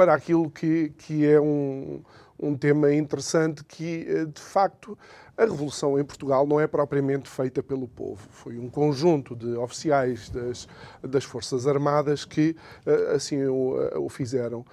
para 0.00 0.14
aquilo 0.14 0.48
que, 0.48 0.94
que 0.96 1.26
é 1.26 1.38
um, 1.38 2.00
um 2.38 2.56
tema 2.56 2.90
interessante 2.90 3.62
que, 3.62 4.06
eh, 4.08 4.24
de 4.24 4.40
facto, 4.40 4.96
a 5.36 5.44
revolução 5.44 5.98
em 5.98 6.04
Portugal 6.04 6.46
não 6.46 6.58
é 6.58 6.66
propriamente 6.66 7.28
feita 7.28 7.62
pelo 7.62 7.86
povo. 7.86 8.26
Foi 8.30 8.56
um 8.56 8.70
conjunto 8.70 9.36
de 9.36 9.54
oficiais 9.58 10.30
das, 10.30 10.66
das 11.02 11.22
Forças 11.22 11.66
Armadas 11.66 12.24
que 12.24 12.56
eh, 12.86 13.12
assim 13.14 13.44
o, 13.44 13.78
eh, 13.78 13.98
o, 13.98 14.08
fizeram. 14.08 14.64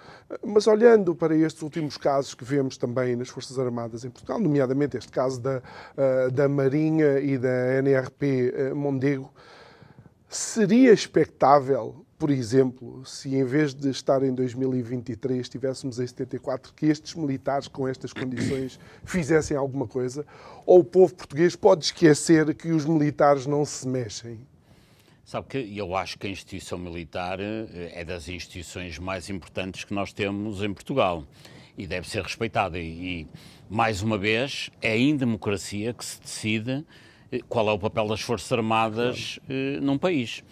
Mas 0.41 0.65
olhando 0.65 1.13
para 1.13 1.36
estes 1.36 1.61
últimos 1.61 1.97
casos 1.97 2.34
que 2.34 2.45
vemos 2.45 2.78
também 2.78 3.17
nas 3.17 3.28
Forças 3.28 3.59
Armadas 3.59 4.05
em 4.05 4.09
Portugal, 4.09 4.39
nomeadamente 4.39 4.95
este 4.95 5.11
caso 5.11 5.41
da, 5.41 5.61
da 6.32 6.47
Marinha 6.47 7.19
e 7.19 7.38
da 7.38 7.73
NRP 7.80 8.71
Mondego, 8.73 9.30
seria 10.30 10.93
expectável 10.93 12.07
por 12.18 12.32
exemplo, 12.32 13.05
se 13.05 13.36
em 13.36 13.43
vez 13.43 13.76
de 13.76 13.89
estar 13.89 14.24
em 14.24 14.34
2023 14.34 15.39
estivéssemos 15.41 15.99
em 15.99 16.07
74, 16.07 16.74
que 16.74 16.88
estes 16.88 17.13
militares 17.13 17.68
com 17.68 17.88
estas 17.88 18.11
condições 18.11 18.80
fizessem 19.05 19.55
alguma 19.55 19.88
coisa, 19.88 20.26
ou 20.65 20.80
o 20.80 20.84
povo 20.84 21.13
português 21.13 21.55
pode 21.55 21.86
esquecer 21.86 22.55
que 22.55 22.70
os 22.70 22.86
militares 22.86 23.45
não 23.45 23.63
se 23.63 23.88
mexem? 23.88 24.39
Sabe 25.24 25.47
que 25.47 25.78
eu 25.78 25.95
acho 25.95 26.18
que 26.18 26.26
a 26.26 26.30
instituição 26.30 26.78
militar 26.78 27.39
eh, 27.39 27.91
é 27.93 28.03
das 28.03 28.30
instituições 28.30 28.97
mais 28.97 29.30
importantes 29.30 29.84
que 29.84 29.93
nós 29.93 30.13
temos 30.13 30.63
em 30.63 30.74
Portugal 30.74 31.24
e 31.78 31.86
deve 31.86 32.09
ser 32.09 32.24
respeitada. 32.24 32.80
E, 32.80 33.22
e 33.22 33.28
mais 33.70 34.01
uma 34.01 34.18
vez, 34.18 34.72
é 34.82 34.97
em 34.97 35.15
democracia 35.15 35.93
que 35.93 36.03
se 36.03 36.20
decide 36.22 36.86
eh, 37.32 37.41
qual 37.47 37.70
é 37.70 37.74
o 37.74 37.78
papel 37.78 38.07
das 38.07 38.22
Forças 38.22 38.51
Armadas 38.51 39.38
claro. 39.45 39.61
Eh, 39.61 39.80
num 39.82 39.97
país. 39.97 40.43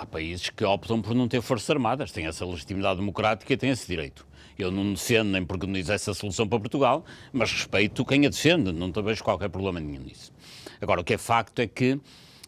Há 0.00 0.06
países 0.06 0.48
que 0.48 0.64
optam 0.64 1.02
por 1.02 1.14
não 1.14 1.28
ter 1.28 1.42
forças 1.42 1.68
armadas, 1.68 2.10
têm 2.10 2.24
essa 2.24 2.42
legitimidade 2.46 2.98
democrática 2.98 3.52
e 3.52 3.56
têm 3.58 3.68
esse 3.68 3.86
direito. 3.86 4.26
Eu 4.58 4.70
não 4.70 4.94
defendo 4.94 5.28
nem 5.28 5.44
preconizo 5.44 5.92
essa 5.92 6.14
solução 6.14 6.48
para 6.48 6.58
Portugal, 6.58 7.04
mas 7.30 7.52
respeito 7.52 8.02
quem 8.06 8.24
a 8.24 8.30
defende, 8.30 8.72
não 8.72 8.90
vejo 8.90 9.22
qualquer 9.22 9.50
problema 9.50 9.78
nenhum 9.78 10.00
nisso. 10.00 10.32
Agora, 10.80 11.02
o 11.02 11.04
que 11.04 11.12
é 11.12 11.18
facto 11.18 11.58
é 11.58 11.66
que 11.66 12.00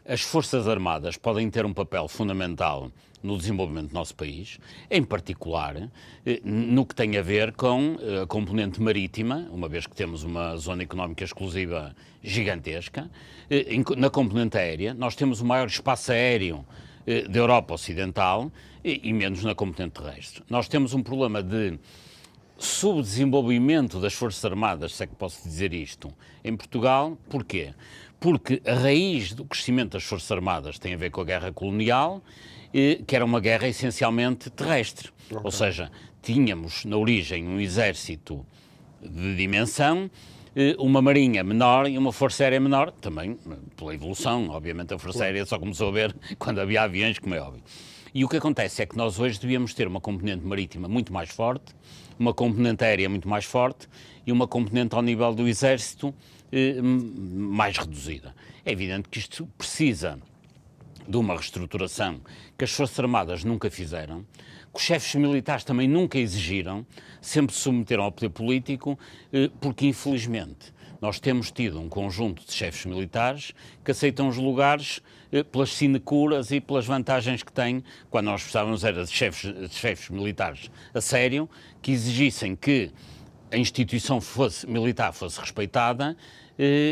as 0.08 0.22
Forças 0.22 0.66
Armadas 0.66 1.18
podem 1.18 1.50
ter 1.50 1.66
um 1.66 1.74
papel 1.74 2.08
fundamental 2.08 2.90
no 3.22 3.36
desenvolvimento 3.36 3.88
do 3.88 3.94
nosso 3.94 4.14
país, 4.14 4.58
em 4.90 5.04
particular 5.04 5.90
eh, 6.24 6.40
no 6.42 6.86
que 6.86 6.94
tem 6.94 7.18
a 7.18 7.22
ver 7.22 7.52
com 7.52 7.98
eh, 8.00 8.22
a 8.22 8.26
componente 8.26 8.80
marítima, 8.80 9.46
uma 9.52 9.68
vez 9.68 9.86
que 9.86 9.94
temos 9.94 10.24
uma 10.24 10.56
zona 10.56 10.84
económica 10.84 11.22
exclusiva 11.22 11.94
gigantesca. 12.22 13.10
Eh, 13.50 13.76
na 13.94 14.08
componente 14.08 14.56
aérea, 14.56 14.94
nós 14.94 15.14
temos 15.14 15.42
o 15.42 15.44
maior 15.44 15.66
espaço 15.66 16.12
aéreo 16.12 16.64
da 17.06 17.38
Europa 17.38 17.74
Ocidental 17.74 18.50
e, 18.84 19.00
e 19.04 19.12
menos 19.12 19.42
na 19.42 19.54
componente 19.54 20.00
terrestre. 20.00 20.42
Nós 20.48 20.68
temos 20.68 20.94
um 20.94 21.02
problema 21.02 21.42
de 21.42 21.78
subdesenvolvimento 22.58 24.00
das 24.00 24.14
Forças 24.14 24.44
Armadas, 24.44 24.94
se 24.94 25.02
é 25.02 25.06
que 25.06 25.14
posso 25.14 25.42
dizer 25.42 25.74
isto, 25.74 26.12
em 26.44 26.56
Portugal. 26.56 27.18
Porquê? 27.28 27.74
Porque 28.20 28.62
a 28.64 28.74
raiz 28.74 29.32
do 29.32 29.44
crescimento 29.44 29.92
das 29.92 30.04
Forças 30.04 30.30
Armadas 30.30 30.78
tem 30.78 30.94
a 30.94 30.96
ver 30.96 31.10
com 31.10 31.20
a 31.20 31.24
guerra 31.24 31.52
colonial, 31.52 32.22
eh, 32.72 33.00
que 33.04 33.16
era 33.16 33.24
uma 33.24 33.40
guerra 33.40 33.66
essencialmente 33.66 34.48
terrestre. 34.48 35.10
Okay. 35.26 35.40
Ou 35.42 35.50
seja, 35.50 35.90
tínhamos 36.22 36.84
na 36.84 36.96
origem 36.96 37.46
um 37.48 37.58
exército 37.58 38.46
de 39.02 39.34
dimensão 39.34 40.08
eh, 40.08 40.31
uma 40.78 41.00
marinha 41.00 41.42
menor 41.42 41.88
e 41.88 41.96
uma 41.96 42.12
força 42.12 42.44
aérea 42.44 42.60
menor, 42.60 42.90
também 42.92 43.38
pela 43.76 43.94
evolução, 43.94 44.48
obviamente 44.50 44.92
a 44.92 44.98
força 44.98 45.24
aérea 45.24 45.46
só 45.46 45.58
começou 45.58 45.88
a 45.88 45.92
ver 45.92 46.16
quando 46.38 46.60
havia 46.60 46.82
aviões, 46.82 47.18
como 47.18 47.34
é 47.34 47.40
óbvio. 47.40 47.62
E 48.14 48.24
o 48.24 48.28
que 48.28 48.36
acontece 48.36 48.82
é 48.82 48.86
que 48.86 48.96
nós 48.96 49.18
hoje 49.18 49.40
devíamos 49.40 49.72
ter 49.72 49.86
uma 49.86 50.00
componente 50.00 50.44
marítima 50.44 50.86
muito 50.86 51.12
mais 51.12 51.30
forte, 51.30 51.74
uma 52.18 52.34
componente 52.34 52.84
aérea 52.84 53.08
muito 53.08 53.26
mais 53.26 53.46
forte 53.46 53.88
e 54.26 54.30
uma 54.30 54.46
componente 54.46 54.94
ao 54.94 55.00
nível 55.00 55.34
do 55.34 55.48
exército 55.48 56.14
eh, 56.52 56.80
mais 56.82 57.78
reduzida. 57.78 58.34
É 58.64 58.72
evidente 58.72 59.08
que 59.08 59.18
isto 59.18 59.48
precisa 59.56 60.18
de 61.06 61.16
uma 61.16 61.34
reestruturação 61.34 62.20
que 62.56 62.64
as 62.64 62.72
Forças 62.72 62.98
Armadas 62.98 63.44
nunca 63.44 63.70
fizeram, 63.70 64.24
que 64.72 64.78
os 64.78 64.82
chefes 64.82 65.14
militares 65.14 65.64
também 65.64 65.88
nunca 65.88 66.18
exigiram, 66.18 66.86
sempre 67.20 67.54
se 67.54 67.62
submeteram 67.62 68.04
ao 68.04 68.12
poder 68.12 68.30
político, 68.30 68.98
eh, 69.32 69.50
porque 69.60 69.86
infelizmente 69.86 70.72
nós 71.00 71.18
temos 71.18 71.50
tido 71.50 71.80
um 71.80 71.88
conjunto 71.88 72.46
de 72.46 72.52
chefes 72.52 72.86
militares 72.86 73.52
que 73.84 73.90
aceitam 73.90 74.28
os 74.28 74.36
lugares 74.36 75.00
eh, 75.32 75.42
pelas 75.42 75.72
sinecuras 75.72 76.50
e 76.50 76.60
pelas 76.60 76.86
vantagens 76.86 77.42
que 77.42 77.52
têm, 77.52 77.82
quando 78.08 78.26
nós 78.26 78.42
precisávamos 78.42 78.84
era 78.84 79.04
de 79.04 79.10
chefes, 79.10 79.52
de 79.52 79.74
chefes 79.74 80.08
militares 80.10 80.70
a 80.94 81.00
sério, 81.00 81.50
que 81.82 81.90
exigissem 81.90 82.54
que 82.54 82.90
a 83.50 83.56
instituição 83.56 84.20
fosse, 84.20 84.66
militar 84.66 85.12
fosse 85.12 85.38
respeitada 85.38 86.16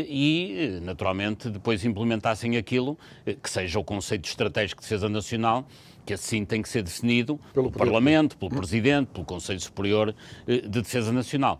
e, 0.07 0.79
naturalmente, 0.81 1.49
depois 1.49 1.85
implementassem 1.85 2.57
aquilo 2.57 2.97
que 3.41 3.49
seja 3.49 3.79
o 3.79 3.83
conceito 3.83 4.25
estratégico 4.25 4.81
de 4.81 4.87
defesa 4.87 5.07
nacional 5.07 5.65
que 6.05 6.13
assim 6.13 6.43
tem 6.45 6.61
que 6.61 6.69
ser 6.69 6.83
definido 6.83 7.39
pelo, 7.53 7.71
pelo 7.71 7.71
Parlamento, 7.71 8.37
pelo 8.37 8.51
Presidente, 8.51 9.09
pelo 9.09 9.25
Conselho 9.25 9.59
Superior 9.59 10.15
eh, 10.47 10.61
de 10.61 10.81
Defesa 10.81 11.11
Nacional. 11.11 11.59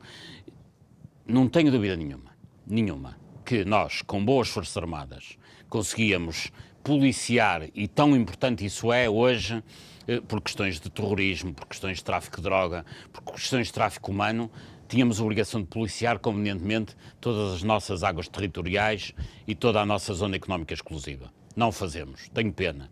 Não 1.25 1.47
tenho 1.47 1.71
dúvida 1.71 1.95
nenhuma, 1.95 2.31
nenhuma, 2.65 3.17
que 3.45 3.63
nós, 3.63 4.01
com 4.01 4.23
boas 4.23 4.49
Forças 4.49 4.75
Armadas, 4.75 5.37
conseguíamos 5.69 6.51
policiar, 6.83 7.63
e 7.75 7.87
tão 7.87 8.15
importante 8.15 8.65
isso 8.65 8.91
é 8.91 9.09
hoje, 9.09 9.63
eh, 10.07 10.19
por 10.21 10.41
questões 10.41 10.79
de 10.79 10.89
terrorismo, 10.89 11.53
por 11.53 11.67
questões 11.67 11.97
de 11.97 12.03
tráfico 12.03 12.37
de 12.37 12.43
droga, 12.43 12.85
por 13.13 13.33
questões 13.33 13.67
de 13.67 13.73
tráfico 13.73 14.11
humano, 14.11 14.49
tínhamos 14.91 15.21
a 15.21 15.23
obrigação 15.23 15.61
de 15.61 15.67
policiar 15.67 16.19
convenientemente 16.19 16.97
todas 17.21 17.53
as 17.53 17.63
nossas 17.63 18.03
águas 18.03 18.27
territoriais 18.27 19.13
e 19.47 19.55
toda 19.55 19.79
a 19.79 19.85
nossa 19.85 20.13
zona 20.13 20.35
económica 20.35 20.73
exclusiva. 20.73 21.31
Não 21.55 21.71
fazemos, 21.71 22.27
tenho 22.33 22.51
pena 22.51 22.89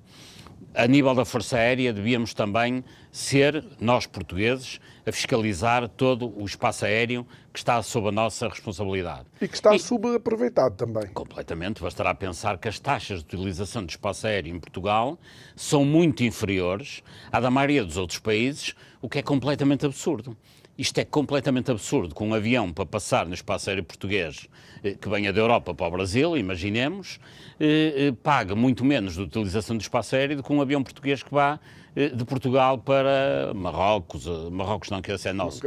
a 0.73 0.87
nível 0.87 1.13
da 1.15 1.25
Força 1.25 1.57
Aérea, 1.57 1.91
devíamos 1.91 2.33
também 2.33 2.83
ser, 3.11 3.65
nós 3.79 4.05
portugueses, 4.05 4.79
a 5.05 5.11
fiscalizar 5.11 5.87
todo 5.89 6.31
o 6.39 6.45
espaço 6.45 6.85
aéreo 6.85 7.25
que 7.51 7.59
está 7.59 7.81
sob 7.81 8.09
a 8.09 8.11
nossa 8.11 8.47
responsabilidade. 8.47 9.25
E 9.41 9.47
que 9.47 9.55
está 9.55 9.75
e, 9.75 9.79
subaproveitado 9.79 10.75
também. 10.75 11.07
Completamente. 11.07 11.81
Bastará 11.81 12.13
pensar 12.13 12.57
que 12.57 12.67
as 12.67 12.79
taxas 12.79 13.23
de 13.23 13.35
utilização 13.35 13.83
do 13.83 13.89
espaço 13.89 14.27
aéreo 14.27 14.55
em 14.55 14.59
Portugal 14.59 15.17
são 15.55 15.83
muito 15.83 16.23
inferiores 16.23 17.01
à 17.31 17.39
da 17.39 17.49
maioria 17.49 17.83
dos 17.83 17.97
outros 17.97 18.19
países, 18.19 18.75
o 19.01 19.09
que 19.09 19.19
é 19.19 19.23
completamente 19.23 19.85
absurdo. 19.85 20.37
Isto 20.79 20.99
é 20.99 21.03
completamente 21.03 21.69
absurdo, 21.69 22.15
com 22.15 22.29
um 22.29 22.33
avião 22.33 22.71
para 22.71 22.85
passar 22.85 23.25
no 23.25 23.33
espaço 23.33 23.69
aéreo 23.69 23.83
português 23.83 24.47
eh, 24.81 24.93
que 24.93 25.09
venha 25.09 25.33
da 25.33 25.41
Europa 25.41 25.75
para 25.75 25.85
o 25.85 25.91
Brasil, 25.91 26.37
imaginemos, 26.37 27.19
eh, 27.59 27.93
eh, 27.97 28.11
paga 28.23 28.55
muito 28.55 28.85
menos 28.85 29.15
de 29.15 29.21
utilização 29.21 29.75
do 29.75 29.81
espaço 29.81 30.15
aéreo 30.15 30.37
do 30.37 30.43
que 30.43 30.53
um 30.53 30.61
avião 30.61 30.81
português 30.81 31.21
que 31.21 31.33
vá 31.33 31.59
de 31.95 32.25
Portugal 32.25 32.77
para 32.77 33.51
Marrocos, 33.53 34.25
Marrocos 34.51 34.89
não, 34.89 35.01
que 35.01 35.11
esse 35.11 35.29
é 35.29 35.33
nosso, 35.33 35.61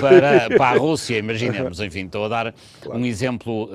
para, 0.00 0.48
para 0.56 0.68
a 0.68 0.78
Rússia, 0.78 1.18
imaginemos, 1.18 1.80
enfim, 1.82 2.06
estou 2.06 2.24
a 2.24 2.28
dar 2.28 2.54
claro. 2.80 3.00
um 3.00 3.04
exemplo 3.04 3.70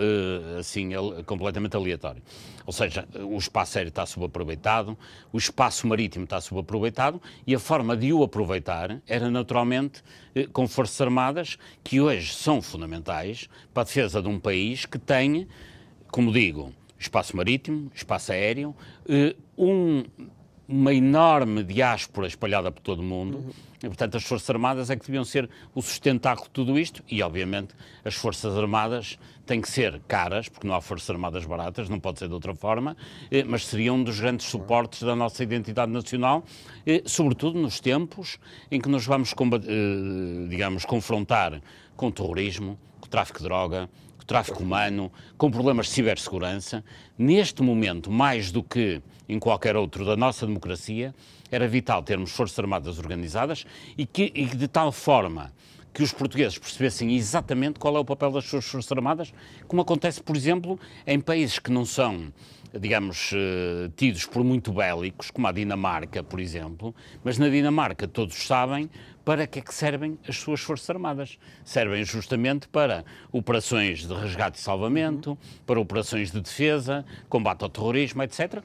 assim 0.60 0.92
completamente 1.26 1.76
aleatório. 1.76 2.22
Ou 2.66 2.74
seja, 2.74 3.08
o 3.16 3.38
espaço 3.38 3.78
aéreo 3.78 3.90
está 3.90 4.06
subaproveitado, 4.06 4.98
o 5.34 5.38
espaço 5.38 5.88
marítimo 5.88 6.26
está 6.26 6.40
subaproveitado 6.40 7.22
e 7.46 7.56
a 7.56 7.60
forma 7.60 7.98
de 7.98 8.14
o 8.14 8.22
aproveitar 8.22 9.02
era 9.08 9.30
naturalmente 9.30 10.04
com 10.54 10.68
forças 10.68 11.02
armadas 11.02 11.58
que 11.84 12.00
hoje 12.00 12.34
são 12.34 12.62
fundamentais 12.62 13.50
para 13.74 13.82
a 13.82 13.86
defesa 13.86 14.22
de 14.22 14.28
um 14.28 14.40
país 14.40 14.86
que 14.86 15.00
tem, 15.00 15.48
como 16.12 16.32
digo, 16.32 16.72
espaço 16.98 17.36
marítimo, 17.36 17.92
espaço 17.96 18.32
aéreo, 18.32 18.76
eh, 19.08 19.36
um, 19.58 20.04
uma 20.70 20.94
enorme 20.94 21.64
diáspora 21.64 22.28
espalhada 22.28 22.72
por 22.72 22.82
todo 22.82 23.00
o 23.00 23.04
mundo. 23.04 23.40
Uhum. 23.40 23.50
E, 23.82 23.88
portanto, 23.88 24.18
as 24.18 24.24
Forças 24.24 24.48
Armadas 24.50 24.90
é 24.92 24.96
que 24.96 25.06
deviam 25.06 25.24
ser 25.24 25.50
o 25.74 25.82
sustentáculo 25.82 26.48
de 26.48 26.54
tudo 26.54 26.78
isto 26.78 27.04
e, 27.10 27.24
obviamente, 27.24 27.74
as 28.06 28.14
Forças 28.14 28.56
Armadas 28.56 29.18
têm 29.48 29.62
que 29.62 29.70
ser 29.70 30.00
caras, 30.08 30.48
porque 30.48 30.68
não 30.68 30.76
há 30.76 30.82
Forças 30.82 31.10
Armadas 31.10 31.44
baratas, 31.44 31.90
não 31.90 32.00
pode 32.00 32.20
ser 32.20 32.28
de 32.28 32.34
outra 32.36 32.54
forma, 32.54 32.96
eh, 33.32 33.44
mas 33.44 33.66
seriam 33.66 33.96
um 33.96 34.04
dos 34.04 34.20
grandes 34.20 34.46
suportes 34.46 35.02
da 35.02 35.16
nossa 35.16 35.42
identidade 35.42 35.92
nacional, 35.92 36.44
eh, 36.86 37.02
sobretudo 37.06 37.60
nos 37.60 37.80
tempos 37.80 38.38
em 38.70 38.80
que 38.80 38.90
nos 38.90 39.08
vamos, 39.08 39.34
digamos, 40.50 40.86
confrontar 40.86 41.62
com 41.96 42.08
o 42.08 42.12
terrorismo, 42.12 42.78
com 43.00 43.08
o 43.08 43.10
tráfico 43.10 43.40
de 43.40 43.46
droga, 43.46 43.90
tráfico 44.30 44.62
humano, 44.62 45.12
com 45.40 45.50
problemas 45.50 45.88
de 45.88 45.94
cibersegurança. 45.94 46.84
Neste 47.18 47.64
momento, 47.64 48.12
mais 48.12 48.52
do 48.52 48.62
que 48.62 49.02
em 49.30 49.40
qualquer 49.40 49.78
outro 49.78 50.04
da 50.04 50.18
nossa 50.18 50.46
democracia, 50.46 51.14
era 51.52 51.68
vital 51.68 52.04
termos 52.04 52.32
Forças 52.32 52.58
Armadas 52.60 52.98
organizadas 52.98 53.66
e 53.98 54.06
que 54.06 54.32
e 54.36 54.46
de 54.46 54.68
tal 54.68 54.92
forma 54.92 55.54
que 55.94 56.04
os 56.04 56.12
portugueses 56.12 56.58
percebessem 56.58 57.16
exatamente 57.16 57.80
qual 57.80 57.96
é 57.96 58.00
o 58.00 58.06
papel 58.06 58.32
das 58.32 58.46
suas 58.46 58.66
Forças 58.66 58.92
Armadas, 58.92 59.34
como 59.68 59.82
acontece, 59.82 60.22
por 60.22 60.36
exemplo, 60.36 60.80
em 61.06 61.20
países 61.20 61.60
que 61.60 61.72
não 61.72 61.86
são 61.86 62.32
digamos, 62.78 63.32
eh, 63.34 63.90
tidos 63.96 64.26
por 64.26 64.44
muito 64.44 64.72
bélicos, 64.72 65.32
como 65.32 65.48
a 65.48 65.52
Dinamarca, 65.52 66.24
por 66.24 66.40
exemplo, 66.40 66.94
mas 67.24 67.38
na 67.38 67.50
Dinamarca 67.50 68.08
todos 68.08 68.36
sabem 68.46 68.90
para 69.26 69.48
que 69.48 69.60
é 69.60 69.62
que 69.62 69.74
servem 69.74 70.18
as 70.28 70.38
suas 70.38 70.60
Forças 70.60 70.90
Armadas. 70.90 71.38
Servem 71.64 72.04
justamente 72.04 72.68
para 72.68 73.04
operações 73.32 74.08
de 74.08 74.14
resgate 74.14 74.60
e 74.60 74.62
salvamento, 74.62 75.32
uhum. 75.32 75.38
para 75.66 75.80
operações 75.80 76.32
de 76.32 76.42
defesa, 76.42 77.06
combate 77.28 77.64
ao 77.64 77.70
terrorismo, 77.70 78.24
etc. 78.24 78.64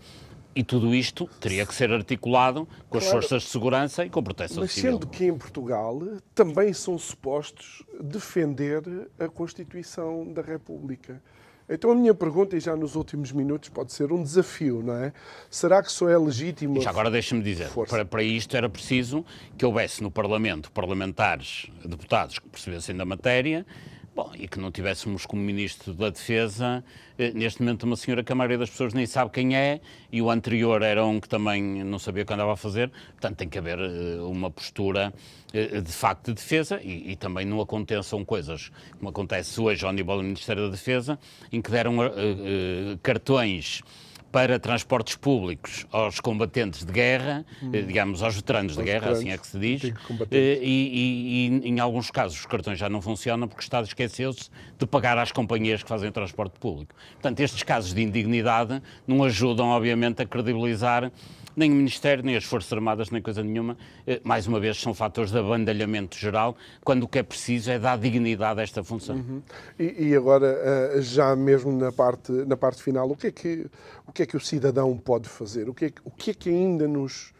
E 0.56 0.62
tudo 0.62 0.94
isto 0.94 1.28
teria 1.40 1.66
que 1.66 1.74
ser 1.74 1.90
articulado 1.90 2.68
com 2.88 2.98
as 2.98 3.04
claro. 3.04 3.20
forças 3.20 3.42
de 3.42 3.48
segurança 3.48 4.04
e 4.04 4.10
com 4.10 4.20
a 4.20 4.22
proteção 4.22 4.62
Mas 4.62 4.72
civil. 4.72 4.92
Mas 4.92 5.00
sendo 5.00 5.10
que 5.10 5.24
em 5.24 5.36
Portugal 5.36 6.00
também 6.34 6.72
são 6.72 6.96
supostos 6.96 7.82
defender 8.00 8.82
a 9.18 9.28
Constituição 9.28 10.32
da 10.32 10.42
República. 10.42 11.20
Então 11.68 11.90
a 11.90 11.94
minha 11.94 12.14
pergunta, 12.14 12.56
e 12.56 12.60
já 12.60 12.76
nos 12.76 12.94
últimos 12.94 13.32
minutos, 13.32 13.70
pode 13.70 13.92
ser 13.92 14.12
um 14.12 14.22
desafio, 14.22 14.82
não 14.82 14.94
é? 14.94 15.12
Será 15.48 15.82
que 15.82 15.90
só 15.90 16.08
é 16.08 16.18
legítimo... 16.18 16.78
E 16.78 16.82
já 16.82 16.90
agora 16.90 17.10
deixa-me 17.10 17.42
dizer, 17.42 17.70
para, 17.88 18.04
para 18.04 18.22
isto 18.22 18.54
era 18.54 18.68
preciso 18.68 19.24
que 19.56 19.64
houvesse 19.64 20.02
no 20.02 20.10
Parlamento 20.10 20.70
parlamentares, 20.70 21.70
deputados 21.84 22.38
que 22.38 22.48
percebessem 22.48 22.94
da 22.94 23.06
matéria, 23.06 23.64
Bom, 24.14 24.30
e 24.38 24.46
que 24.46 24.60
não 24.60 24.70
tivéssemos 24.70 25.26
como 25.26 25.42
Ministro 25.42 25.92
da 25.92 26.08
Defesa, 26.08 26.84
eh, 27.18 27.32
neste 27.32 27.60
momento, 27.60 27.82
uma 27.82 27.96
senhora 27.96 28.22
que 28.22 28.30
a 28.30 28.34
maioria 28.36 28.58
das 28.58 28.70
pessoas 28.70 28.94
nem 28.94 29.06
sabe 29.06 29.32
quem 29.32 29.56
é, 29.56 29.80
e 30.12 30.22
o 30.22 30.30
anterior 30.30 30.82
era 30.82 31.04
um 31.04 31.18
que 31.18 31.28
também 31.28 31.82
não 31.82 31.98
sabia 31.98 32.22
o 32.22 32.26
que 32.26 32.32
andava 32.32 32.52
a 32.52 32.56
fazer. 32.56 32.92
Portanto, 33.10 33.38
tem 33.38 33.48
que 33.48 33.58
haver 33.58 33.76
eh, 33.76 34.20
uma 34.20 34.52
postura 34.52 35.12
eh, 35.52 35.80
de 35.80 35.90
facto 35.90 36.26
de 36.26 36.34
defesa 36.34 36.80
e, 36.80 37.10
e 37.10 37.16
também 37.16 37.44
não 37.44 37.60
aconteçam 37.60 38.24
coisas 38.24 38.70
como 38.98 39.08
acontece 39.08 39.60
hoje 39.60 39.84
ao 39.84 39.92
nível 39.92 40.16
do 40.18 40.22
Ministério 40.22 40.66
da 40.66 40.70
Defesa, 40.70 41.18
em 41.50 41.60
que 41.60 41.72
deram 41.72 41.96
cartões 43.02 43.82
para 44.34 44.58
transportes 44.58 45.14
públicos 45.14 45.86
aos 45.92 46.18
combatentes 46.18 46.84
de 46.84 46.92
guerra, 46.92 47.46
hum. 47.62 47.70
digamos, 47.70 48.20
aos 48.20 48.34
veteranos 48.34 48.76
de 48.76 48.82
guerra, 48.82 49.12
assim 49.12 49.30
é 49.30 49.38
que 49.38 49.46
se 49.46 49.56
diz, 49.56 49.84
eh, 50.28 50.58
e, 50.60 51.60
e, 51.60 51.60
e, 51.62 51.68
em 51.68 51.78
alguns 51.78 52.10
casos 52.10 52.40
os 52.40 52.44
cartões 52.44 52.76
já 52.76 52.88
não 52.88 53.00
funcionam 53.00 53.46
porque 53.46 53.60
o 53.60 53.62
Estado 53.62 53.86
esqueceu-se 53.86 54.50
de 54.76 54.86
pagar 54.88 55.16
às 55.18 55.30
companhias 55.30 55.84
que 55.84 55.88
fazem 55.88 56.10
transporte 56.10 56.58
público. 56.58 56.92
Portanto, 57.12 57.38
estes 57.38 57.62
casos 57.62 57.94
de 57.94 58.02
indignidade 58.02 58.82
não 59.06 59.22
ajudam, 59.22 59.68
obviamente, 59.68 60.20
a 60.20 60.26
credibilizar 60.26 61.12
nem 61.56 61.70
o 61.70 61.74
Ministério, 61.74 62.24
nem 62.24 62.36
as 62.36 62.44
Forças 62.44 62.72
Armadas, 62.72 63.10
nem 63.10 63.22
coisa 63.22 63.42
nenhuma. 63.42 63.76
Eh, 64.06 64.20
mais 64.24 64.46
uma 64.46 64.58
vez, 64.58 64.80
são 64.80 64.94
fatores 64.94 65.30
de 65.30 65.38
abandalhamento 65.38 66.18
geral, 66.18 66.56
quando 66.84 67.04
o 67.04 67.08
que 67.08 67.18
é 67.18 67.22
preciso 67.22 67.70
é 67.70 67.78
dar 67.78 67.98
dignidade 67.98 68.60
a 68.60 68.62
esta 68.62 68.82
função. 68.82 69.16
Uhum. 69.16 69.42
E, 69.78 70.08
e, 70.08 70.16
agora, 70.16 70.46
eh, 70.46 71.00
já 71.00 71.34
mesmo 71.36 71.72
na 71.72 71.92
parte, 71.92 72.32
na 72.32 72.56
parte 72.56 72.82
final, 72.82 73.10
o 73.10 73.16
que, 73.16 73.28
é 73.28 73.30
que, 73.30 73.66
o 74.06 74.12
que 74.12 74.22
é 74.22 74.26
que 74.26 74.36
o 74.36 74.40
cidadão 74.40 74.96
pode 74.96 75.28
fazer? 75.28 75.68
O 75.68 75.74
que 75.74 75.86
é, 75.86 75.92
o 76.04 76.10
que, 76.10 76.30
é 76.30 76.34
que 76.34 76.50
ainda 76.50 76.88
nos 76.88 77.32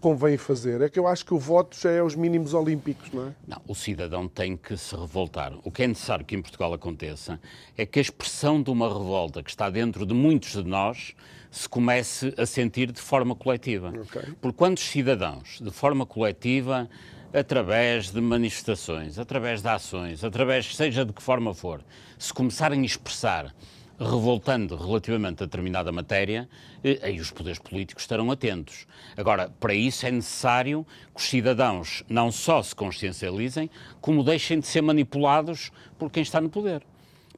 convém 0.00 0.36
fazer? 0.36 0.80
É 0.80 0.88
que 0.88 0.98
eu 0.98 1.06
acho 1.06 1.24
que 1.24 1.34
o 1.34 1.38
voto 1.38 1.76
já 1.78 1.90
é 1.90 2.02
os 2.02 2.14
mínimos 2.14 2.54
olímpicos, 2.54 3.12
não 3.12 3.28
é? 3.28 3.34
Não, 3.46 3.60
o 3.68 3.74
cidadão 3.74 4.26
tem 4.26 4.56
que 4.56 4.76
se 4.76 4.96
revoltar. 4.96 5.52
O 5.62 5.70
que 5.70 5.82
é 5.82 5.86
necessário 5.86 6.24
que 6.24 6.34
em 6.34 6.42
Portugal 6.42 6.72
aconteça 6.72 7.38
é 7.76 7.84
que 7.84 7.98
a 7.98 8.02
expressão 8.02 8.62
de 8.62 8.70
uma 8.70 8.88
revolta 8.88 9.42
que 9.42 9.50
está 9.50 9.68
dentro 9.68 10.06
de 10.06 10.14
muitos 10.14 10.52
de 10.52 10.64
nós 10.64 11.14
se 11.50 11.68
comece 11.68 12.32
a 12.36 12.46
sentir 12.46 12.92
de 12.92 13.00
forma 13.00 13.34
coletiva. 13.34 13.88
Okay. 13.88 14.34
Porque 14.40 14.56
quando 14.56 14.76
os 14.76 14.84
cidadãos, 14.84 15.58
de 15.60 15.70
forma 15.70 16.06
coletiva, 16.06 16.88
através 17.32 18.10
de 18.10 18.20
manifestações, 18.20 19.18
através 19.18 19.62
de 19.62 19.68
ações, 19.68 20.24
através, 20.24 20.74
seja 20.74 21.04
de 21.04 21.12
que 21.12 21.22
forma 21.22 21.54
for, 21.54 21.82
se 22.18 22.32
começarem 22.32 22.80
a 22.80 22.84
expressar 22.84 23.54
revoltando 23.98 24.76
relativamente 24.76 25.42
a 25.42 25.46
determinada 25.46 25.92
matéria, 25.92 26.48
eh, 26.82 26.98
aí 27.02 27.20
os 27.20 27.30
poderes 27.30 27.58
políticos 27.58 28.04
estarão 28.04 28.30
atentos. 28.30 28.86
Agora, 29.14 29.50
para 29.60 29.74
isso 29.74 30.06
é 30.06 30.10
necessário 30.10 30.86
que 31.14 31.20
os 31.20 31.28
cidadãos 31.28 32.02
não 32.08 32.32
só 32.32 32.62
se 32.62 32.74
consciencializem, 32.74 33.68
como 34.00 34.24
deixem 34.24 34.58
de 34.58 34.66
ser 34.66 34.80
manipulados 34.80 35.70
por 35.98 36.10
quem 36.10 36.22
está 36.22 36.40
no 36.40 36.48
poder. 36.48 36.82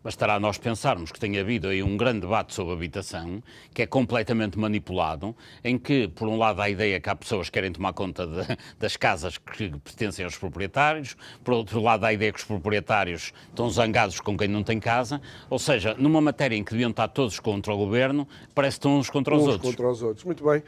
Bastará 0.03 0.41
nós 0.41 0.59
pensarmos 0.59 1.13
que 1.13 1.21
tem 1.21 1.39
havido 1.39 1.69
aí 1.69 1.83
um 1.83 1.97
grande 1.97 2.21
debate 2.21 2.55
sobre 2.55 2.75
habitação, 2.75 3.43
que 3.73 3.83
é 3.83 3.87
completamente 3.87 4.59
manipulado, 4.59 5.35
em 5.63 5.79
que, 5.79 6.09
por 6.09 6.29
um 6.29 6.37
lado, 6.37 6.61
há 6.61 6.65
a 6.65 6.71
ideia 6.71 7.01
que 7.01 7.09
há 7.09 7.15
pessoas 7.15 7.49
que 7.49 7.53
querem 7.53 7.71
tomar 7.73 7.93
conta 7.93 8.27
de, 8.27 8.59
das 8.79 8.97
casas 8.97 9.39
que 9.39 9.71
pertencem 9.71 10.25
aos 10.25 10.37
proprietários, 10.37 11.17
por 11.45 11.55
outro 11.55 11.81
lado, 11.81 12.05
há 12.05 12.09
a 12.09 12.13
ideia 12.13 12.33
que 12.33 12.39
os 12.41 12.45
proprietários 12.45 13.33
estão 13.49 13.71
zangados 13.71 14.21
com 14.21 14.37
quem 14.37 14.49
não 14.49 14.65
tem 14.65 14.81
casa, 14.81 15.21
ou 15.49 15.59
seja, 15.59 15.95
numa 15.97 16.21
matéria 16.21 16.57
em 16.57 16.65
que 16.65 16.73
deviam 16.73 16.91
estar 16.91 17.07
todos 17.09 17.39
contra 17.39 17.73
o 17.73 17.77
governo, 17.77 18.27
parece 18.55 18.77
que 18.77 18.81
estão 18.81 18.99
uns 18.99 19.09
contra 19.09 19.37
os 19.37 19.43
uns 19.43 19.49
outros. 19.49 19.71
contra 19.71 19.89
os 19.89 20.03
outros. 20.03 20.25
Muito 20.25 20.45
bem. 20.45 20.63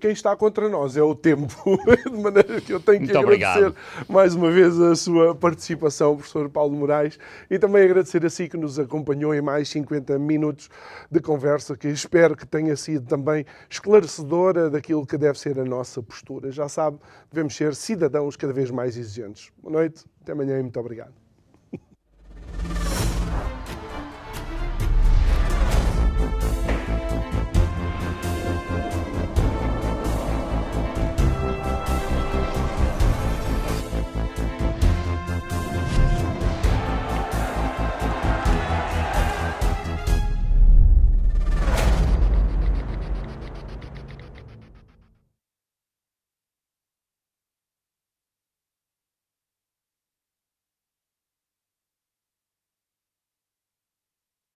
Quem 0.00 0.10
está 0.10 0.34
contra 0.34 0.68
nós 0.68 0.96
é 0.96 1.02
o 1.02 1.14
tempo, 1.14 1.54
de 2.10 2.16
maneira 2.16 2.60
que 2.60 2.72
eu 2.72 2.80
tenho 2.80 3.06
que 3.06 3.12
Muito 3.12 3.18
agradecer 3.18 3.66
obrigado. 3.66 3.76
mais 4.08 4.34
uma 4.34 4.50
vez 4.50 4.80
a 4.80 4.96
sua 4.96 5.34
participação, 5.34 6.16
professor 6.16 6.48
Paulo 6.48 6.76
Moraes, 6.76 7.18
e 7.48 7.58
também 7.58 7.84
agradecer 7.84 8.24
a 8.24 8.30
si 8.30 8.48
que 8.56 8.60
nos 8.60 8.78
acompanhou 8.78 9.34
em 9.34 9.42
mais 9.42 9.68
50 9.68 10.18
minutos 10.18 10.70
de 11.10 11.20
conversa, 11.20 11.76
que 11.76 11.88
espero 11.88 12.34
que 12.34 12.46
tenha 12.46 12.74
sido 12.74 13.06
também 13.06 13.44
esclarecedora 13.68 14.70
daquilo 14.70 15.06
que 15.06 15.18
deve 15.18 15.38
ser 15.38 15.60
a 15.60 15.64
nossa 15.64 16.02
postura. 16.02 16.50
Já 16.50 16.68
sabe, 16.68 16.98
devemos 17.30 17.54
ser 17.54 17.74
cidadãos 17.74 18.34
cada 18.36 18.52
vez 18.52 18.70
mais 18.70 18.96
exigentes. 18.96 19.52
Boa 19.62 19.72
noite, 19.72 20.04
até 20.22 20.32
amanhã 20.32 20.58
e 20.58 20.62
muito 20.62 20.80
obrigado. 20.80 21.25